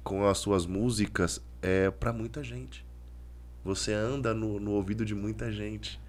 [0.03, 2.85] com as suas músicas é, para muita gente.
[3.65, 6.01] Você anda no, no ouvido de muita gente.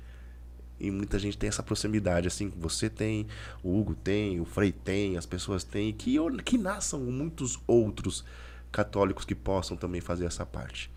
[0.79, 3.27] E muita gente tem essa proximidade, assim, você tem,
[3.63, 8.25] o Hugo tem, o Frei tem, as pessoas têm, que, que nasçam muitos outros
[8.71, 10.91] católicos que possam também fazer essa parte.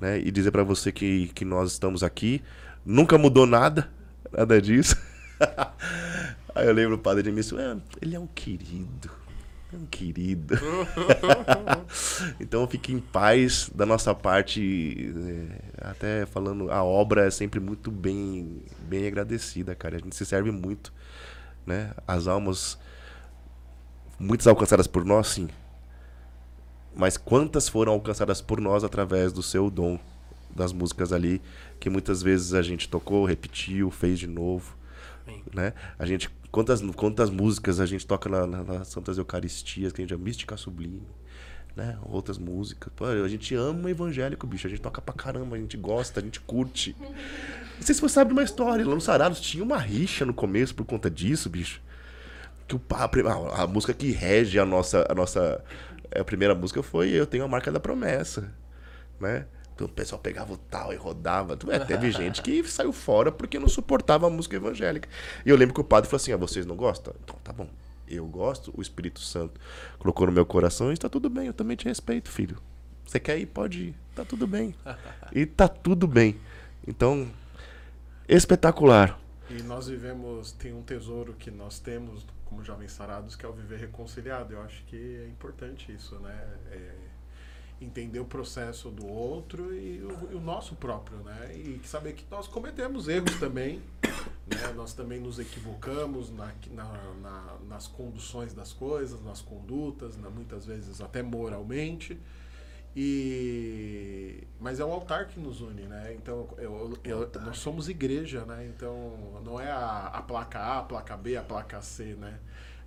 [0.00, 0.18] Né?
[0.20, 2.42] E dizer para você que, que nós estamos aqui,
[2.84, 3.88] nunca mudou nada,
[4.32, 4.96] nada disso.
[6.54, 9.10] Aí eu lembro o padre de mim, é, ele é um querido,
[9.90, 10.54] querido.
[12.40, 17.90] então fique em paz da nossa parte, é, até falando, a obra é sempre muito
[17.90, 19.96] bem, bem agradecida, cara.
[19.96, 20.92] A gente se serve muito,
[21.66, 21.92] né?
[22.06, 22.78] As almas,
[24.18, 25.48] muitas alcançadas por nós, sim.
[26.94, 29.98] Mas quantas foram alcançadas por nós através do seu dom,
[30.54, 31.40] das músicas ali,
[31.80, 34.76] que muitas vezes a gente tocou, repetiu, fez de novo.
[35.54, 35.72] Né?
[35.98, 40.04] A gente quantas quantas músicas a gente toca na, na, nas Santas Eucaristias, que a
[40.04, 41.02] gente é mística sublime,
[41.74, 41.98] né?
[42.04, 42.92] Outras músicas.
[42.94, 44.66] Pô, a gente ama evangélico, bicho.
[44.66, 46.94] A gente toca pra caramba, a gente gosta, a gente curte.
[47.00, 48.86] Não sei se você sabe uma história.
[48.86, 51.80] Lá no Sarados tinha uma rixa no começo por conta disso, bicho.
[52.68, 55.64] Que o pá, a, a- música que rege a nossa a nossa
[56.14, 58.52] a primeira música foi Eu tenho a marca da promessa,
[59.20, 59.46] né?
[59.82, 61.58] Então o pessoal pegava o tal e rodava.
[61.68, 65.08] É, teve gente que saiu fora porque não suportava a música evangélica.
[65.44, 67.12] E eu lembro que o padre falou assim: ah, vocês não gostam?
[67.24, 67.68] Então tá bom.
[68.06, 69.60] Eu gosto, o Espírito Santo
[69.98, 72.58] colocou no meu coração e está tudo bem, eu também te respeito, filho.
[73.04, 73.46] Você quer ir?
[73.46, 73.94] Pode ir.
[74.14, 74.74] Tá tudo bem.
[75.34, 76.38] E tá tudo bem.
[76.86, 77.26] Então,
[78.28, 79.18] espetacular.
[79.48, 83.52] E nós vivemos, tem um tesouro que nós temos como jovens sarados, que é o
[83.52, 84.52] viver reconciliado.
[84.52, 86.38] Eu acho que é importante isso, né?
[86.70, 87.11] É
[87.82, 91.52] entender o processo do outro e o, e o nosso próprio, né?
[91.54, 93.80] E saber que nós cometemos erros também,
[94.46, 94.72] né?
[94.74, 101.00] Nós também nos equivocamos na, na- na- nas conduções das coisas, nas condutas, muitas vezes
[101.00, 102.18] até moralmente.
[102.94, 106.14] E mas é o altar que nos une, né?
[106.14, 108.66] Então eu- eu- nós somos igreja, né?
[108.74, 112.38] Então não é a, a placa A, a placa B, a placa C, né?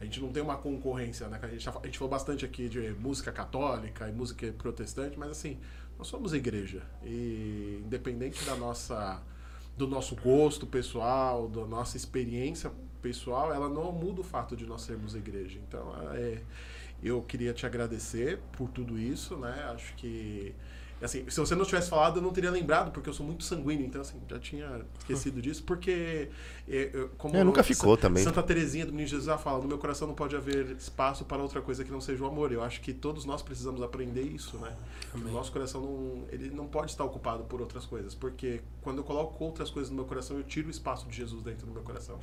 [0.05, 1.39] A gente não tem uma concorrência, né?
[1.41, 5.29] A gente, já- a gente falou bastante aqui de música católica e música protestante, mas
[5.31, 5.57] assim,
[5.97, 6.83] nós somos igreja.
[7.03, 9.21] E independente da nossa
[9.77, 12.71] do nosso gosto pessoal, da nossa experiência
[13.01, 15.59] pessoal, ela não muda o fato de nós sermos igreja.
[15.67, 16.41] Então, é,
[17.03, 19.69] eu queria te agradecer por tudo isso, né?
[19.73, 20.55] Acho que
[21.01, 23.85] assim, se você não tivesse falado, eu não teria lembrado, porque eu sou muito sanguíneo,
[23.85, 26.29] então assim, já tinha esquecido disso, porque
[26.67, 28.23] é, eu- como É, nunca ficou também.
[28.23, 31.41] Santa Teresinha do Menino Jesus ela fala, no meu coração não pode haver espaço para
[31.41, 32.51] outra coisa que não seja o amor.
[32.51, 34.75] Eu acho que todos nós precisamos aprender isso, né?
[35.13, 39.03] O nosso coração não, ele não pode estar ocupado por outras coisas, porque quando eu
[39.03, 41.83] coloco outras coisas no meu coração, eu tiro o espaço de Jesus dentro do meu
[41.83, 42.17] coração.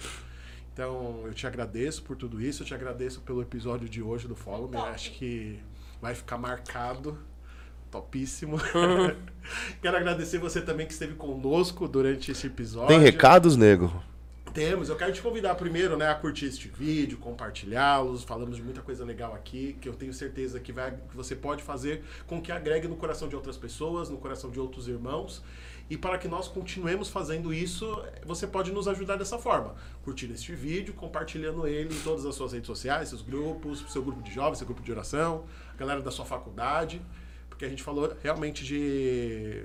[0.72, 4.34] Então, eu te agradeço por tudo isso, eu te agradeço pelo episódio de hoje do
[4.34, 4.76] Follow Me.
[4.78, 5.58] Acho que
[6.00, 7.18] vai ficar marcado.
[7.92, 8.56] Topíssimo.
[9.82, 12.88] Quero agradecer você também que esteve conosco durante esse episódio.
[12.88, 13.92] Tem recados, nego?
[14.54, 18.82] Temos, eu quero te convidar primeiro, né, a curtir este vídeo, compartilhá-los, falamos de muita
[18.82, 22.52] coisa legal aqui, que eu tenho certeza que, vai, que você pode fazer com que
[22.52, 25.42] agregue no coração de outras pessoas, no coração de outros irmãos.
[25.88, 29.74] E para que nós continuemos fazendo isso, você pode nos ajudar dessa forma.
[30.02, 34.22] Curtindo este vídeo, compartilhando ele em todas as suas redes sociais, seus grupos, seu grupo
[34.22, 37.00] de jovens, seu grupo de oração, a galera da sua faculdade.
[37.62, 39.64] Porque a gente falou realmente de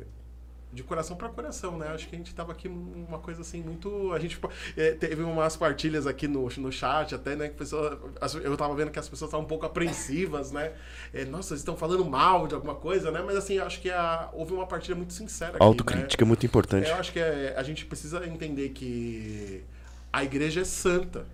[0.72, 1.88] de coração para coração, né?
[1.88, 4.12] Acho que a gente tava aqui uma coisa assim muito.
[4.14, 4.38] A gente
[4.76, 7.48] eh, teve umas partilhas aqui no, no chat, até, né?
[7.48, 10.74] Que pessoa, as- eu tava vendo que as pessoas estavam um pouco apreensivas, né?
[11.14, 13.24] Eh, nossa, eles estão falando mal de alguma coisa, né?
[13.26, 15.64] Mas assim, acho que a- houve uma partilha muito sincera aqui.
[15.64, 16.28] Autocrítica é né?
[16.28, 16.88] muito importante.
[16.90, 19.64] Eu acho que é- a gente precisa entender que
[20.14, 21.26] a igreja é santa.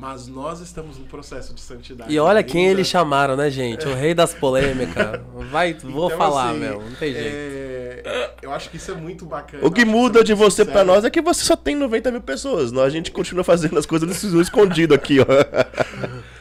[0.00, 2.10] Mas nós estamos no processo de santidade.
[2.10, 2.72] E olha quem ainda.
[2.72, 3.86] eles chamaram, né, gente?
[3.86, 5.20] O rei das polêmicas.
[5.50, 6.80] Vai, vou Então, falar, assim, meu.
[6.80, 7.28] Não tem jeito.
[7.36, 9.62] é, eu acho que isso é muito bacana.
[9.66, 10.86] O que muda é de você pra sincero.
[10.86, 12.72] nós é que você só tem 90 mil pessoas.
[12.72, 15.26] Nós, a gente continua fazendo as coisas nesse escondido aqui, ó.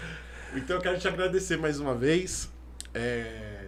[0.55, 2.49] Então eu quero te agradecer mais uma vez.
[2.93, 3.59] É,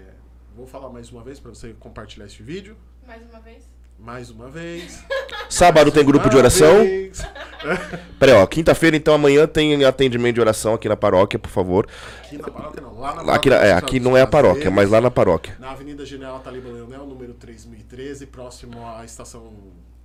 [0.56, 2.76] Vou falar mais uma vez para você compartilhar este vídeo.
[3.06, 3.64] Mais uma vez.
[4.02, 5.00] Mais uma vez.
[5.50, 6.80] Sábado tem grupo de oração.
[6.80, 7.22] vez.
[8.20, 8.46] Peraí, ó.
[8.48, 11.88] Quinta-feira, então, amanhã tem atendimento de oração aqui na paróquia, por favor.
[12.24, 14.90] Aqui na paróquia não, lá na Aqui, na- é, aqui não é a paróquia, mas
[14.90, 15.56] lá na paróquia.
[15.60, 19.54] Na Avenida General Taliba Leonel, número 3013, próximo à estação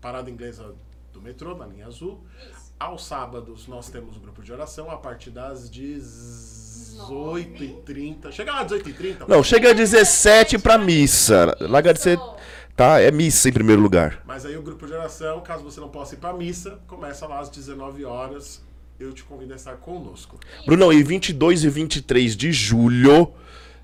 [0.00, 0.74] Parada Inglesa
[1.12, 2.22] do metrô, na linha azul.
[2.50, 2.66] Isso.
[2.78, 8.30] Aos sábados nós temos o grupo de oração a partir das 10 18h30.
[8.32, 9.26] Chega lá, 18h30.
[9.28, 11.56] Não, chega às 17 pra missa.
[11.60, 12.18] Larga de ser.
[12.76, 13.00] Tá?
[13.00, 14.22] É missa em primeiro lugar.
[14.26, 17.40] Mas aí o grupo de oração, caso você não possa ir pra missa, começa lá
[17.40, 18.62] às 19 horas.
[19.00, 20.38] Eu te convido a estar conosco.
[20.66, 23.32] Brunão, e 22 e 23 de julho,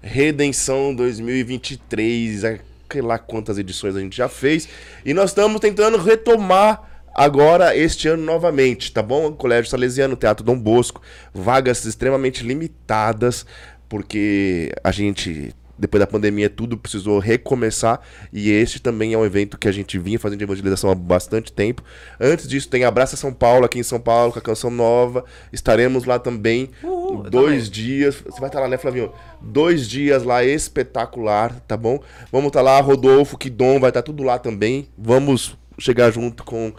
[0.02, 4.68] Redenção 2023, sei lá quantas edições a gente já fez.
[5.04, 9.32] E nós estamos tentando retomar agora este ano novamente, tá bom?
[9.32, 11.00] Colégio Salesiano, Teatro Dom Bosco,
[11.32, 13.46] vagas extremamente limitadas,
[13.88, 18.00] porque a gente depois da pandemia tudo precisou recomeçar
[18.32, 21.52] e este também é um evento que a gente vinha fazendo de evangelização há bastante
[21.52, 21.82] tempo.
[22.20, 25.24] Antes disso tem Abraça São Paulo aqui em São Paulo com a canção nova.
[25.52, 27.70] Estaremos lá também Uhul, dois também.
[27.70, 28.22] dias.
[28.24, 29.12] Você vai estar lá, né, Flavinho?
[29.40, 31.98] Dois dias lá espetacular, tá bom?
[32.30, 34.88] Vamos estar lá, Rodolfo, Kidon vai estar tudo lá também.
[34.96, 36.72] Vamos chegar junto com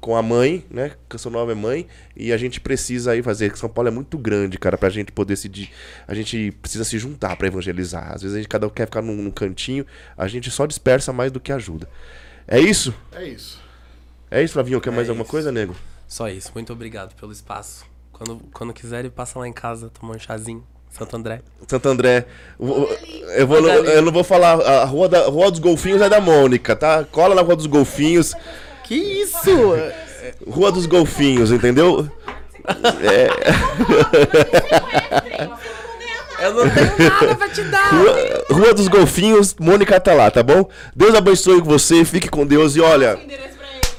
[0.00, 0.92] com a mãe, né?
[1.08, 1.86] Canção Nova é mãe.
[2.16, 3.56] E a gente precisa aí fazer.
[3.56, 5.48] São Paulo é muito grande, cara, pra gente poder se.
[5.48, 5.70] di-
[6.08, 8.12] A gente precisa se juntar pra evangelizar.
[8.14, 9.84] Às vezes a gente cada um quer ficar num, num cantinho,
[10.16, 11.88] a gente só dispersa mais do que ajuda.
[12.48, 12.94] É isso?
[13.12, 13.60] É isso.
[14.30, 14.80] É isso, Flavinho?
[14.80, 15.30] Quer É mais alguma isso.
[15.30, 15.74] coisa, nego?
[16.08, 16.50] Só isso.
[16.54, 17.84] Muito obrigado pelo espaço.
[18.12, 20.64] Quando, quando quiserem, passa lá em casa, tomar um chazinho.
[20.90, 21.40] Santo André.
[21.68, 22.26] Santo André.
[22.58, 24.60] Eu, vou, eu não vou falar.
[24.60, 27.04] A rua, da, rua dos Golfinhos é da Mônica, tá?
[27.04, 28.34] Cola na Rua dos Golfinhos.
[28.90, 29.48] Que isso?
[30.48, 32.10] Rua dos Golfinhos, entendeu?
[36.40, 37.88] Eu não tenho nada pra te dar.
[37.88, 40.68] Rua, Rua dos Golfinhos, Mônica tá lá, tá bom?
[40.92, 43.16] Deus abençoe você, fique com Deus e olha.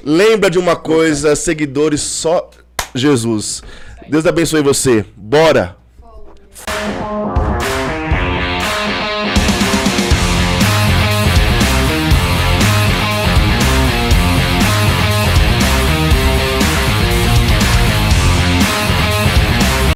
[0.04, 2.50] Lembra de uma coisa, seguidores só
[2.94, 3.64] Jesus.
[4.10, 5.06] Deus abençoe você.
[5.16, 5.78] Bora!